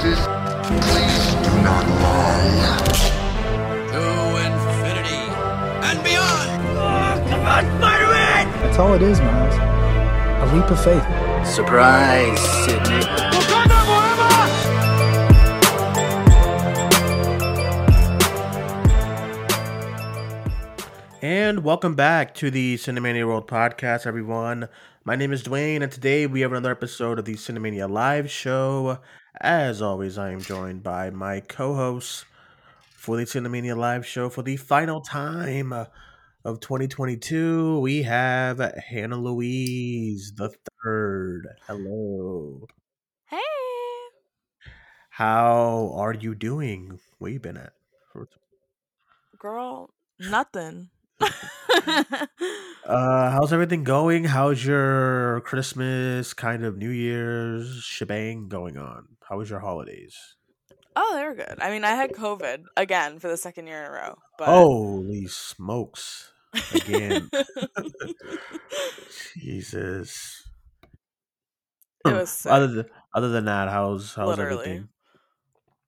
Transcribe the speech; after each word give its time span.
justice. 0.00 0.26
Please 0.66 1.34
do 1.44 1.62
not 1.62 1.86
lie. 2.00 2.76
To 3.92 4.02
infinity 4.46 5.24
and 5.84 6.02
beyond! 6.02 6.50
Oh, 6.78 7.26
come 7.28 7.40
on, 7.40 7.64
Spiderman! 7.64 8.44
That's 8.62 8.78
all 8.78 8.94
it 8.94 9.02
is, 9.02 9.20
Miles. 9.20 9.54
A 9.54 10.54
leap 10.54 10.70
of 10.70 10.82
faith. 10.82 11.04
Surprise, 11.46 12.40
Sydney. 12.64 13.04
And 21.22 21.62
welcome 21.62 21.94
back 21.94 22.34
to 22.36 22.50
the 22.50 22.76
Cinemania 22.76 23.26
World 23.26 23.46
Podcast, 23.46 24.06
everyone. 24.06 24.68
My 25.04 25.16
name 25.16 25.32
is 25.32 25.42
Dwayne, 25.42 25.82
and 25.82 25.92
today 25.92 26.26
we 26.26 26.40
have 26.40 26.52
another 26.52 26.70
episode 26.70 27.18
of 27.18 27.24
the 27.26 27.34
Cinemania 27.34 27.90
Live 27.90 28.30
Show. 28.30 28.98
As 29.38 29.80
always, 29.80 30.18
I 30.18 30.30
am 30.30 30.40
joined 30.40 30.82
by 30.82 31.10
my 31.10 31.40
co-hosts 31.40 32.24
for 32.96 33.16
the 33.16 33.22
Cinemania 33.22 33.76
Live 33.76 34.04
Show 34.04 34.28
for 34.28 34.42
the 34.42 34.56
final 34.56 35.00
time 35.00 35.72
of 35.72 36.60
2022. 36.60 37.78
We 37.78 38.02
have 38.02 38.58
Hannah 38.58 39.16
Louise 39.16 40.32
the 40.36 40.52
third. 40.82 41.46
Hello. 41.66 42.66
Hey. 43.26 43.38
How 45.10 45.92
are 45.94 46.14
you 46.14 46.34
doing? 46.34 46.98
Where 47.18 47.30
you 47.30 47.38
been 47.38 47.56
at? 47.56 47.72
Girl, 49.38 49.90
nothing. 50.18 50.90
Uh, 51.20 52.26
how's 53.30 53.52
everything 53.52 53.84
going? 53.84 54.24
How's 54.24 54.64
your 54.64 55.40
Christmas, 55.42 56.34
kind 56.34 56.64
of 56.64 56.76
New 56.76 56.90
Year's 56.90 57.82
shebang 57.84 58.48
going 58.48 58.76
on? 58.76 59.06
How 59.28 59.38
was 59.38 59.50
your 59.50 59.60
holidays? 59.60 60.16
oh, 60.96 61.14
they 61.16 61.24
were 61.24 61.34
good. 61.34 61.56
I 61.60 61.70
mean, 61.70 61.84
I 61.84 61.92
had 61.92 62.12
COVID 62.12 62.64
again 62.76 63.20
for 63.20 63.28
the 63.28 63.36
second 63.36 63.68
year 63.68 63.80
in 63.82 63.86
a 63.86 63.90
row. 63.92 64.18
But 64.38 64.46
Holy 64.48 65.26
smokes! 65.26 66.32
Again, 66.74 67.30
Jesus. 69.38 70.42
it 72.06 72.12
was 72.12 72.30
sick. 72.30 72.50
other 72.52 72.66
than 72.66 72.84
other 73.14 73.28
than 73.28 73.44
that, 73.44 73.68
how's 73.68 74.14
how's 74.14 74.36
Literally. 74.36 74.62
everything? 74.64 74.88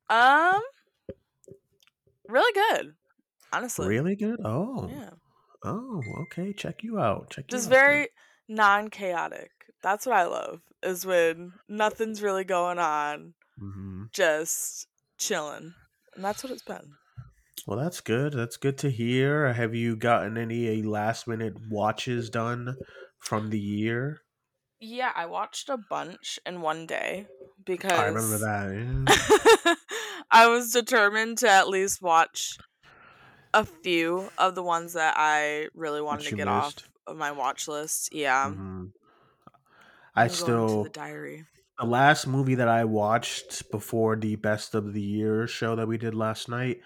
um 0.08 0.61
really 2.28 2.52
good. 2.52 2.94
Honestly. 3.52 3.89
Really 3.89 4.14
good. 4.17 4.39
Oh, 4.44 4.89
Yeah. 4.91 5.11
Oh, 5.64 6.02
okay. 6.22 6.52
Check 6.52 6.82
you 6.82 6.98
out. 6.98 7.30
Check 7.30 7.46
you 7.50 7.56
out. 7.56 7.58
Just 7.58 7.66
out, 7.66 7.70
very 7.70 8.08
non 8.48 8.88
chaotic. 8.91 9.50
That's 9.82 10.06
what 10.06 10.16
I 10.16 10.27
love. 10.27 10.60
Is 10.82 11.06
when 11.06 11.52
nothing's 11.68 12.22
really 12.22 12.44
going 12.44 12.78
on, 12.78 13.34
hmm 13.58 14.05
just 14.12 14.86
chilling. 15.18 15.74
And 16.14 16.24
that's 16.24 16.42
what 16.42 16.52
it's 16.52 16.62
been. 16.62 16.92
Well, 17.66 17.78
that's 17.78 18.00
good. 18.00 18.33
That's 18.33 18.56
good 18.56 18.77
to 18.78 18.90
hear. 18.90 19.52
Have 19.52 19.74
you 19.74 19.96
gotten 19.96 20.36
any 20.36 20.83
last 20.83 21.28
minute 21.28 21.55
watches 21.70 22.28
done 22.28 22.77
from 23.18 23.50
the 23.50 23.58
year? 23.58 24.20
Yeah, 24.80 25.12
I 25.14 25.27
watched 25.27 25.68
a 25.68 25.78
bunch 25.78 26.40
in 26.44 26.60
one 26.60 26.86
day 26.86 27.28
because 27.64 27.92
I 27.92 28.06
remember 28.06 28.38
that. 28.38 29.64
yeah. 29.64 29.74
I 30.30 30.48
was 30.48 30.72
determined 30.72 31.38
to 31.38 31.48
at 31.48 31.68
least 31.68 32.02
watch 32.02 32.58
a 33.55 33.64
few 33.64 34.31
of 34.39 34.55
the 34.55 34.62
ones 34.62 34.95
that 34.95 35.14
I 35.17 35.69
really 35.75 36.00
wanted 36.00 36.25
to 36.28 36.36
get 36.36 36.48
off 36.48 36.75
of 37.06 37.17
my 37.17 37.33
watch 37.33 37.69
list. 37.69 38.14
Yeah. 38.14 38.50
Mhm. 38.50 38.92
I 40.14 40.22
I'm 40.25 40.28
going 40.28 40.28
to 40.28 40.34
still 40.34 40.83
the 40.84 40.91
diary. 40.91 41.47
the 41.78 41.86
last 41.86 42.27
movie 42.27 42.55
that 42.56 42.69
I 42.69 42.84
watched 42.84 43.70
before 43.70 44.17
the 44.17 44.36
best 44.36 44.75
of 44.75 44.92
the 44.92 45.00
year 45.00 45.47
show 45.47 45.75
that 45.77 45.89
we 45.89 45.98
did 45.98 46.14
last 46.14 46.48
night. 46.48 46.80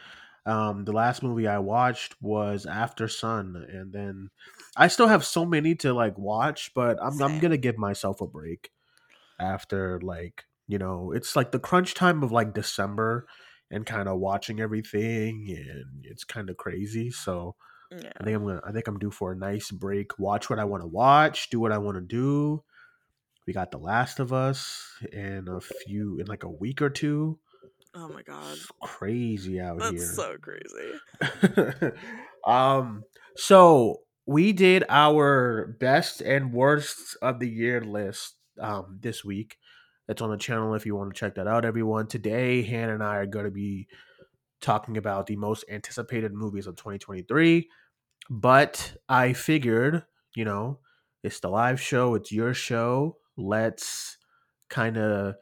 Um, 0.46 0.84
the 0.84 0.92
last 0.92 1.22
movie 1.24 1.48
I 1.48 1.58
watched 1.58 2.14
was 2.22 2.66
Aftersun, 2.66 3.56
and 3.74 3.92
then 3.92 4.30
I 4.76 4.86
still 4.88 5.08
have 5.08 5.24
so 5.24 5.44
many 5.44 5.74
to 5.76 5.92
like 5.92 6.16
watch, 6.18 6.72
but 6.74 6.98
I'm 7.02 7.20
I'm 7.20 7.40
gonna 7.40 7.56
give 7.56 7.78
myself 7.78 8.20
a 8.20 8.26
break 8.28 8.70
after 9.38 10.00
like 10.00 10.44
you 10.68 10.78
know 10.78 11.12
it's 11.12 11.36
like 11.36 11.52
the 11.52 11.58
crunch 11.58 11.94
time 11.94 12.22
of 12.22 12.32
like 12.32 12.54
December 12.54 13.26
and 13.70 13.84
kind 13.86 14.08
of 14.08 14.18
watching 14.18 14.60
everything, 14.60 15.46
and 15.48 16.04
it's 16.04 16.24
kind 16.24 16.50
of 16.50 16.56
crazy. 16.56 17.10
So 17.10 17.56
Yeah. 17.90 18.12
I 18.20 18.24
think 18.24 18.36
I'm 18.36 18.44
gonna 18.46 18.60
I 18.64 18.72
think 18.72 18.88
I'm 18.88 18.98
due 18.98 19.10
for 19.10 19.32
a 19.32 19.36
nice 19.36 19.70
break. 19.70 20.18
Watch 20.18 20.50
what 20.50 20.58
I 20.58 20.64
want 20.64 20.82
to 20.82 20.88
watch, 20.88 21.50
do 21.50 21.60
what 21.60 21.72
I 21.72 21.78
want 21.78 21.96
to 21.96 22.00
do. 22.02 22.62
We 23.46 23.52
got 23.52 23.70
The 23.70 23.78
Last 23.78 24.18
of 24.18 24.32
Us 24.32 24.82
in 25.12 25.46
a 25.48 25.60
few 25.60 26.18
in 26.18 26.26
like 26.26 26.42
a 26.42 26.50
week 26.50 26.82
or 26.82 26.90
two. 26.90 27.38
Oh 27.94 28.08
my 28.08 28.22
god. 28.22 28.52
It's 28.54 28.68
crazy 28.82 29.60
out 29.60 29.78
That's 29.78 29.92
here. 29.92 30.12
so 30.14 30.36
crazy. 30.40 31.92
um 32.46 33.04
so 33.36 34.00
we 34.26 34.52
did 34.52 34.84
our 34.88 35.76
best 35.78 36.20
and 36.20 36.52
worst 36.52 37.16
of 37.22 37.38
the 37.38 37.48
year 37.48 37.80
list 37.80 38.34
um 38.60 38.98
this 39.00 39.24
week. 39.24 39.58
It's 40.08 40.22
on 40.22 40.30
the 40.30 40.36
channel 40.36 40.74
if 40.74 40.86
you 40.86 40.94
want 40.94 41.12
to 41.14 41.18
check 41.18 41.34
that 41.34 41.46
out, 41.48 41.64
everyone. 41.64 42.06
Today, 42.06 42.62
Hannah 42.62 42.94
and 42.94 43.02
I 43.02 43.16
are 43.16 43.26
going 43.26 43.44
to 43.44 43.50
be 43.50 43.88
talking 44.60 44.96
about 44.96 45.26
the 45.26 45.36
most 45.36 45.64
anticipated 45.68 46.32
movies 46.32 46.66
of 46.66 46.76
2023. 46.76 47.68
But 48.30 48.96
I 49.08 49.32
figured, 49.32 50.04
you 50.34 50.44
know, 50.44 50.78
it's 51.22 51.40
the 51.40 51.48
live 51.48 51.80
show, 51.80 52.14
it's 52.14 52.30
your 52.30 52.54
show. 52.54 53.16
Let's 53.36 54.16
kind 54.70 54.96
of 54.96 55.34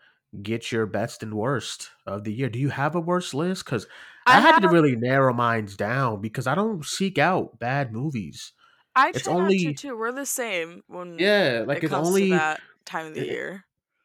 get 0.42 0.72
your 0.72 0.86
best 0.86 1.22
and 1.22 1.34
worst 1.34 1.90
of 2.06 2.24
the 2.24 2.32
year. 2.32 2.48
Do 2.48 2.58
you 2.58 2.70
have 2.70 2.94
a 2.94 3.00
worst 3.00 3.34
list? 3.34 3.64
Because 3.64 3.86
I, 4.26 4.38
I 4.38 4.40
had 4.40 4.60
to 4.60 4.68
really 4.68 4.96
narrow 4.96 5.32
mine 5.34 5.68
down 5.76 6.20
because 6.22 6.46
I 6.46 6.54
don't 6.54 6.84
seek 6.84 7.18
out 7.18 7.58
bad 7.58 7.92
movies. 7.92 8.52
I 8.96 9.10
It's 9.10 9.22
try 9.24 9.34
not 9.34 9.42
only- 9.42 9.58
to 9.64 9.74
too. 9.74 9.96
We're 9.96 10.12
the 10.12 10.26
same 10.26 10.82
when 10.86 11.18
Yeah, 11.18 11.64
like 11.66 11.78
it 11.78 11.84
it's 11.84 11.92
only 11.92 12.30
that 12.30 12.60
time 12.86 13.06
of 13.08 13.14
the 13.14 13.20
it- 13.20 13.26
year. 13.26 13.64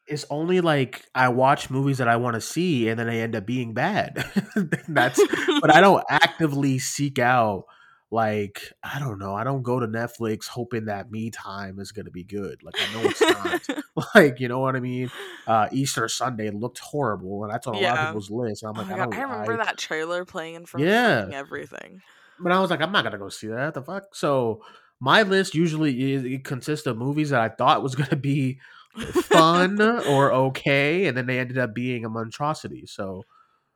It's 0.10 0.26
only 0.30 0.62
like 0.62 1.06
I 1.14 1.30
watch 1.30 1.70
movies 1.70 2.00
that 2.00 2.08
I 2.08 2.16
want 2.18 2.34
to 2.36 2.42
see 2.42 2.90
and 2.90 3.00
then 3.00 3.08
they 3.08 3.22
end 3.22 3.36
up 3.36 3.46
being 3.46 3.74
bad. 3.74 4.26
That's 4.88 5.22
but 5.62 5.74
I 5.74 5.82
don't 5.82 6.04
actively 6.10 6.80
seek 6.80 7.20
out 7.20 7.66
like 8.12 8.62
I 8.84 8.98
don't 9.00 9.20
know. 9.20 9.36
I 9.36 9.44
don't 9.44 9.62
go 9.62 9.80
to 9.80 9.88
Netflix 9.88 10.48
hoping 10.48 10.86
that 10.86 11.12
Me 11.12 11.30
Time 11.30 11.80
is 11.80 11.92
gonna 11.92 12.10
be 12.10 12.24
good. 12.24 12.64
Like 12.64 12.76
I 12.80 12.94
know 12.94 13.08
it's 13.10 13.22
not. 13.22 13.84
like 14.16 14.40
you 14.40 14.48
know 14.48 14.60
what 14.60 14.76
I 14.76 14.80
mean. 14.80 15.12
Uh, 15.46 15.68
Easter 15.72 16.08
Sunday 16.08 16.50
looked 16.50 16.80
horrible, 16.80 17.44
and 17.44 17.54
that's 17.54 17.68
on 17.68 17.76
a 17.76 17.80
lot 17.80 17.98
of 18.00 18.08
people's 18.08 18.32
lists. 18.32 18.64
I'm 18.64 18.76
Oh 18.76 18.80
like, 18.80 18.88
my 18.88 18.94
I 18.94 18.98
don't. 18.98 19.14
I 19.14 19.22
remember 19.22 19.62
I- 19.62 19.66
that 19.66 19.78
trailer 19.78 20.26
playing 20.26 20.56
in 20.56 20.66
front 20.66 20.86
Yeah. 20.86 21.24
of 21.24 21.32
everything. 21.34 22.02
But 22.40 22.52
I 22.52 22.60
was 22.62 22.70
like, 22.72 22.82
I'm 22.82 22.92
not 22.92 23.04
gonna 23.04 23.18
go 23.20 23.30
see 23.30 23.48
that. 23.48 23.74
The 23.76 23.82
fuck. 23.84 24.16
So 24.16 24.64
my 25.00 25.22
list 25.22 25.54
usually 25.54 26.14
is 26.14 26.24
it 26.24 26.44
consists 26.44 26.88
of 26.88 26.98
movies 26.98 27.30
that 27.30 27.42
I 27.42 27.50
thought 27.50 27.84
was 27.84 27.94
gonna 27.96 28.16
be 28.16 28.60
fun 28.98 29.82
or 29.82 30.32
okay, 30.34 31.08
and 31.08 31.18
then 31.18 31.26
they 31.28 31.40
ended 31.40 31.58
up 31.58 31.74
being 31.74 32.06
a 32.06 32.10
monstrosity. 32.10 32.86
So, 32.86 33.28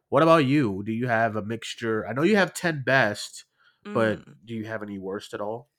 what 0.09 0.23
about 0.23 0.45
you? 0.45 0.83
Do 0.85 0.93
you 0.93 1.07
have 1.07 1.35
a 1.35 1.43
mixture? 1.43 2.07
I 2.07 2.13
know 2.13 2.23
you 2.23 2.37
have 2.37 2.53
ten 2.53 2.83
best, 2.85 3.45
but 3.93 4.21
Mm. 4.21 4.35
do 4.45 4.55
you 4.55 4.65
have 4.65 4.83
any 4.83 4.99
worst 4.99 5.33
at 5.33 5.41
all? 5.41 5.69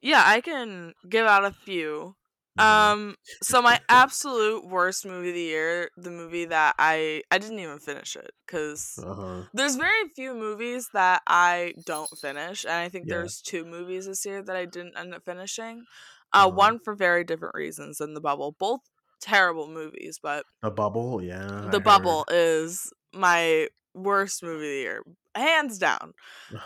yeah, 0.00 0.22
I 0.24 0.40
can 0.40 0.94
give 1.08 1.26
out 1.26 1.44
a 1.44 1.52
few. 1.52 2.16
Mhm. 2.56 2.96
Um, 2.98 3.16
so 3.42 3.60
my 3.60 3.78
absolute 3.88 4.66
worst 4.66 5.04
movie 5.04 5.28
of 5.28 5.34
the 5.34 5.40
year, 5.42 5.90
the 5.96 6.10
movie 6.10 6.46
that 6.46 6.74
I 6.78 7.22
I 7.30 7.38
didn't 7.38 7.58
even 7.58 7.78
finish 7.78 8.16
it 8.16 8.30
because 8.46 8.98
Uh-huh. 8.98 9.46
there's 9.52 9.76
very 9.76 10.08
few 10.14 10.34
movies 10.34 10.88
that 10.94 11.22
I 11.26 11.74
don't 11.84 12.16
finish, 12.18 12.64
and 12.64 12.72
I 12.74 12.88
think 12.88 13.08
Yeah. 13.08 13.08
there's 13.08 13.42
two 13.42 13.64
movies 13.64 14.06
this 14.06 14.24
year 14.24 14.42
that 14.42 14.56
I 14.56 14.64
didn't 14.66 14.96
end 14.96 15.14
up 15.14 15.24
finishing. 15.24 15.86
Uh, 16.32 16.46
Uh-huh. 16.46 16.50
one 16.50 16.78
for 16.78 16.94
very 16.94 17.24
different 17.24 17.54
reasons 17.54 17.98
than 17.98 18.14
The 18.14 18.20
Bubble. 18.20 18.54
Both 18.58 18.80
terrible 19.20 19.68
movies, 19.68 20.18
but 20.22 20.44
The 20.62 20.70
bubble, 20.70 21.22
yeah. 21.22 21.44
I 21.46 21.70
The 21.70 21.70
heard. 21.78 21.84
Bubble 21.84 22.24
is 22.30 22.92
my 23.14 23.68
worst 23.94 24.42
movie 24.42 24.56
of 24.66 24.70
the 24.72 24.76
year, 24.76 25.02
hands 25.34 25.78
down. 25.78 26.12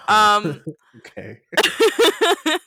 Um, 0.09 0.63
okay. 0.97 1.41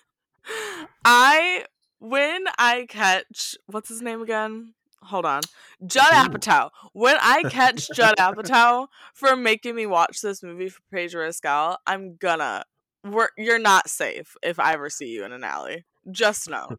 I 1.05 1.65
when 1.99 2.45
I 2.57 2.85
catch 2.89 3.55
what's 3.67 3.89
his 3.89 4.01
name 4.01 4.21
again? 4.21 4.73
Hold 5.03 5.25
on, 5.25 5.41
Judd 5.85 6.13
Ooh. 6.13 6.29
Apatow. 6.29 6.69
When 6.93 7.17
I 7.19 7.43
catch 7.43 7.89
Judd 7.93 8.15
Apatow 8.17 8.87
for 9.13 9.35
making 9.35 9.75
me 9.75 9.85
watch 9.85 10.21
this 10.21 10.41
movie 10.41 10.69
for 10.69 10.81
Pedro 10.91 11.25
Pascal, 11.25 11.77
I'm 11.85 12.15
gonna. 12.15 12.63
We're, 13.05 13.27
you're 13.37 13.59
not 13.59 13.89
safe 13.89 14.37
if 14.41 14.59
I 14.59 14.73
ever 14.73 14.89
see 14.89 15.07
you 15.09 15.25
in 15.25 15.33
an 15.33 15.43
alley. 15.43 15.83
Just 16.11 16.49
know. 16.49 16.77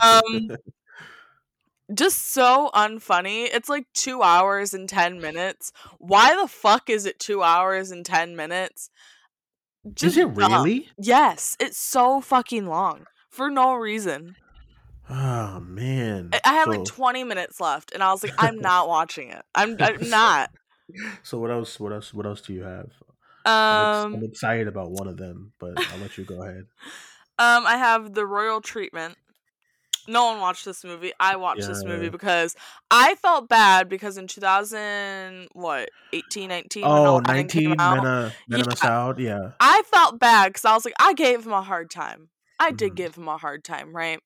Um, 0.00 0.50
just 1.94 2.32
so 2.32 2.70
unfunny. 2.74 3.48
It's 3.52 3.68
like 3.68 3.86
two 3.94 4.22
hours 4.22 4.74
and 4.74 4.88
ten 4.88 5.20
minutes. 5.20 5.72
Why 5.98 6.34
the 6.40 6.48
fuck 6.48 6.90
is 6.90 7.06
it 7.06 7.18
two 7.18 7.42
hours 7.42 7.90
and 7.90 8.04
ten 8.04 8.36
minutes? 8.36 8.90
Is 10.02 10.16
it 10.16 10.34
dumb. 10.34 10.52
really? 10.64 10.88
Yes, 10.98 11.56
it's 11.60 11.78
so 11.78 12.20
fucking 12.20 12.66
long 12.66 13.06
for 13.30 13.50
no 13.50 13.74
reason. 13.74 14.36
Oh 15.08 15.60
man. 15.60 16.30
I- 16.32 16.40
had 16.54 16.68
like 16.68 16.84
20 16.84 17.22
minutes 17.22 17.60
left, 17.60 17.92
and 17.92 18.02
I 18.02 18.10
was 18.10 18.24
like, 18.24 18.34
I'm 18.38 18.58
not 18.58 18.88
watching 18.88 19.30
it. 19.30 19.42
I'm, 19.54 19.76
I'm 19.80 20.10
not. 20.10 20.50
So 21.22 21.38
what 21.38 21.50
else? 21.50 21.78
What 21.78 21.92
else? 21.92 22.12
What 22.12 22.26
else 22.26 22.40
do 22.40 22.52
you 22.52 22.62
have? 22.64 22.90
I'm, 23.44 23.86
ex- 23.88 24.04
I'm 24.04 24.14
Um, 24.14 24.24
excited 24.24 24.66
about 24.66 24.90
one 24.90 25.06
of 25.06 25.16
them, 25.16 25.52
but 25.60 25.78
I'll 25.92 25.98
let 25.98 26.18
you 26.18 26.24
go 26.24 26.42
ahead. 26.42 26.66
Um, 27.38 27.66
I 27.66 27.76
have 27.76 28.14
the 28.14 28.26
royal 28.26 28.60
treatment. 28.60 29.16
No 30.08 30.26
one 30.26 30.40
watched 30.40 30.64
this 30.64 30.84
movie. 30.84 31.12
I 31.18 31.34
watched 31.36 31.66
this 31.66 31.84
movie 31.84 32.04
Yeah. 32.04 32.10
because 32.10 32.54
I 32.90 33.16
felt 33.16 33.48
bad 33.48 33.88
because 33.88 34.16
in 34.16 34.28
2000, 34.28 35.48
what, 35.52 35.90
18, 36.12 36.48
19, 36.48 36.82
when 36.82 36.92
Oh, 36.92 37.18
Aladdin 37.18 37.36
19 37.36 37.80
out, 37.80 37.96
Mena 37.96 38.32
Mena 38.48 38.74
Yeah. 38.82 39.14
Yeah. 39.18 39.50
I 39.58 39.82
felt 39.90 40.20
bad 40.20 40.48
because 40.52 40.64
I 40.64 40.74
was 40.74 40.84
like, 40.84 40.94
I 41.00 41.12
gave 41.14 41.44
him 41.44 41.52
a 41.52 41.62
hard 41.62 41.90
time. 41.90 42.28
I 42.60 42.70
did 42.70 42.92
Mhm. 42.92 42.96
give 42.96 43.14
him 43.16 43.26
a 43.28 43.36
hard 43.36 43.64
time, 43.64 43.94
right? 43.94 44.20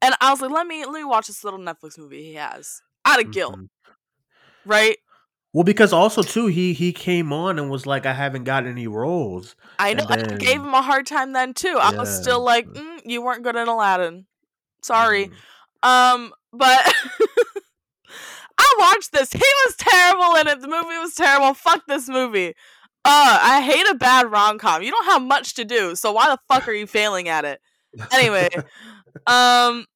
And 0.00 0.14
I 0.20 0.30
was 0.30 0.40
like, 0.40 0.50
let 0.52 0.66
me 0.66 0.84
let 0.84 0.94
me 0.94 1.04
watch 1.04 1.26
this 1.26 1.42
little 1.44 1.60
Netflix 1.60 1.98
movie 1.98 2.22
he 2.22 2.34
has 2.34 2.80
out 3.04 3.20
of 3.20 3.30
guilt, 3.32 3.56
Mhm. 3.56 3.68
right? 4.64 4.98
Well, 5.52 5.64
because 5.64 5.92
also 5.92 6.22
too, 6.22 6.46
he 6.46 6.72
he 6.72 6.92
came 6.92 7.32
on 7.32 7.58
and 7.58 7.70
was 7.70 7.86
like, 7.86 8.06
I 8.06 8.14
haven't 8.14 8.44
got 8.44 8.66
any 8.66 8.86
roles. 8.86 9.54
I 9.78 9.92
know 9.92 10.06
And 10.08 10.32
I 10.32 10.36
gave 10.36 10.60
him 10.60 10.72
a 10.72 10.80
hard 10.80 11.06
time 11.06 11.32
then 11.32 11.52
too. 11.52 11.76
I 11.78 11.94
was 11.94 12.14
still 12.14 12.42
like, 12.42 12.66
mm, 12.66 13.00
you 13.04 13.20
weren't 13.22 13.42
good 13.42 13.56
in 13.56 13.68
Aladdin. 13.68 14.26
Sorry. 14.82 15.30
Mhm. 15.82 15.88
Um, 15.88 16.32
but 16.52 16.80
I 18.58 18.74
watched 18.78 19.12
this. 19.12 19.32
He 19.32 19.38
was 19.40 19.74
terrible 19.76 20.36
in 20.36 20.48
it. 20.48 20.60
The 20.60 20.68
movie 20.68 20.98
was 20.98 21.14
terrible. 21.14 21.52
Fuck 21.54 21.82
this 21.86 22.08
movie. 22.08 22.54
Uh, 23.04 23.38
I 23.42 23.60
hate 23.62 23.88
a 23.90 23.94
bad 23.94 24.30
rom 24.30 24.58
com. 24.58 24.82
You 24.82 24.90
don't 24.92 25.06
have 25.06 25.22
much 25.22 25.54
to 25.54 25.64
do, 25.64 25.96
so 25.96 26.12
why 26.12 26.28
the 26.28 26.38
fuck 26.48 26.68
are 26.68 26.72
you 26.72 26.86
failing 26.86 27.28
at 27.28 27.44
it? 27.44 27.60
Anyway, 28.12 28.48
um, 29.26 29.86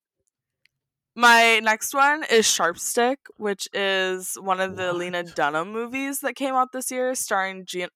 my 1.16 1.60
next 1.60 1.94
one 1.94 2.24
is 2.30 2.46
Sharp 2.46 2.78
Stick, 2.78 3.18
which 3.38 3.68
is 3.72 4.34
one 4.40 4.60
of 4.60 4.76
the 4.76 4.92
Lena 4.92 5.22
Dunham 5.24 5.72
movies 5.72 6.20
that 6.20 6.34
came 6.36 6.54
out 6.54 6.72
this 6.72 6.90
year, 6.90 7.14
starring 7.14 7.64
J- 7.64 7.88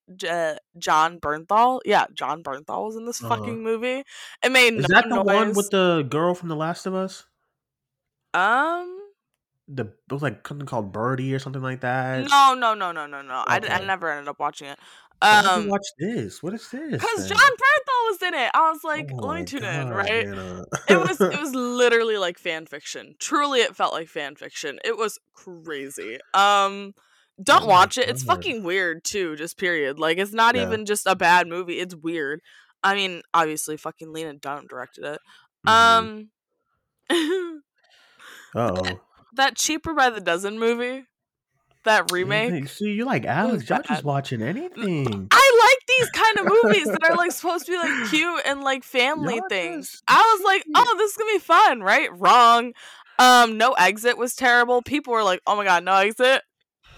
Jon 0.78 1.20
Bernthal. 1.20 1.80
Yeah, 1.84 2.06
Jon 2.14 2.42
Bernthal 2.42 2.86
was 2.86 2.96
in 2.96 3.04
this 3.06 3.22
Uh-huh. 3.22 3.36
fucking 3.36 3.62
movie. 3.62 4.02
It 4.42 4.50
made 4.52 4.74
Is 4.74 4.86
no 4.88 4.88
that 4.88 5.04
the 5.10 5.22
noise. 5.24 5.34
one 5.34 5.54
with 5.54 5.70
the 5.70 6.06
girl 6.08 6.34
from 6.34 6.48
The 6.48 6.56
Last 6.56 6.86
of 6.86 6.94
Us? 6.94 7.26
um? 8.34 8.96
The 9.68 9.84
it 9.84 10.12
was 10.12 10.22
like 10.22 10.46
something 10.46 10.66
called 10.66 10.92
Birdie 10.92 11.32
or 11.32 11.38
something 11.38 11.62
like 11.62 11.82
that. 11.82 12.28
No, 12.28 12.54
no, 12.54 12.74
no, 12.74 12.90
no, 12.90 13.06
no, 13.06 13.22
no. 13.22 13.44
I 13.46 13.58
Okay. 13.58 13.86
never 13.86 14.10
ended 14.10 14.28
up 14.28 14.40
watching 14.40 14.68
it. 14.68 14.78
Why 15.20 15.42
did 15.42 15.44
you 15.44 15.50
Um, 15.62 15.68
watch 15.68 15.86
this? 15.98 16.42
What 16.42 16.54
is 16.54 16.68
this? 16.70 16.90
because? 16.92 17.28
Jon 17.28 17.38
Bernthal 17.38 18.10
was 18.10 18.22
in 18.22 18.34
it. 18.34 18.50
I 18.54 18.70
was 18.70 18.82
like, 18.84 19.10
Oh 19.12 19.26
let 19.26 19.38
me 19.40 19.44
tune 19.44 19.64
in, 19.64 19.88
right? 19.90 20.26
It 20.88 20.96
was 20.96 21.20
it 21.20 21.38
was 21.40 21.54
literally 21.54 22.16
like 22.16 22.38
fan 22.38 22.66
fiction. 22.66 23.14
Truly, 23.18 23.60
it 23.60 23.76
felt 23.76 23.92
like 23.92 24.08
fan 24.08 24.34
fiction. 24.36 24.78
It 24.84 24.96
was 24.96 25.18
crazy. 25.34 26.18
Um, 26.34 26.94
don't 27.42 27.64
Oh 27.64 27.66
watch 27.66 27.98
it. 27.98 28.08
It's 28.08 28.22
fucking 28.22 28.62
weird 28.64 29.04
too. 29.04 29.36
Just 29.36 29.58
period. 29.58 29.98
Like 29.98 30.18
it's 30.18 30.32
not 30.32 30.56
Yeah. 30.56 30.62
even 30.62 30.86
just 30.86 31.06
a 31.06 31.14
bad 31.16 31.46
movie. 31.48 31.78
It's 31.80 31.94
weird. 31.94 32.40
I 32.82 32.94
mean, 32.94 33.22
obviously, 33.34 33.76
fucking 33.76 34.12
Lena 34.12 34.34
Dunham 34.34 34.66
directed 34.68 35.04
it. 35.04 35.20
Mhm. 35.66 36.30
Um, 37.10 37.62
Uh-oh. 38.54 39.00
that 39.34 39.56
cheaper 39.56 39.94
by 39.94 40.10
the 40.10 40.20
dozen 40.20 40.58
movie, 40.58 41.04
that 41.84 42.10
remake. 42.12 42.48
Anything- 42.50 42.66
See, 42.68 42.92
you 42.92 43.04
like 43.04 43.24
Alex. 43.24 43.68
Y'all 43.68 43.82
just 43.82 44.04
watching 44.04 44.42
anything. 44.42 45.28
I 45.30 45.68
like 45.68 45.86
these 45.98 46.10
kind 46.10 46.38
of 46.38 46.46
movies 46.64 46.84
that 46.86 47.02
are 47.10 47.16
like 47.16 47.32
supposed 47.32 47.66
to 47.66 47.72
be 47.72 47.78
like 47.78 48.10
cute 48.10 48.42
and 48.46 48.62
like 48.62 48.84
family 48.84 49.36
Y'all 49.36 49.48
things. 49.48 49.90
just- 49.90 50.02
I 50.08 50.36
was 50.38 50.44
like, 50.44 50.64
oh, 50.74 50.94
this 50.98 51.12
is 51.12 51.16
gonna 51.16 51.32
be 51.32 51.38
fun, 51.38 51.80
right? 51.80 52.08
Wrong. 52.12 52.72
Um, 53.18 53.58
no 53.58 53.72
exit 53.72 54.16
was 54.16 54.34
terrible. 54.34 54.82
People 54.82 55.12
were 55.12 55.22
like, 55.24 55.40
oh 55.46 55.54
my 55.56 55.64
god, 55.64 55.84
no 55.84 55.94
exit, 55.94 56.42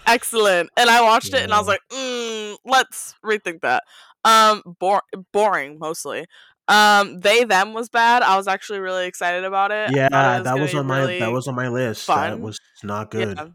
excellent. 0.07 0.69
And 0.77 0.89
I 0.89 1.01
watched 1.01 1.33
it 1.33 1.41
and 1.43 1.53
I 1.53 1.59
was 1.59 1.67
like, 1.67 1.81
mm, 1.91 2.55
let's 2.65 3.15
rethink 3.25 3.61
that. 3.61 3.83
Um, 4.25 4.61
bor- 4.79 5.03
boring 5.33 5.79
mostly. 5.79 6.25
Um, 6.69 7.19
they 7.19 7.43
them 7.43 7.73
was 7.73 7.89
bad. 7.89 8.23
I 8.23 8.37
was 8.37 8.47
actually 8.47 8.79
really 8.79 9.05
excited 9.05 9.43
about 9.43 9.71
it. 9.71 9.91
Yeah, 9.93 10.07
that 10.39 10.57
was 10.57 10.73
on 10.73 10.85
my 10.87 11.05
that 11.19 11.31
was 11.31 11.47
on 11.49 11.55
my 11.55 11.67
list. 11.67 12.07
That 12.07 12.39
was 12.39 12.57
not 12.83 13.11
good. 13.11 13.37
Yeah, 13.37 13.47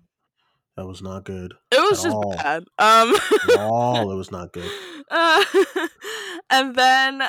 That 0.78 0.86
was 0.86 1.02
not 1.02 1.25
good. 1.25 1.54
it 1.72 1.80
was 1.80 2.04
just 2.04 2.14
all. 2.14 2.36
bad. 2.36 2.62
Um, 2.78 3.12
all, 3.58 4.12
it 4.12 4.14
was 4.14 4.30
not 4.30 4.52
good. 4.52 4.70
Uh, 5.10 5.42
and 6.50 6.75
then 6.75 7.22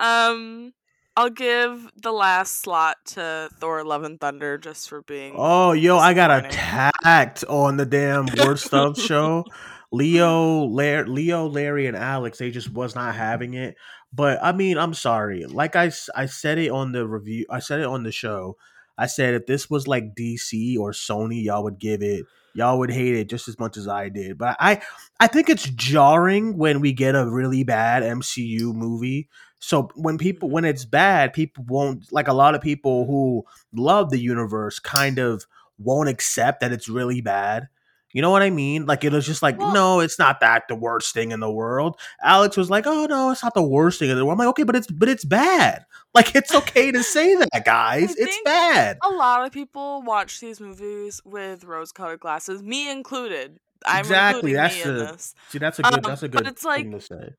um 0.00 0.72
I'll 1.16 1.30
give 1.30 1.88
the 1.94 2.10
last 2.10 2.62
slot 2.62 2.96
to 3.10 3.48
Thor 3.60 3.84
Love 3.84 4.02
and 4.02 4.20
Thunder 4.20 4.58
just 4.58 4.88
for 4.88 5.02
being 5.02 5.34
Oh, 5.36 5.70
yo, 5.70 5.98
I 5.98 6.14
got 6.14 6.44
attacked 6.44 7.44
on 7.44 7.76
the 7.76 7.86
damn 7.86 8.26
word 8.36 8.58
stuff 8.58 8.98
show. 8.98 9.44
Leo, 9.92 10.64
Larry, 10.64 11.08
Leo, 11.08 11.46
Larry, 11.46 11.86
and 11.86 11.96
Alex, 11.96 12.38
they 12.38 12.50
just 12.50 12.72
was 12.72 12.96
not 12.96 13.14
having 13.14 13.54
it. 13.54 13.76
But 14.12 14.40
I 14.42 14.50
mean, 14.50 14.78
I'm 14.78 14.94
sorry. 14.94 15.44
Like 15.44 15.76
I, 15.76 15.92
I 16.16 16.26
said 16.26 16.58
it 16.58 16.72
on 16.72 16.90
the 16.90 17.06
review. 17.06 17.46
I 17.48 17.60
said 17.60 17.78
it 17.78 17.86
on 17.86 18.02
the 18.02 18.10
show. 18.10 18.56
I 18.98 19.06
said 19.06 19.34
if 19.34 19.46
this 19.46 19.70
was 19.70 19.86
like 19.86 20.16
DC 20.16 20.76
or 20.76 20.90
Sony, 20.90 21.44
y'all 21.44 21.62
would 21.62 21.78
give 21.78 22.02
it. 22.02 22.26
Y'all 22.54 22.78
would 22.78 22.90
hate 22.90 23.14
it 23.14 23.28
just 23.28 23.48
as 23.48 23.58
much 23.58 23.76
as 23.76 23.88
I 23.88 24.08
did. 24.08 24.38
But 24.38 24.56
I, 24.60 24.82
I 25.20 25.26
think 25.26 25.48
it's 25.48 25.64
jarring 25.70 26.56
when 26.56 26.80
we 26.80 26.92
get 26.92 27.14
a 27.14 27.28
really 27.28 27.64
bad 27.64 28.02
MCU 28.02 28.74
movie. 28.74 29.28
So 29.58 29.88
when 29.94 30.18
people 30.18 30.50
when 30.50 30.64
it's 30.64 30.84
bad, 30.84 31.32
people 31.32 31.64
won't 31.68 32.12
like 32.12 32.28
a 32.28 32.32
lot 32.32 32.54
of 32.54 32.60
people 32.60 33.06
who 33.06 33.44
love 33.72 34.10
the 34.10 34.18
universe 34.18 34.78
kind 34.78 35.18
of 35.18 35.46
won't 35.78 36.08
accept 36.08 36.60
that 36.60 36.72
it's 36.72 36.88
really 36.88 37.20
bad. 37.20 37.68
You 38.12 38.20
know 38.22 38.30
what 38.30 38.42
I 38.42 38.50
mean? 38.50 38.84
Like 38.86 39.04
it 39.04 39.12
was 39.12 39.24
just 39.26 39.42
like, 39.42 39.58
Well- 39.58 39.72
no, 39.72 40.00
it's 40.00 40.18
not 40.18 40.40
that 40.40 40.64
the 40.68 40.74
worst 40.74 41.14
thing 41.14 41.30
in 41.32 41.40
the 41.40 41.50
world. 41.50 41.98
Alex 42.22 42.56
was 42.56 42.68
like, 42.68 42.86
oh 42.86 43.06
no, 43.06 43.30
it's 43.30 43.42
not 43.42 43.54
the 43.54 43.62
worst 43.62 43.98
thing 43.98 44.10
in 44.10 44.16
the 44.16 44.24
world. 44.24 44.34
I'm 44.34 44.38
like, 44.46 44.48
okay, 44.48 44.64
but 44.64 44.76
it's 44.76 44.86
but 44.90 45.08
it's 45.08 45.24
bad. 45.24 45.84
Like 46.14 46.34
it's 46.36 46.54
okay 46.54 46.92
to 46.92 47.02
say 47.02 47.34
that, 47.36 47.64
guys. 47.64 48.14
It's 48.18 48.38
bad. 48.44 48.98
A 49.02 49.08
lot 49.14 49.46
of 49.46 49.50
people 49.52 50.02
watch 50.02 50.40
these 50.40 50.60
movies 50.60 51.22
with 51.24 51.64
rose-colored 51.64 52.20
glasses, 52.20 52.62
me 52.62 52.90
included. 52.90 53.58
I'm 53.86 54.00
Exactly, 54.00 54.52
that's 54.52 54.74
me 54.74 54.82
in 54.82 54.96
the- 54.98 55.04
this. 55.06 55.34
See, 55.48 55.56
that's 55.58 55.78
a 55.78 55.82
good 55.82 55.94
Um, 55.94 56.00
that's 56.02 56.22
a 56.22 56.28
but 56.28 56.44
good 56.44 56.48
it's 56.52 56.64
like- 56.66 56.82
thing 56.82 56.92
to 56.92 57.00
say. 57.00 57.30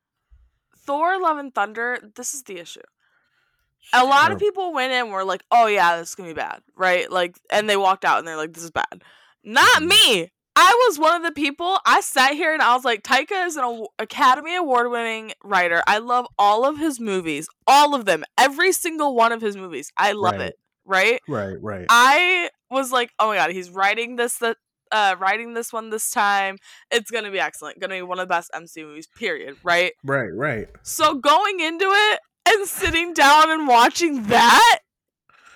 Thor 0.87 1.21
Love 1.21 1.37
and 1.37 1.53
Thunder, 1.53 1.99
this 2.15 2.33
is 2.33 2.41
the 2.43 2.57
issue. 2.57 2.81
A 3.93 4.03
lot 4.03 4.31
of 4.31 4.39
people 4.39 4.73
went 4.73 4.91
in 4.91 5.01
and 5.01 5.11
were 5.11 5.23
like, 5.23 5.43
"Oh 5.51 5.67
yeah, 5.67 5.97
this 5.97 6.09
is 6.09 6.15
gonna 6.15 6.29
be 6.29 6.33
bad," 6.33 6.61
right? 6.75 7.11
Like, 7.11 7.37
and 7.51 7.69
they 7.69 7.77
walked 7.77 8.05
out 8.05 8.17
and 8.17 8.27
they're 8.27 8.37
like, 8.37 8.53
"This 8.53 8.63
is 8.63 8.71
bad." 8.71 9.03
Not 9.43 9.83
Mhm. 9.83 9.87
me. 9.89 10.31
I 10.55 10.85
was 10.87 10.99
one 10.99 11.15
of 11.15 11.23
the 11.23 11.31
people. 11.31 11.79
I 11.85 12.01
sat 12.01 12.33
here 12.33 12.53
and 12.53 12.61
I 12.61 12.75
was 12.75 12.85
like, 12.85 13.01
"Taika 13.03 13.45
is 13.47 13.57
an 13.57 13.85
Academy 13.99 14.55
Award-winning 14.55 15.33
writer. 15.43 15.81
I 15.87 15.97
love 15.97 16.27
all 16.37 16.65
of 16.65 16.77
his 16.77 16.99
movies, 16.99 17.47
all 17.65 17.95
of 17.95 18.05
them, 18.05 18.23
every 18.37 18.71
single 18.71 19.15
one 19.15 19.31
of 19.31 19.41
his 19.41 19.55
movies. 19.57 19.91
I 19.97 20.11
love 20.11 20.33
Right. 20.33 20.41
it." 20.41 20.55
Right? 20.85 21.21
Right, 21.27 21.55
right. 21.61 21.85
I 21.89 22.49
was 22.69 22.91
like, 22.91 23.11
"Oh 23.19 23.27
my 23.29 23.35
god, 23.37 23.51
he's 23.51 23.69
writing 23.69 24.15
this 24.15 24.37
that." 24.37 24.57
Uh, 24.91 25.15
writing 25.17 25.55
this 25.55 25.73
one 25.73 25.89
this 25.89 26.11
time, 26.11 26.55
it's 26.91 27.09
gonna 27.09 27.31
be 27.31 27.39
excellent. 27.39 27.79
Gonna 27.79 27.95
be 27.95 28.03
one 28.03 28.19
of 28.19 28.27
the 28.27 28.31
best 28.31 28.51
MCU 28.53 28.85
movies. 28.85 29.07
Period. 29.17 29.57
Right? 29.63 29.93
right, 30.03 30.29
right. 30.31 30.67
So 30.83 31.15
going 31.15 31.61
into 31.61 31.85
it 31.89 32.19
and 32.47 32.67
sitting 32.67 33.11
down 33.13 33.49
and 33.49 33.67
watching 33.67 34.21
that, 34.25 34.79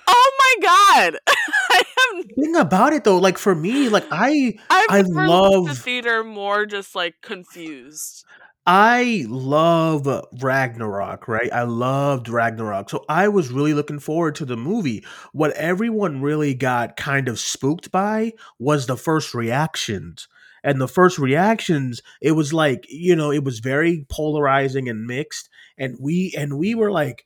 oh 0.08 0.32
my 0.40 0.68
god! 0.68 1.20
I 1.28 1.84
am 2.14 2.24
Thing 2.24 2.56
about 2.56 2.94
it 2.94 3.04
though, 3.04 3.18
like 3.18 3.38
for 3.38 3.56
me, 3.56 3.90
like 3.90 4.06
I 4.12 4.58
I've 4.70 4.90
I 4.90 5.02
left 5.02 5.68
the 5.68 5.76
theater 5.76 6.24
more 6.24 6.66
just 6.66 6.96
like 6.96 7.16
confused. 7.22 8.26
I 8.70 9.26
love 9.30 10.10
Ragnarok, 10.42 11.30
right? 11.30 11.52
I 11.54 11.64
loved 11.64 12.28
Ragnarok. 12.28 12.90
So 12.90 13.06
I 13.08 13.30
was 13.30 13.50
really 13.50 13.74
looking 13.74 14.00
forward 14.00 14.36
to 14.36 14.46
the 14.46 14.58
movie. 14.58 15.06
What 15.32 15.54
everyone 15.54 16.22
really 16.22 16.54
got 16.54 16.98
kind 16.98 17.30
of 17.30 17.40
spooked 17.40 17.94
by 17.94 18.34
was 18.60 18.86
the 18.86 18.98
first 18.98 19.34
reactions. 19.34 20.28
And 20.66 20.82
the 20.82 20.88
first 20.90 21.18
reactions, 21.18 22.02
it 22.22 22.34
was 22.34 22.52
like, 22.52 22.86
you 22.90 23.16
know, 23.16 23.32
it 23.32 23.46
was 23.46 23.60
very 23.60 24.06
polarizing 24.10 24.90
and 24.90 25.08
mixed. 25.08 25.48
And 25.78 25.96
we 25.98 26.34
and 26.38 26.58
we 26.58 26.76
were 26.76 26.92
like 26.92 27.26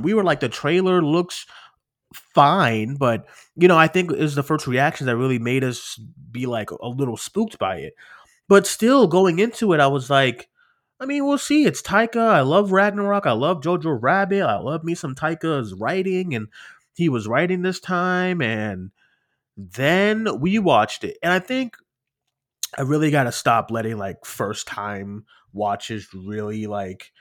we 0.00 0.14
were 0.14 0.24
like 0.24 0.40
the 0.40 0.48
trailer 0.48 1.02
looks 1.02 1.46
fine, 2.14 2.94
but 2.94 3.26
you 3.56 3.68
know, 3.68 3.76
I 3.76 3.88
think 3.88 4.10
it 4.10 4.18
was 4.18 4.34
the 4.34 4.42
first 4.42 4.66
reaction 4.66 5.06
that 5.06 5.16
really 5.16 5.38
made 5.38 5.64
us 5.64 6.00
be 6.30 6.46
like 6.46 6.70
a 6.70 6.88
little 6.88 7.16
spooked 7.16 7.58
by 7.58 7.76
it. 7.76 7.94
But 8.48 8.66
still, 8.66 9.06
going 9.06 9.38
into 9.38 9.72
it, 9.72 9.80
I 9.80 9.86
was 9.86 10.10
like, 10.10 10.48
I 11.00 11.06
mean, 11.06 11.26
we'll 11.26 11.38
see. 11.38 11.64
It's 11.64 11.82
Taika. 11.82 12.20
I 12.20 12.40
love 12.42 12.70
Ragnarok. 12.72 13.26
I 13.26 13.32
love 13.32 13.60
Jojo 13.60 13.98
Rabbit. 14.00 14.42
I 14.42 14.58
love 14.58 14.84
me 14.84 14.94
some 14.94 15.14
Taika's 15.14 15.74
writing, 15.74 16.34
and 16.34 16.48
he 16.94 17.08
was 17.08 17.26
writing 17.26 17.62
this 17.62 17.80
time. 17.80 18.40
And 18.40 18.90
then 19.56 20.40
we 20.40 20.58
watched 20.58 21.04
it, 21.04 21.18
and 21.22 21.32
I 21.32 21.38
think 21.38 21.76
I 22.76 22.82
really 22.82 23.10
got 23.10 23.24
to 23.24 23.32
stop 23.32 23.70
letting 23.70 23.98
like 23.98 24.24
first 24.24 24.66
time 24.66 25.24
watches 25.52 26.08
really 26.14 26.66
like 26.66 27.12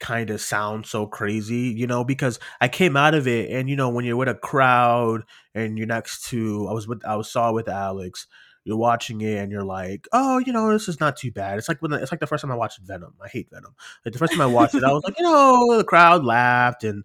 kind 0.00 0.30
of 0.30 0.40
sound 0.40 0.86
so 0.86 1.06
crazy, 1.06 1.68
you 1.68 1.86
know, 1.86 2.02
because 2.04 2.38
I 2.60 2.68
came 2.68 2.96
out 2.96 3.14
of 3.14 3.28
it 3.28 3.50
and 3.50 3.68
you 3.68 3.76
know 3.76 3.88
when 3.90 4.04
you're 4.04 4.16
with 4.16 4.28
a 4.28 4.34
crowd 4.34 5.22
and 5.54 5.78
you're 5.78 5.86
next 5.86 6.28
to 6.30 6.66
I 6.68 6.72
was 6.72 6.88
with 6.88 7.04
I 7.04 7.16
was 7.16 7.30
saw 7.30 7.52
with 7.52 7.68
Alex 7.68 8.26
you're 8.64 8.76
watching 8.76 9.20
it 9.20 9.38
and 9.38 9.50
you're 9.50 9.64
like, 9.64 10.06
oh, 10.12 10.38
you 10.38 10.52
know, 10.52 10.72
this 10.72 10.88
is 10.88 11.00
not 11.00 11.16
too 11.16 11.30
bad. 11.30 11.58
It's 11.58 11.68
like 11.68 11.80
when 11.80 11.90
the, 11.90 12.02
it's 12.02 12.12
like 12.12 12.20
the 12.20 12.26
first 12.26 12.42
time 12.42 12.52
I 12.52 12.56
watched 12.56 12.78
Venom. 12.80 13.14
I 13.22 13.28
hate 13.28 13.48
Venom. 13.50 13.74
Like 14.04 14.12
the 14.12 14.18
first 14.18 14.32
time 14.32 14.40
I 14.40 14.46
watched 14.46 14.74
it, 14.74 14.84
I 14.84 14.92
was 14.92 15.02
like, 15.04 15.18
you 15.18 15.24
know, 15.24 15.76
the 15.76 15.84
crowd 15.84 16.24
laughed 16.24 16.84
and 16.84 17.04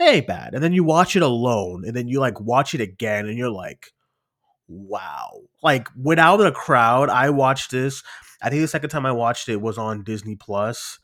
ain't 0.00 0.26
bad. 0.26 0.54
And 0.54 0.62
then 0.62 0.72
you 0.72 0.84
watch 0.84 1.16
it 1.16 1.22
alone, 1.22 1.84
and 1.86 1.94
then 1.94 2.08
you 2.08 2.20
like 2.20 2.40
watch 2.40 2.74
it 2.74 2.80
again, 2.80 3.26
and 3.26 3.38
you're 3.38 3.50
like, 3.50 3.92
wow. 4.66 5.40
Like 5.62 5.88
without 5.96 6.44
a 6.44 6.52
crowd, 6.52 7.10
I 7.10 7.30
watched 7.30 7.70
this. 7.70 8.02
I 8.42 8.50
think 8.50 8.62
the 8.62 8.68
second 8.68 8.90
time 8.90 9.06
I 9.06 9.12
watched 9.12 9.48
it 9.48 9.60
was 9.60 9.78
on 9.78 10.04
Disney 10.04 10.36
Plus, 10.36 10.98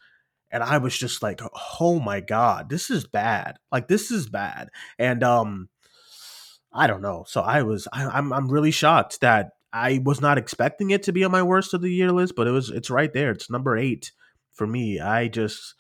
and 0.55 0.63
I 0.63 0.79
was 0.79 0.97
just 0.97 1.21
like, 1.21 1.41
oh 1.81 1.99
my 1.99 2.21
god, 2.21 2.71
this 2.71 2.89
is 2.89 3.09
bad. 3.09 3.57
Like 3.73 3.89
this 3.89 4.13
is 4.13 4.29
bad. 4.29 4.69
And 5.01 5.25
um, 5.25 5.69
I 6.73 6.87
don't 6.87 7.03
know. 7.03 7.25
So 7.27 7.41
I 7.41 7.63
was, 7.63 7.89
I, 7.93 8.07
I'm, 8.07 8.33
I'm 8.33 8.49
really 8.49 8.71
shocked 8.71 9.21
that 9.21 9.51
I 9.73 10.01
was 10.05 10.21
not 10.21 10.39
expecting 10.39 10.91
it 10.91 11.03
to 11.03 11.13
be 11.13 11.25
on 11.25 11.33
my 11.33 11.43
worst 11.43 11.75
of 11.75 11.83
the 11.83 11.91
year 11.91 12.13
list, 12.13 12.35
but 12.37 12.47
it 12.47 12.53
was, 12.53 12.71
it's 12.71 12.89
right 12.89 13.13
there. 13.13 13.33
It's 13.33 13.51
number 13.51 13.77
eight 13.77 14.13
for 14.53 14.67
me. 14.67 15.01
I 15.01 15.27
just. 15.27 15.75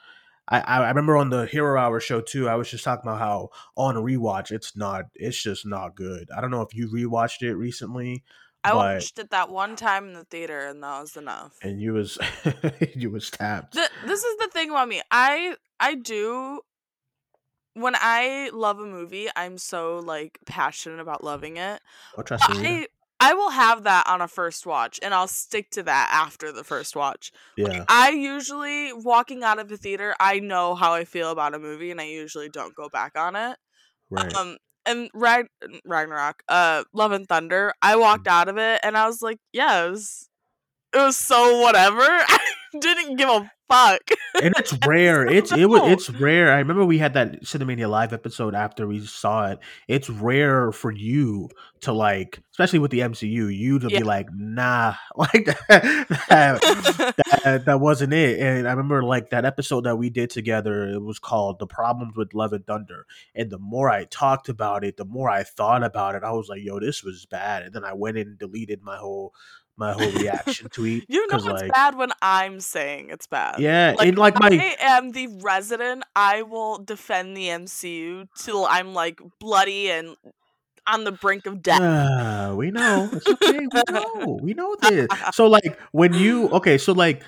I, 0.46 0.60
I 0.60 0.88
remember 0.88 1.16
on 1.16 1.30
the 1.30 1.46
Hero 1.46 1.80
Hour 1.80 2.00
show 2.00 2.20
too. 2.20 2.50
I 2.50 2.56
was 2.56 2.68
just 2.68 2.84
talking 2.84 3.08
about 3.08 3.18
how 3.18 3.48
on 3.76 3.94
rewatch, 3.94 4.50
it's 4.50 4.76
not, 4.76 5.04
it's 5.14 5.42
just 5.42 5.64
not 5.64 5.94
good. 5.94 6.28
I 6.36 6.42
don't 6.42 6.50
know 6.50 6.60
if 6.60 6.74
you 6.74 6.88
rewatched 6.88 7.40
it 7.40 7.54
recently, 7.54 8.24
I 8.64 8.72
but 8.72 8.94
watched 8.96 9.18
it 9.18 9.30
that 9.30 9.50
one 9.50 9.76
time 9.76 10.08
in 10.08 10.12
the 10.14 10.24
theater, 10.24 10.66
and 10.66 10.82
that 10.82 11.00
was 11.00 11.16
enough. 11.16 11.58
and 11.62 11.80
you 11.80 11.92
was 11.92 12.18
you 12.94 13.10
was 13.10 13.30
tapped. 13.30 13.74
Th- 13.74 13.90
this 14.06 14.24
is 14.24 14.38
the 14.38 14.48
thing 14.52 14.70
about 14.70 14.88
me. 14.88 15.02
I 15.10 15.56
I 15.78 15.94
do 15.94 16.60
when 17.74 17.94
I 17.96 18.50
love 18.52 18.78
a 18.78 18.86
movie, 18.86 19.28
I'm 19.36 19.58
so 19.58 19.98
like 19.98 20.38
passionate 20.46 21.00
about 21.00 21.22
loving 21.24 21.56
it. 21.56 21.80
Oh, 22.16 22.22
trust 22.22 22.48
me, 22.48 22.56
I 22.66 22.86
I 23.20 23.34
will 23.34 23.50
have 23.50 23.84
that 23.84 24.06
on 24.06 24.20
a 24.20 24.28
first 24.28 24.66
watch, 24.66 24.98
and 25.02 25.14
I'll 25.14 25.28
stick 25.28 25.70
to 25.72 25.82
that 25.84 26.10
after 26.12 26.52
the 26.52 26.64
first 26.64 26.96
watch. 26.96 27.32
yeah, 27.56 27.84
I 27.88 28.10
usually 28.10 28.92
walking 28.92 29.42
out 29.42 29.58
of 29.58 29.68
the 29.68 29.76
theater, 29.76 30.14
I 30.20 30.40
know 30.40 30.74
how 30.74 30.92
I 30.94 31.04
feel 31.04 31.30
about 31.30 31.54
a 31.54 31.58
movie, 31.58 31.90
and 31.90 32.00
I 32.00 32.04
usually 32.04 32.48
don't 32.48 32.74
go 32.74 32.88
back 32.88 33.16
on 33.18 33.36
it. 33.36 33.56
right. 34.10 34.34
Um, 34.36 34.56
and 34.86 35.10
Rag- 35.14 35.48
Ragnarok, 35.84 36.42
uh, 36.48 36.84
Love 36.92 37.12
and 37.12 37.28
Thunder, 37.28 37.72
I 37.82 37.96
walked 37.96 38.28
out 38.28 38.48
of 38.48 38.58
it, 38.58 38.80
and 38.82 38.96
I 38.96 39.06
was 39.06 39.22
like, 39.22 39.38
yeah, 39.52 39.84
it 39.86 39.90
was, 39.90 40.28
it 40.94 40.98
was 40.98 41.16
so 41.16 41.60
whatever. 41.60 42.06
Didn't 42.80 43.16
give 43.16 43.28
a 43.28 43.50
fuck. 43.70 44.00
and 44.42 44.52
it's 44.58 44.76
rare. 44.86 45.26
It's 45.26 45.52
it 45.52 45.66
was 45.68 45.82
it's 45.92 46.10
rare. 46.10 46.52
I 46.52 46.58
remember 46.58 46.84
we 46.84 46.98
had 46.98 47.14
that 47.14 47.42
Cinemania 47.42 47.88
live 47.88 48.12
episode 48.12 48.54
after 48.54 48.86
we 48.86 49.00
saw 49.06 49.46
it. 49.52 49.58
It's 49.88 50.10
rare 50.10 50.72
for 50.72 50.90
you 50.90 51.48
to 51.82 51.92
like, 51.92 52.40
especially 52.50 52.78
with 52.80 52.90
the 52.90 53.00
MCU, 53.00 53.54
you 53.56 53.78
to 53.78 53.88
Yeah. 53.88 53.98
be 53.98 54.04
like, 54.04 54.26
nah, 54.34 54.94
like 55.16 55.44
that, 55.68 56.06
that, 56.28 57.14
that, 57.44 57.64
that 57.66 57.80
wasn't 57.80 58.12
it. 58.12 58.40
And 58.40 58.66
I 58.66 58.70
remember 58.72 59.02
like 59.02 59.30
that 59.30 59.44
episode 59.44 59.84
that 59.84 59.96
we 59.96 60.10
did 60.10 60.30
together. 60.30 60.88
It 60.88 61.02
was 61.02 61.18
called 61.18 61.58
"The 61.58 61.66
Problems 61.66 62.16
with 62.16 62.34
Love 62.34 62.52
and 62.52 62.66
Thunder." 62.66 63.06
And 63.34 63.50
the 63.50 63.58
more 63.58 63.88
I 63.90 64.04
talked 64.04 64.48
about 64.48 64.84
it, 64.84 64.96
the 64.96 65.04
more 65.04 65.30
I 65.30 65.42
thought 65.44 65.84
about 65.84 66.14
it. 66.16 66.24
I 66.24 66.32
was 66.32 66.48
like, 66.48 66.62
yo, 66.62 66.80
this 66.80 67.02
was 67.04 67.26
bad. 67.26 67.62
And 67.62 67.72
then 67.74 67.84
I 67.84 67.92
went 67.94 68.18
and 68.18 68.38
deleted 68.38 68.82
my 68.82 68.96
whole 68.96 69.32
my 69.76 69.92
whole 69.92 70.12
reaction 70.12 70.68
tweet. 70.70 71.08
You 71.08 71.26
know 71.26 71.38
it's 71.44 71.62
like, 71.62 71.72
bad 71.74 71.96
when 71.96 72.10
I'm 72.22 72.60
saying 72.60 73.10
it's 73.10 73.26
bad. 73.26 73.60
Yeah, 73.60 73.96
Like, 73.98 74.16
like 74.16 74.36
my 74.38 74.50
I 74.60 74.76
am 74.80 75.12
the 75.12 75.26
resident. 75.42 76.02
I 76.16 76.42
will 76.42 76.78
defend 76.78 77.36
the 77.36 77.50
MCU 77.50 78.26
till 78.36 78.64
I'm 78.66 78.94
like 78.94 79.20
bloody 79.38 79.90
and 79.90 80.16
on 80.86 81.04
the 81.04 81.12
brink 81.12 81.46
of 81.46 81.62
death. 81.62 81.80
Ah, 81.80 82.54
we 82.56 82.70
know. 82.70 83.10
It's 83.14 83.32
okay. 83.32 83.66
We 83.72 83.82
know. 83.88 84.38
We 84.42 84.54
know 84.54 84.76
this. 84.76 85.08
So 85.30 85.46
like 85.46 85.78
when 85.92 86.12
you 86.14 86.48
okay, 86.50 86.78
so 86.78 86.92
like 86.92 87.22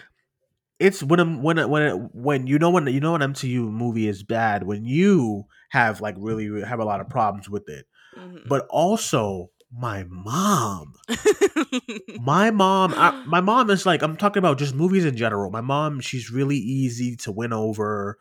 it's 0.80 1.02
when 1.02 1.20
I'm 1.20 1.42
when 1.42 1.58
it- 1.58 1.70
when 1.70 1.82
it, 1.82 1.94
when 2.14 2.46
you 2.46 2.58
know 2.58 2.70
when 2.70 2.86
you 2.88 3.00
know 3.00 3.14
an 3.16 3.22
MCU 3.22 3.70
movie 3.70 4.08
is 4.08 4.22
bad 4.24 4.64
when 4.64 4.84
you 4.84 5.46
have 5.70 6.00
like 6.00 6.16
really 6.18 6.62
have 6.62 6.80
a 6.80 6.84
lot 6.84 7.00
of 7.00 7.08
problems 7.10 7.48
with 7.50 7.68
it. 7.68 7.86
Mhm. 8.16 8.48
But 8.48 8.66
also 8.70 9.50
my 9.78 10.04
mom. 10.08 10.94
My 12.20 12.50
mom 12.50 12.94
I, 12.96 13.24
my 13.26 13.40
mom 13.40 13.70
is 13.70 13.86
like 13.86 14.02
I'm 14.02 14.16
talking 14.16 14.40
about 14.40 14.58
just 14.58 14.74
movies 14.74 15.04
in 15.04 15.16
general. 15.16 15.50
My 15.50 15.60
mom, 15.60 16.00
she's 16.00 16.30
really 16.30 16.56
easy 16.56 17.14
to 17.16 17.30
win 17.32 17.52
over, 17.52 18.18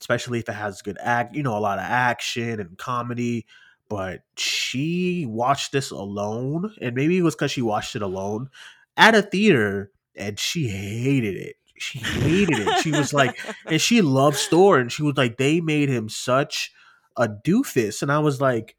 especially 0.00 0.38
if 0.38 0.48
it 0.48 0.52
has 0.52 0.82
good 0.82 0.98
act, 1.00 1.34
you 1.34 1.42
know, 1.42 1.56
a 1.56 1.60
lot 1.60 1.78
of 1.78 1.84
action 1.84 2.60
and 2.60 2.78
comedy 2.78 3.46
but 3.88 4.20
she 4.36 5.26
watched 5.26 5.72
this 5.72 5.90
alone 5.90 6.74
and 6.80 6.94
maybe 6.94 7.18
it 7.18 7.22
was 7.22 7.34
because 7.34 7.50
she 7.50 7.62
watched 7.62 7.96
it 7.96 8.02
alone 8.02 8.48
at 8.96 9.14
a 9.14 9.22
theater 9.22 9.90
and 10.14 10.38
she 10.38 10.68
hated 10.68 11.36
it 11.36 11.56
she 11.78 11.98
hated 11.98 12.58
it 12.58 12.82
she 12.82 12.90
was 12.90 13.12
like 13.12 13.38
and 13.66 13.80
she 13.80 14.02
loved 14.02 14.36
thor 14.36 14.78
and 14.78 14.92
she 14.92 15.02
was 15.02 15.16
like 15.16 15.36
they 15.36 15.60
made 15.60 15.88
him 15.88 16.08
such 16.08 16.72
a 17.16 17.28
doofus 17.28 18.02
and 18.02 18.12
i 18.12 18.18
was 18.18 18.40
like 18.40 18.76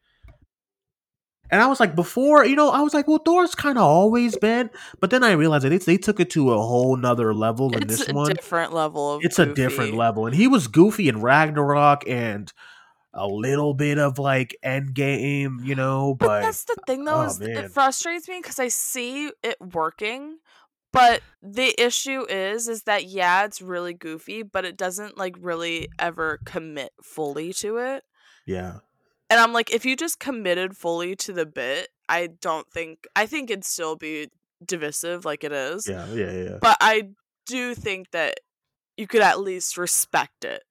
and 1.51 1.61
I 1.61 1.67
was 1.67 1.79
like, 1.79 1.95
before, 1.95 2.45
you 2.45 2.55
know, 2.55 2.69
I 2.69 2.81
was 2.81 2.93
like, 2.93 3.07
well, 3.07 3.19
Thor's 3.19 3.55
kind 3.55 3.77
of 3.77 3.83
always 3.83 4.37
been, 4.37 4.69
but 4.99 5.09
then 5.09 5.23
I 5.23 5.31
realized 5.31 5.65
that 5.65 5.73
it's, 5.73 5.85
they 5.85 5.97
took 5.97 6.19
it 6.19 6.29
to 6.31 6.51
a 6.51 6.57
whole 6.61 6.95
nother 6.95 7.33
level 7.33 7.73
in 7.73 7.83
it's 7.83 7.99
this 7.99 8.09
a 8.09 8.13
one. 8.13 8.33
different 8.33 8.73
level 8.73 9.13
of 9.15 9.23
It's 9.23 9.39
a 9.39 9.45
different 9.53 9.95
level, 9.95 10.25
and 10.25 10.35
he 10.35 10.47
was 10.47 10.67
goofy 10.67 11.09
in 11.09 11.21
Ragnarok 11.21 12.07
and 12.07 12.51
a 13.13 13.25
little 13.27 13.73
bit 13.73 13.97
of 13.97 14.19
like 14.19 14.55
Endgame, 14.63 15.65
you 15.65 15.73
know, 15.75 16.15
But, 16.15 16.27
but 16.27 16.41
that's 16.41 16.65
the 16.65 16.75
thing 16.85 17.05
though, 17.05 17.21
oh, 17.21 17.25
is 17.25 17.39
man. 17.39 17.49
it 17.49 17.71
frustrates 17.71 18.27
me 18.29 18.39
because 18.41 18.59
I 18.59 18.67
see 18.67 19.31
it 19.41 19.57
working, 19.59 20.37
but 20.93 21.21
the 21.41 21.73
issue 21.83 22.25
is 22.29 22.67
is 22.67 22.83
that 22.83 23.05
yeah, 23.05 23.45
it's 23.45 23.61
really 23.63 23.95
goofy, 23.95 24.43
but 24.43 24.63
it 24.65 24.77
doesn't 24.77 25.17
like 25.17 25.35
really 25.39 25.87
ever 25.97 26.39
commit 26.45 26.91
fully 27.01 27.51
to 27.53 27.77
it. 27.77 28.03
yeah, 28.45 28.77
And 29.29 29.39
I'm 29.39 29.53
like, 29.53 29.71
if 29.71 29.85
you 29.85 29.95
just 29.95 30.19
committed 30.19 30.75
fully 30.75 31.15
to 31.17 31.33
the 31.33 31.45
bit, 31.45 31.89
I 32.07 32.27
don't 32.27 32.69
think 32.71 33.05
I 33.15 33.25
think 33.25 33.49
it'd 33.51 33.63
still 33.65 33.95
be 33.95 34.29
divisive 34.65 35.25
like 35.25 35.43
it 35.43 35.51
is. 35.51 35.87
yeah, 35.87 36.07
yeah, 36.13 36.31
yeah. 36.31 36.57
But 36.61 36.77
I 36.81 37.09
do 37.45 37.75
think 37.75 38.11
that 38.11 38.39
you 38.97 39.07
could 39.07 39.21
at 39.21 39.39
least 39.39 39.77
respect 39.77 40.43
it 40.43 40.63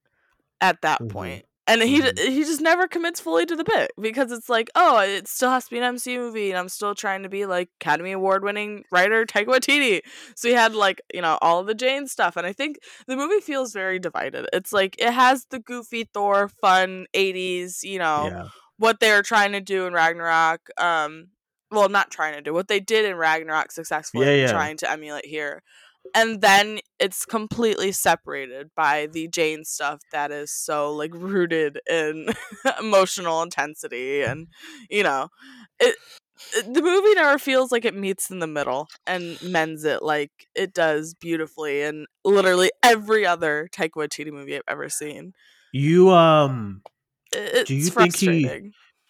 at 0.60 0.82
that 0.82 1.00
Mhm. 1.02 1.10
point. 1.10 1.44
And 1.68 1.82
he 1.82 2.00
Mhm. 2.00 2.18
he 2.18 2.42
just 2.44 2.60
never 2.62 2.88
commits 2.88 3.20
fully 3.20 3.44
to 3.46 3.54
the 3.54 3.62
bit 3.62 3.92
because 4.00 4.32
it's 4.32 4.48
like, 4.48 4.70
oh, 4.75 4.98
it 5.00 5.28
still 5.28 5.50
has 5.50 5.66
to 5.66 5.70
be 5.70 5.76
an 5.78 5.84
MCU 5.84 6.18
movie, 6.18 6.50
and 6.50 6.58
I'm 6.58 6.70
still 6.70 6.94
trying 6.94 7.22
to 7.25 7.28
be 7.28 7.44
like 7.46 7.68
Academy 7.80 8.12
Award 8.12 8.42
winning 8.42 8.84
writer 8.90 9.26
Taika 9.26 9.46
Waititi. 9.46 10.00
So 10.34 10.48
he 10.48 10.54
had 10.54 10.75
like 10.75 11.00
you 11.12 11.20
know 11.20 11.38
all 11.42 11.60
of 11.60 11.66
the 11.66 11.75
Jane 11.75 12.06
stuff, 12.08 12.37
and 12.37 12.46
I 12.46 12.52
think 12.54 12.78
the 13.06 13.16
movie 13.16 13.40
feels 13.40 13.72
very 13.75 13.98
divided. 13.98 14.46
It's 14.52 14.72
like 14.72 14.96
it 14.98 15.12
has 15.12 15.44
the 15.50 15.58
goofy 15.58 16.04
Thor, 16.12 16.48
fun 16.48 17.06
'80s, 17.14 17.82
you 17.84 17.98
know, 17.98 18.28
yeah. 18.32 18.44
what 18.78 19.00
they 19.00 19.12
were 19.12 19.22
trying 19.22 19.52
to 19.52 19.60
do 19.60 19.87
in 19.87 19.92
Ragnarok. 19.92 20.60
Um, 20.78 21.28
well, 21.70 21.90
not 21.90 22.10
trying 22.10 22.32
to 22.32 22.40
do 22.40 22.54
what 22.54 22.68
they 22.68 22.80
did 22.80 23.04
in 23.04 23.14
Ragnarok 23.16 23.72
successfully, 23.72 24.25
Yeah, 24.25 24.46
yeah. 24.46 24.52
trying 24.52 24.78
to 24.78 24.90
emulate 24.90 25.26
here. 25.26 25.62
And 26.14 26.40
then 26.40 26.78
it's 26.98 27.24
completely 27.24 27.92
separated 27.92 28.70
by 28.74 29.06
the 29.06 29.28
Jane 29.28 29.64
stuff 29.64 30.00
that 30.12 30.30
is 30.32 30.50
so 30.50 30.92
like 30.94 31.12
rooted 31.14 31.80
in 31.88 32.28
emotional 32.80 33.42
intensity, 33.42 34.22
and 34.22 34.48
you 34.90 35.02
know, 35.02 35.28
it. 35.80 35.96
it- 36.56 36.72
The 36.74 36.82
movie 36.82 37.14
never 37.14 37.38
feels 37.38 37.72
like 37.72 37.84
it 37.84 37.94
meets 37.94 38.30
in 38.30 38.38
the 38.38 38.46
middle 38.46 38.88
and 39.06 39.40
mends 39.42 39.84
it 39.84 40.02
like 40.02 40.30
it 40.54 40.72
does 40.72 41.14
beautifully 41.14 41.82
in 41.82 42.06
literally 42.24 42.70
every 42.82 43.26
other 43.26 43.68
Taika 43.72 43.90
Waititi 43.96 44.32
movie 44.32 44.56
I've 44.56 44.62
ever 44.68 44.88
seen. 44.88 45.32
You 45.72 46.10
um, 46.10 46.82
It- 47.32 47.66
Do 47.66 47.74
you 47.74 47.90
think 47.90 48.16
he- 48.16 48.54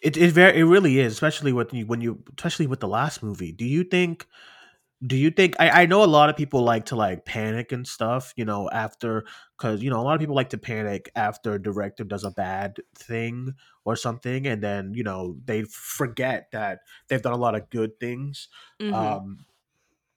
it 0.01 0.17
it 0.17 0.31
very 0.31 0.59
it 0.59 0.63
really 0.63 0.99
is, 0.99 1.13
especially 1.13 1.53
with 1.53 1.73
you 1.73 1.85
when 1.85 2.01
you 2.01 2.23
especially 2.37 2.67
with 2.67 2.79
the 2.79 2.87
last 2.87 3.21
movie. 3.23 3.51
Do 3.51 3.65
you 3.65 3.83
think? 3.83 4.27
Do 5.07 5.15
you 5.15 5.31
think 5.31 5.55
I, 5.59 5.83
I 5.83 5.85
know 5.85 6.03
a 6.03 6.05
lot 6.05 6.29
of 6.29 6.35
people 6.35 6.61
like 6.61 6.85
to 6.87 6.95
like 6.97 7.23
panic 7.25 7.71
and 7.71 7.87
stuff, 7.87 8.33
you 8.35 8.43
know, 8.43 8.69
after 8.69 9.23
because 9.57 9.81
you 9.81 9.89
know 9.89 10.01
a 10.01 10.03
lot 10.03 10.13
of 10.15 10.19
people 10.19 10.35
like 10.35 10.49
to 10.49 10.57
panic 10.57 11.09
after 11.15 11.53
a 11.53 11.61
director 11.61 12.03
does 12.03 12.25
a 12.25 12.31
bad 12.31 12.77
thing 12.95 13.53
or 13.85 13.95
something, 13.95 14.45
and 14.45 14.61
then 14.61 14.93
you 14.93 15.03
know 15.03 15.37
they 15.45 15.63
forget 15.63 16.49
that 16.51 16.79
they've 17.07 17.21
done 17.21 17.31
a 17.31 17.37
lot 17.37 17.55
of 17.55 17.69
good 17.69 17.97
things. 18.01 18.49
Mhm. 18.79 19.17
Um, 19.17 19.45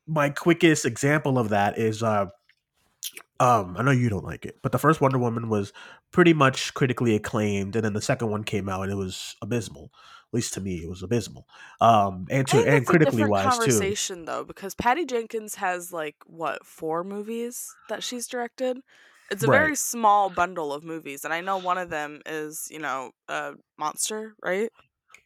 my 0.06 0.30
quickest 0.30 0.86
example 0.86 1.38
of 1.38 1.50
that 1.50 1.78
is, 1.78 2.02
uh, 2.02 2.26
um, 3.40 3.76
I 3.76 3.82
know 3.82 3.90
you 3.90 4.08
don't 4.08 4.24
like 4.24 4.44
it, 4.46 4.58
but 4.62 4.72
the 4.72 4.78
first 4.78 5.00
Wonder 5.00 5.18
Woman 5.18 5.48
was 5.48 5.72
pretty 6.12 6.32
much 6.32 6.74
critically 6.74 7.14
acclaimed, 7.14 7.74
and 7.76 7.84
then 7.84 7.92
the 7.92 8.00
second 8.02 8.30
one 8.30 8.44
came 8.44 8.68
out 8.68 8.82
and 8.82 8.92
it 8.92 8.96
was 8.96 9.36
abysmal. 9.42 9.90
At 10.32 10.36
least 10.36 10.54
to 10.54 10.60
me, 10.60 10.82
it 10.82 10.88
was 10.88 11.02
abysmal. 11.02 11.46
Um, 11.80 12.26
and 12.30 12.48
to 12.48 12.66
and 12.66 12.86
a 12.86 12.86
critically 12.86 13.24
wise 13.24 13.58
too. 13.58 13.94
conversation 13.94 14.24
though, 14.24 14.44
because 14.44 14.74
Patty 14.74 15.04
Jenkins 15.04 15.54
has 15.56 15.92
like 15.92 16.16
what 16.26 16.64
four 16.66 17.04
movies 17.04 17.76
that 17.88 18.02
she's 18.02 18.26
directed. 18.26 18.78
It's 19.30 19.44
a 19.44 19.48
very 19.48 19.76
small 19.76 20.28
bundle 20.30 20.72
of 20.72 20.84
movies, 20.84 21.24
and 21.24 21.32
I 21.32 21.40
know 21.40 21.58
one 21.58 21.78
of 21.78 21.90
them 21.90 22.20
is 22.26 22.68
you 22.70 22.78
know 22.78 23.12
uh, 23.28 23.54
Monster, 23.78 24.34
right? 24.42 24.70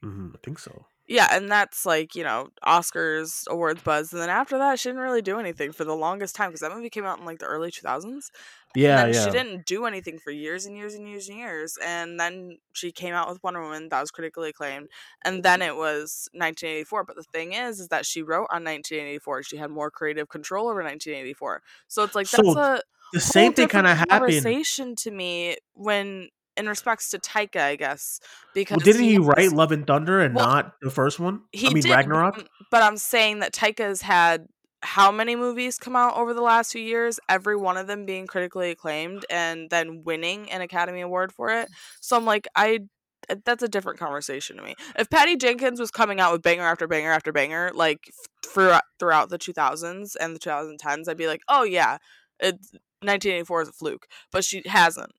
Mhm, 0.02 0.34
I 0.34 0.38
think 0.42 0.58
so. 0.58 0.86
Yeah, 1.08 1.28
and 1.30 1.48
that's 1.48 1.86
like, 1.86 2.16
you 2.16 2.24
know, 2.24 2.48
Oscars, 2.64 3.46
awards 3.48 3.80
buzz. 3.82 4.12
And 4.12 4.20
then 4.20 4.28
after 4.28 4.58
that, 4.58 4.80
she 4.80 4.88
didn't 4.88 5.02
really 5.02 5.22
do 5.22 5.38
anything 5.38 5.70
for 5.72 5.84
the 5.84 5.94
longest 5.94 6.34
time 6.34 6.50
because 6.50 6.60
that 6.62 6.72
movie 6.72 6.90
came 6.90 7.04
out 7.04 7.20
in 7.20 7.24
like 7.24 7.38
the 7.38 7.46
early 7.46 7.70
2000s. 7.70 8.30
Yeah, 8.74 9.04
And 9.04 9.14
yeah. 9.14 9.24
she 9.24 9.30
didn't 9.30 9.64
do 9.66 9.86
anything 9.86 10.18
for 10.18 10.30
years 10.32 10.66
and 10.66 10.76
years 10.76 10.94
and 10.94 11.08
years 11.08 11.28
and 11.28 11.38
years. 11.38 11.78
And 11.82 12.18
then 12.18 12.58
she 12.72 12.90
came 12.92 13.14
out 13.14 13.28
with 13.28 13.42
Wonder 13.42 13.62
Woman 13.62 13.88
that 13.88 14.00
was 14.00 14.10
critically 14.10 14.50
acclaimed. 14.50 14.88
And 15.24 15.42
then 15.44 15.62
it 15.62 15.76
was 15.76 16.28
1984. 16.34 17.04
But 17.04 17.16
the 17.16 17.22
thing 17.22 17.52
is, 17.52 17.78
is 17.80 17.88
that 17.88 18.04
she 18.04 18.22
wrote 18.22 18.48
on 18.52 18.64
1984. 18.64 19.44
She 19.44 19.56
had 19.58 19.70
more 19.70 19.90
creative 19.90 20.28
control 20.28 20.68
over 20.68 20.82
1984. 20.82 21.62
So 21.88 22.02
it's 22.02 22.14
like 22.16 22.26
So, 22.26 22.42
that's 22.42 22.54
a 22.56 22.82
The 23.12 23.20
same 23.20 23.52
thing 23.52 23.68
kind 23.68 23.86
of 23.86 23.96
happened. 23.96 24.08
conversation 24.08 24.96
to 24.96 25.10
me 25.10 25.56
when 25.74 26.28
in 26.56 26.68
respects 26.68 27.10
to 27.10 27.18
Taika, 27.18 27.60
I 27.60 27.76
guess, 27.76 28.20
because 28.54 28.76
Well, 28.76 28.84
didn't 28.84 29.02
he 29.04 29.14
has- 29.14 29.24
write 29.24 29.52
Love 29.52 29.72
and 29.72 29.86
Thunder 29.86 30.20
and 30.20 30.34
Well, 30.34 30.46
not 30.46 30.74
the 30.80 30.90
first 30.90 31.18
one? 31.20 31.42
he 31.52 31.66
I 31.66 31.70
mean 31.70 31.82
did, 31.82 31.88
but 31.90 31.96
Ragnarok. 31.96 32.34
I'm- 32.36 32.46
But 32.70 32.82
I'm 32.82 32.96
saying 32.96 33.40
that 33.40 33.52
Taika's 33.52 34.02
had 34.02 34.46
how 34.82 35.10
many 35.10 35.34
movies 35.34 35.78
come 35.78 35.96
out 35.96 36.16
over 36.16 36.32
the 36.34 36.42
last 36.42 36.70
few 36.72 36.82
years? 36.82 37.18
Every 37.28 37.56
one 37.56 37.76
of 37.76 37.86
them 37.86 38.06
being 38.06 38.26
critically 38.26 38.70
acclaimed 38.70 39.24
and 39.30 39.68
then 39.70 40.04
winning 40.04 40.50
an 40.52 40.60
Academy 40.60 41.00
Award 41.00 41.32
for 41.32 41.50
it. 41.50 41.68
So 42.00 42.16
I'm 42.16 42.24
like, 42.24 42.46
I 42.54 42.80
uh, 43.28 43.36
that's 43.44 43.62
a 43.64 43.68
different 43.68 43.98
conversation 43.98 44.56
to 44.56 44.62
me. 44.62 44.76
If 44.96 45.10
Patty 45.10 45.34
Jenkins 45.36 45.80
was 45.80 45.90
coming 45.90 46.20
out 46.20 46.30
with 46.32 46.42
banger 46.42 46.62
after 46.62 46.86
banger 46.86 47.10
after 47.10 47.32
banger, 47.32 47.72
like 47.74 48.12
throughout 48.46 48.84
throughout 49.00 49.30
the 49.30 49.38
2000s 49.38 50.14
and 50.20 50.36
the 50.36 50.38
2010s, 50.38 51.08
I'd 51.08 51.16
be 51.16 51.26
like, 51.26 51.40
oh 51.48 51.64
yeah, 51.64 51.96
it's 52.38 52.70
1984 53.00 53.62
is 53.62 53.68
a 53.68 53.72
fluke. 53.72 54.06
But 54.30 54.44
she 54.44 54.62
hasn't. 54.66 55.10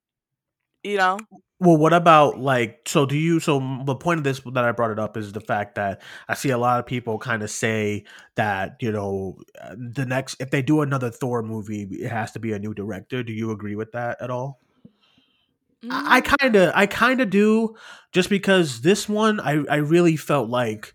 You 0.88 0.98
know? 0.98 1.28
Well, 1.60 1.78
what 1.78 1.92
about 1.94 2.40
like 2.40 2.88
so 2.88 3.08
do 3.08 3.18
you 3.18 3.40
so 3.40 3.60
the 3.86 3.96
point 3.96 4.20
of 4.20 4.24
this 4.24 4.40
that 4.54 4.64
I 4.64 4.72
brought 4.72 4.92
it 4.92 5.00
up 5.00 5.18
is 5.18 5.32
the 5.34 5.42
fact 5.42 5.74
that 5.76 6.02
I 6.28 6.36
see 6.36 6.52
a 6.52 6.58
lot 6.58 6.80
of 6.80 6.86
people 6.86 7.18
kind 7.18 7.42
of 7.42 7.50
say 7.50 8.06
that, 8.36 8.78
you 8.80 8.92
know, 8.92 9.40
uh, 9.60 9.76
the 9.76 10.06
next 10.06 10.36
if 10.40 10.52
they 10.52 10.62
do 10.62 10.82
another 10.82 11.10
Thor 11.10 11.42
movie, 11.42 11.84
it 11.92 12.12
has 12.12 12.32
to 12.34 12.40
be 12.40 12.54
a 12.54 12.60
new 12.60 12.76
director. 12.76 13.24
Do 13.24 13.34
you 13.34 13.50
agree 13.52 13.76
with 13.76 13.92
that 13.94 14.22
at 14.22 14.30
all? 14.30 14.60
I 15.90 16.20
Mm, 16.20 16.22
kind 16.22 16.56
of 16.56 16.72
I 16.76 16.86
kind 16.86 17.22
of 17.22 17.30
do 17.30 17.76
just 18.12 18.30
because 18.30 18.82
this 18.82 19.08
one 19.08 19.40
I 19.40 19.64
I 19.70 19.76
really 19.78 20.18
felt 20.18 20.50
like 20.50 20.94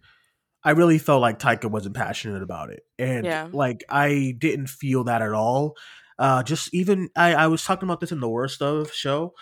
I 0.64 0.72
really 0.72 0.99
felt 0.99 1.22
like 1.22 1.38
Taika 1.38 1.70
wasn't 1.70 1.96
passionate 1.96 2.42
about 2.42 2.70
it. 2.70 2.82
And 2.99 3.26
Yeah. 3.26 3.49
like 3.52 3.84
I 3.88 4.34
didn't 4.38 4.68
feel 4.68 5.04
that 5.04 5.22
at 5.22 5.32
all. 5.32 5.76
Uh 6.18 6.42
just 6.42 6.75
even 6.75 7.11
I 7.16 7.34
I 7.34 7.46
was 7.49 7.64
talking 7.64 7.88
about 7.88 8.00
this 8.00 8.12
in 8.12 8.20
the 8.20 8.28
worst 8.28 8.62
of 8.62 8.92
show. 8.92 9.34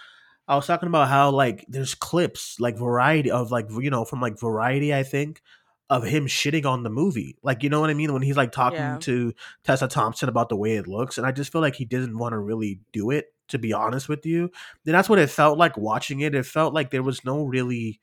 I 0.50 0.56
was 0.56 0.66
talking 0.66 0.88
about 0.88 1.08
how 1.08 1.30
like 1.30 1.64
there's 1.68 1.94
clips 1.94 2.56
like 2.58 2.76
variety 2.76 3.30
of 3.30 3.52
like 3.52 3.66
you 3.70 3.88
know 3.88 4.04
from 4.04 4.20
like 4.20 4.38
variety 4.38 4.92
I 4.92 5.04
think 5.04 5.40
of 5.88 6.04
him 6.04 6.26
shitting 6.26 6.66
on 6.66 6.82
the 6.82 6.90
movie. 6.90 7.36
Like 7.42 7.62
you 7.62 7.70
know 7.70 7.80
what 7.80 7.88
I 7.90 7.94
mean 7.94 8.12
when 8.12 8.22
he's 8.22 8.36
like 8.36 8.50
talking 8.52 8.78
Yeah. 8.78 8.98
to 9.02 9.32
Tessa 9.64 9.86
Thompson 9.88 10.28
about 10.28 10.48
the 10.48 10.56
way 10.56 10.72
it 10.76 10.88
looks 10.88 11.18
and 11.18 11.26
I 11.26 11.30
just 11.32 11.52
feel 11.52 11.60
like 11.60 11.76
he 11.76 11.84
didn't 11.84 12.18
want 12.18 12.32
to 12.32 12.38
really 12.38 12.80
do 12.92 13.10
it 13.10 13.26
to 13.48 13.58
be 13.58 13.72
honest 13.72 14.08
with 14.08 14.26
you. 14.26 14.50
Then 14.84 14.92
that's 14.92 15.08
what 15.08 15.18
it 15.20 15.30
felt 15.30 15.56
like 15.56 15.76
watching 15.76 16.20
it. 16.20 16.34
It 16.34 16.46
felt 16.46 16.74
like 16.74 16.90
there 16.90 17.02
was 17.02 17.24
no 17.24 17.44
really 17.44 18.00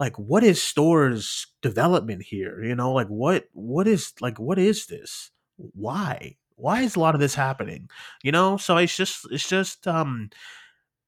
like 0.00 0.18
what 0.18 0.42
is 0.42 0.64
Thor's 0.72 1.46
development 1.62 2.24
here? 2.24 2.62
You 2.62 2.74
know, 2.74 2.92
like 2.92 3.08
what 3.08 3.44
what 3.52 3.86
is 3.86 4.12
like 4.20 4.40
what 4.40 4.58
is 4.58 4.86
this? 4.86 5.30
Why? 5.56 6.36
Why 6.56 6.82
is 6.82 6.96
a 6.96 7.00
lot 7.00 7.14
of 7.14 7.20
this 7.20 7.36
happening? 7.36 7.88
You 8.22 8.32
know, 8.32 8.56
so 8.56 8.76
it's 8.78 8.96
just 8.96 9.26
it's 9.30 9.48
just 9.48 9.86
um 9.86 10.30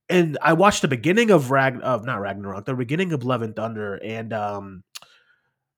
and 0.08 0.38
I 0.42 0.52
watched 0.52 0.82
the 0.82 0.88
beginning 0.88 1.30
of 1.30 1.50
Rag 1.50 1.78
of 1.82 2.04
not 2.04 2.20
Ragnarok, 2.20 2.66
the 2.66 2.74
beginning 2.74 3.12
of 3.12 3.24
Love 3.24 3.42
and 3.42 3.56
Thunder, 3.56 3.96
and 4.02 4.32
um 4.32 4.84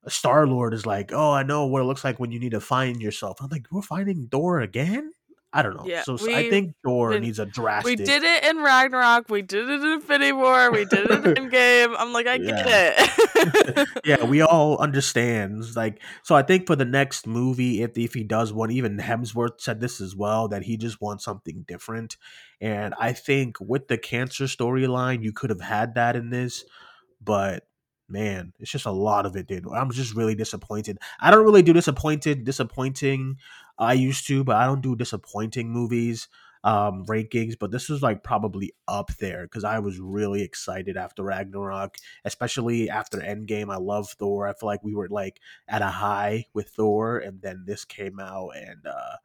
Star 0.09 0.47
Lord 0.47 0.73
is 0.75 0.87
like, 0.87 1.13
Oh, 1.13 1.33
I 1.33 1.43
know 1.43 1.67
what 1.67 1.83
it 1.83 1.87
looks 1.87 2.05
like 2.05 2.21
when 2.21 2.31
you 2.31 2.39
need 2.41 2.53
to 2.53 2.61
find 2.61 3.01
yourself. 3.01 3.39
I'm 3.41 3.49
like, 3.51 3.67
We're 3.71 3.83
finding 3.83 4.29
Thor 4.31 4.61
again? 4.61 5.13
I 5.57 5.63
don't 5.63 5.77
know. 5.77 5.85
Yeah, 5.87 6.03
so 6.03 6.15
s- 6.15 6.23
I 6.25 6.43
we 6.43 6.51
think 6.51 6.75
Thor 6.85 7.11
been- 7.11 7.23
needs 7.23 7.39
a 7.39 7.47
drastic. 7.47 7.99
We 7.99 8.05
did 8.05 8.23
it 8.23 8.45
in 8.45 8.59
Ragnarok. 8.63 9.29
We 9.31 9.43
did 9.43 9.69
it 9.69 9.81
in 9.81 9.87
Infinity 9.93 10.33
War. 10.33 10.71
We 10.71 10.85
did 10.85 11.11
it 11.11 11.39
in 11.39 11.49
Game. 11.51 11.95
I'm 11.97 12.13
like, 12.13 12.27
I 12.27 12.39
get 12.39 12.67
it. 12.69 13.89
yeah, 14.05 14.25
we 14.25 14.43
all 14.43 14.77
understand. 14.79 15.65
Like, 15.75 16.03
so 16.23 16.35
I 16.35 16.43
think 16.43 16.67
for 16.67 16.77
the 16.77 16.85
next 16.85 17.27
movie, 17.27 17.83
if 17.83 17.97
if 17.97 18.15
he 18.15 18.23
does 18.25 18.53
one, 18.53 18.71
even 18.71 18.99
Hemsworth 18.99 19.61
said 19.61 19.81
this 19.81 20.01
as 20.01 20.15
well 20.15 20.49
that 20.49 20.63
he 20.65 20.77
just 20.77 21.01
wants 21.01 21.25
something 21.25 21.65
different. 21.67 22.17
And 22.61 22.95
I 22.99 23.13
think 23.13 23.57
with 23.61 23.89
the 23.89 23.99
cancer 23.99 24.45
storyline, 24.45 25.23
you 25.23 25.33
could 25.33 25.51
have 25.51 25.61
had 25.61 25.95
that 25.95 26.17
in 26.17 26.31
this, 26.31 26.65
but 27.23 27.65
man, 28.09 28.53
it's 28.61 28.71
just 28.71 28.87
a 28.87 28.91
lot 28.93 29.27
of 29.27 29.35
it. 29.37 29.49
Dude, 29.49 29.67
I'm 29.75 29.91
just 29.91 30.15
really 30.15 30.35
disappointed. 30.37 30.99
I 31.21 31.31
don't 31.31 31.45
really 31.45 31.63
do 31.63 31.73
disappointed, 31.73 32.45
disappointing. 32.45 33.37
I 33.79 33.95
used 33.95 34.27
to, 34.29 34.45
but 34.45 34.57
I 34.57 34.67
don't 34.67 34.83
do 34.83 34.97
disappointing 34.97 35.71
movies 35.71 36.29
um 36.65 37.05
rankings 37.07 37.55
but 37.57 37.71
this 37.71 37.89
was 37.89 38.03
like 38.03 38.25
probably 38.25 38.73
up 38.89 39.15
there 39.19 39.43
because 39.45 39.63
i 39.63 39.79
was 39.79 40.01
really 40.01 40.43
excited 40.43 40.97
after 40.97 41.23
ragnarok 41.23 41.97
especially 42.25 42.91
after 42.91 43.19
Endgame. 43.19 43.73
I 43.73 43.77
love 43.77 44.11
Thor. 44.11 44.49
I 44.49 44.53
feel 44.53 44.67
like 44.67 44.83
we 44.83 44.95
were 44.95 45.09
like 45.09 45.41
at 45.69 45.83
a 45.83 45.87
high 45.87 46.47
with 46.55 46.71
Thor, 46.71 47.19
and 47.19 47.41
then 47.41 47.65
this 47.67 47.85
came 47.85 48.19
out, 48.21 48.51
and 48.57 48.87
uh, 48.87 49.17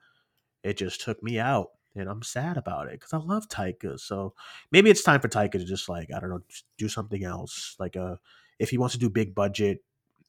it 0.63 0.77
just 0.77 1.01
took 1.01 1.21
me 1.23 1.39
out, 1.39 1.69
and 1.95 2.09
I'm 2.09 2.23
sad 2.23 2.57
about 2.57 2.87
it 2.87 2.99
because 2.99 3.13
I 3.13 3.17
love 3.17 3.47
Taika. 3.47 3.99
So 3.99 4.33
maybe 4.71 4.89
it's 4.89 5.03
time 5.03 5.21
for 5.21 5.27
Taika 5.29 5.53
to 5.53 5.65
just 5.65 5.89
like 5.89 6.11
I 6.13 6.19
don't 6.19 6.29
know, 6.29 6.41
do 6.77 6.89
something 6.89 7.23
else. 7.23 7.75
Like 7.79 7.95
uh 7.97 8.15
if 8.59 8.69
he 8.69 8.77
wants 8.77 8.93
to 8.93 8.99
do 8.99 9.09
big 9.09 9.33
budget, 9.35 9.83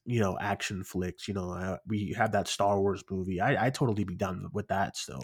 you 0.05 0.21
know, 0.21 0.37
action 0.41 0.85
flicks. 0.85 1.29
You 1.29 1.35
know, 1.35 1.51
uh, 1.53 1.77
we 1.87 2.15
have 2.17 2.33
that 2.33 2.49
Star 2.49 2.81
Wars 2.81 3.03
movie. 3.11 3.41
I 3.41 3.67
I 3.67 3.71
totally 3.71 4.05
be 4.05 4.15
done 4.15 4.49
with 4.53 4.69
that 4.69 4.97
still. 4.97 5.23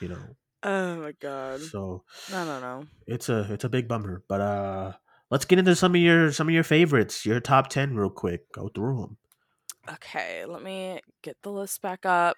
You 0.00 0.08
know, 0.08 0.36
oh 0.62 0.96
my 0.96 1.12
god. 1.20 1.60
so 1.60 2.04
I 2.32 2.44
don't 2.44 2.60
know. 2.60 2.84
it's 3.06 3.28
a 3.28 3.52
it's 3.52 3.64
a 3.64 3.68
big 3.68 3.88
bummer, 3.88 4.22
but 4.28 4.40
uh. 4.40 4.92
Let's 5.30 5.44
get 5.44 5.60
into 5.60 5.76
some 5.76 5.94
of 5.94 6.00
your 6.00 6.32
some 6.32 6.48
of 6.48 6.54
your 6.54 6.64
favorites, 6.64 7.24
your 7.24 7.38
top 7.38 7.68
ten, 7.68 7.94
real 7.94 8.10
quick. 8.10 8.50
Go 8.52 8.68
through 8.68 9.00
them. 9.02 9.16
Okay, 9.88 10.44
let 10.44 10.60
me 10.60 11.00
get 11.22 11.36
the 11.42 11.52
list 11.52 11.80
back 11.82 12.04
up. 12.04 12.36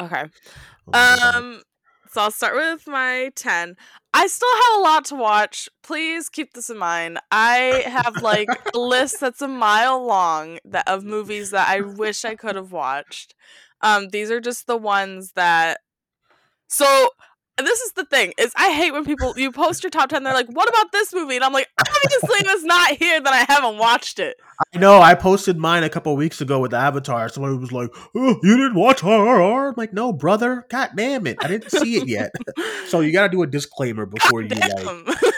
Okay. 0.00 0.24
Um 0.92 1.62
so 2.12 2.20
I'll 2.20 2.30
start 2.30 2.54
with 2.54 2.86
my 2.86 3.30
10. 3.34 3.76
I 4.12 4.26
still 4.26 4.54
have 4.54 4.80
a 4.80 4.82
lot 4.82 5.04
to 5.06 5.14
watch. 5.14 5.68
Please 5.82 6.28
keep 6.28 6.52
this 6.52 6.68
in 6.68 6.76
mind. 6.76 7.18
I 7.30 7.84
have 7.86 8.20
like 8.20 8.48
a 8.74 8.78
list 8.78 9.20
that's 9.20 9.40
a 9.40 9.48
mile 9.48 10.04
long 10.04 10.58
that 10.66 10.86
of 10.86 11.04
movies 11.04 11.50
that 11.52 11.68
I 11.68 11.80
wish 11.80 12.24
I 12.26 12.34
could 12.34 12.56
have 12.56 12.70
watched. 12.70 13.34
Um 13.80 14.08
these 14.10 14.30
are 14.30 14.40
just 14.40 14.66
the 14.66 14.76
ones 14.76 15.32
that 15.36 15.80
So 16.68 17.10
this 17.58 17.80
is 17.80 17.92
the 17.92 18.04
thing 18.04 18.32
is 18.38 18.52
I 18.56 18.72
hate 18.72 18.92
when 18.92 19.04
people 19.04 19.34
you 19.36 19.52
post 19.52 19.82
your 19.82 19.90
top 19.90 20.08
10 20.08 20.22
they're 20.22 20.34
like 20.34 20.48
what 20.48 20.68
about 20.68 20.90
this 20.92 21.12
movie 21.14 21.36
and 21.36 21.44
I'm 21.44 21.52
like 21.52 21.68
obviously 21.78 22.38
it's 22.40 22.64
not 22.64 22.96
here 22.96 23.20
that 23.20 23.32
I 23.32 23.52
haven't 23.52 23.78
watched 23.78 24.18
it. 24.18 24.36
I 24.74 24.78
know. 24.78 25.00
I 25.00 25.14
posted 25.14 25.56
mine 25.58 25.82
a 25.82 25.88
couple 25.88 26.14
weeks 26.16 26.40
ago 26.40 26.60
with 26.60 26.72
Avatar. 26.72 27.28
Someone 27.28 27.60
was 27.60 27.72
like, 27.72 27.90
oh, 28.14 28.38
"You 28.42 28.56
didn't 28.56 28.74
watch 28.74 29.00
RRR?" 29.00 29.70
I'm 29.70 29.74
like, 29.76 29.92
"No, 29.92 30.12
brother. 30.12 30.66
God 30.68 30.90
damn 30.96 31.26
it, 31.26 31.38
I 31.40 31.48
didn't 31.48 31.70
see 31.70 31.96
it 31.96 32.06
yet." 32.06 32.30
so 32.86 33.00
you 33.00 33.12
got 33.12 33.24
to 33.24 33.28
do 33.28 33.42
a 33.42 33.46
disclaimer 33.46 34.06
before 34.06 34.42
you 34.42 34.48
like. 34.48 35.31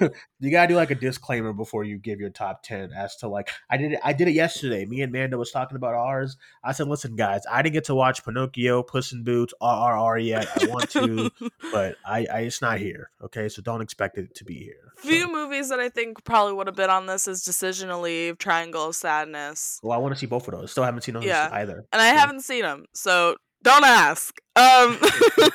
You 0.42 0.50
got 0.50 0.62
to 0.62 0.68
do 0.68 0.76
like 0.76 0.90
a 0.90 0.94
disclaimer 0.94 1.52
before 1.52 1.84
you 1.84 1.98
give 1.98 2.18
your 2.18 2.30
top 2.30 2.62
ten 2.62 2.92
as 2.92 3.14
to 3.16 3.28
like. 3.28 3.50
I 3.68 3.76
did 3.76 3.92
it. 3.92 4.00
I 4.02 4.12
did 4.14 4.26
it 4.28 4.32
yesterday. 4.32 4.86
Me 4.86 5.02
and 5.02 5.12
Manda 5.12 5.36
was 5.36 5.50
talking 5.50 5.76
about 5.76 5.94
ours. 5.94 6.36
I 6.64 6.72
said, 6.72 6.88
"Listen, 6.88 7.14
guys, 7.14 7.42
I 7.50 7.60
didn't 7.60 7.74
get 7.74 7.84
to 7.84 7.94
watch 7.94 8.24
Pinocchio, 8.24 8.82
Puss 8.82 9.12
in 9.12 9.22
Boots, 9.22 9.52
RRR 9.60 10.24
yet. 10.24 10.48
I 10.62 10.66
want 10.66 10.88
to, 10.92 11.30
but 11.72 11.96
I, 12.06 12.26
I 12.32 12.40
it's 12.40 12.62
not 12.62 12.78
here. 12.78 13.10
Okay, 13.22 13.48
so 13.50 13.60
don't 13.60 13.82
expect 13.82 14.16
it 14.16 14.34
to 14.36 14.44
be 14.44 14.54
here." 14.54 14.92
Few 14.96 15.24
So- 15.26 15.32
movies 15.32 15.68
that 15.68 15.80
I 15.80 15.90
think 15.90 16.24
probably 16.24 16.54
would 16.54 16.66
have 16.66 16.76
been 16.76 16.90
on 16.90 17.04
this 17.06 17.28
is 17.28 17.42
Decision 17.44 17.88
to 17.90 17.98
Leave, 17.98 18.38
Triangle 18.38 18.86
of 18.86 18.96
Sadness, 18.96 19.78
well, 19.82 19.92
I 19.92 20.00
want 20.00 20.14
to 20.14 20.18
see 20.18 20.26
both 20.26 20.48
of 20.48 20.54
those. 20.58 20.70
Still 20.72 20.84
haven't 20.84 21.02
seen 21.02 21.14
those 21.14 21.24
Yeah. 21.24 21.48
either. 21.52 21.84
and 21.92 22.00
I 22.00 22.08
haven't 22.08 22.40
seen 22.40 22.62
them, 22.62 22.86
so 22.94 23.36
don't 23.62 23.84
ask. 23.84 24.34
Um, 24.56 24.98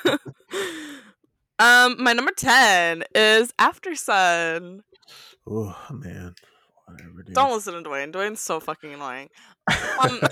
um, 1.59 2.01
my 2.01 2.13
number 2.13 2.31
ten 2.35 3.03
is 3.13 3.51
Aftersun. 3.59 4.81
Oh 5.47 5.75
man, 5.91 6.33
whatever. 6.85 7.23
Dude. 7.25 7.35
Don't 7.35 7.51
listen 7.53 7.73
to 7.81 7.87
Dwayne. 7.89 8.11
Dwayne's 8.11 8.39
so 8.41 8.59
fucking 8.59 8.93
annoying. 8.93 9.29
Um, 9.67 10.19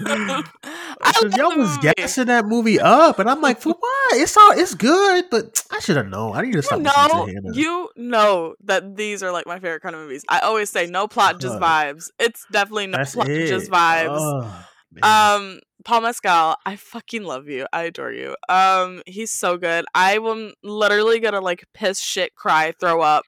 I 0.04 1.12
y'all 1.36 1.56
was 1.56 1.76
movie. 1.76 1.92
gassing 1.96 2.26
that 2.26 2.46
movie 2.46 2.80
up, 2.80 3.18
and 3.18 3.28
I'm 3.30 3.40
like, 3.40 3.60
for 3.60 3.70
what? 3.78 4.14
It's 4.14 4.36
all 4.36 4.52
it's 4.52 4.74
good, 4.74 5.26
but 5.30 5.62
I 5.70 5.78
should 5.80 5.96
have 5.96 6.08
known. 6.08 6.36
I 6.36 6.42
need 6.42 6.52
to 6.52 6.58
You 6.58 6.62
stop 6.62 6.80
know, 6.80 6.92
to 7.26 7.32
Hannah. 7.32 7.54
you 7.54 7.88
know 7.96 8.54
that 8.64 8.96
these 8.96 9.22
are 9.22 9.32
like 9.32 9.46
my 9.46 9.58
favorite 9.58 9.82
kind 9.82 9.94
of 9.94 10.02
movies. 10.02 10.24
I 10.28 10.40
always 10.40 10.70
say 10.70 10.86
no 10.86 11.06
plot, 11.08 11.40
just 11.40 11.56
Uh, 11.56 11.60
vibes. 11.60 12.10
It's 12.18 12.44
definitely 12.50 12.88
no 12.88 12.98
plot, 13.04 13.28
it. 13.28 13.48
just 13.48 13.70
vibes. 13.70 14.18
Oh. 14.18 14.66
Um, 15.02 15.60
Paul 15.84 16.02
Mescal, 16.02 16.56
I 16.64 16.76
fucking 16.76 17.24
love 17.24 17.48
you. 17.48 17.66
I 17.72 17.82
adore 17.84 18.12
you. 18.12 18.36
Um, 18.48 19.02
he's 19.06 19.30
so 19.30 19.56
good. 19.56 19.84
I 19.94 20.14
am 20.16 20.52
literally 20.62 21.20
gonna 21.20 21.40
like 21.40 21.64
piss, 21.74 22.00
shit, 22.00 22.34
cry, 22.34 22.72
throw 22.80 23.00
up 23.00 23.24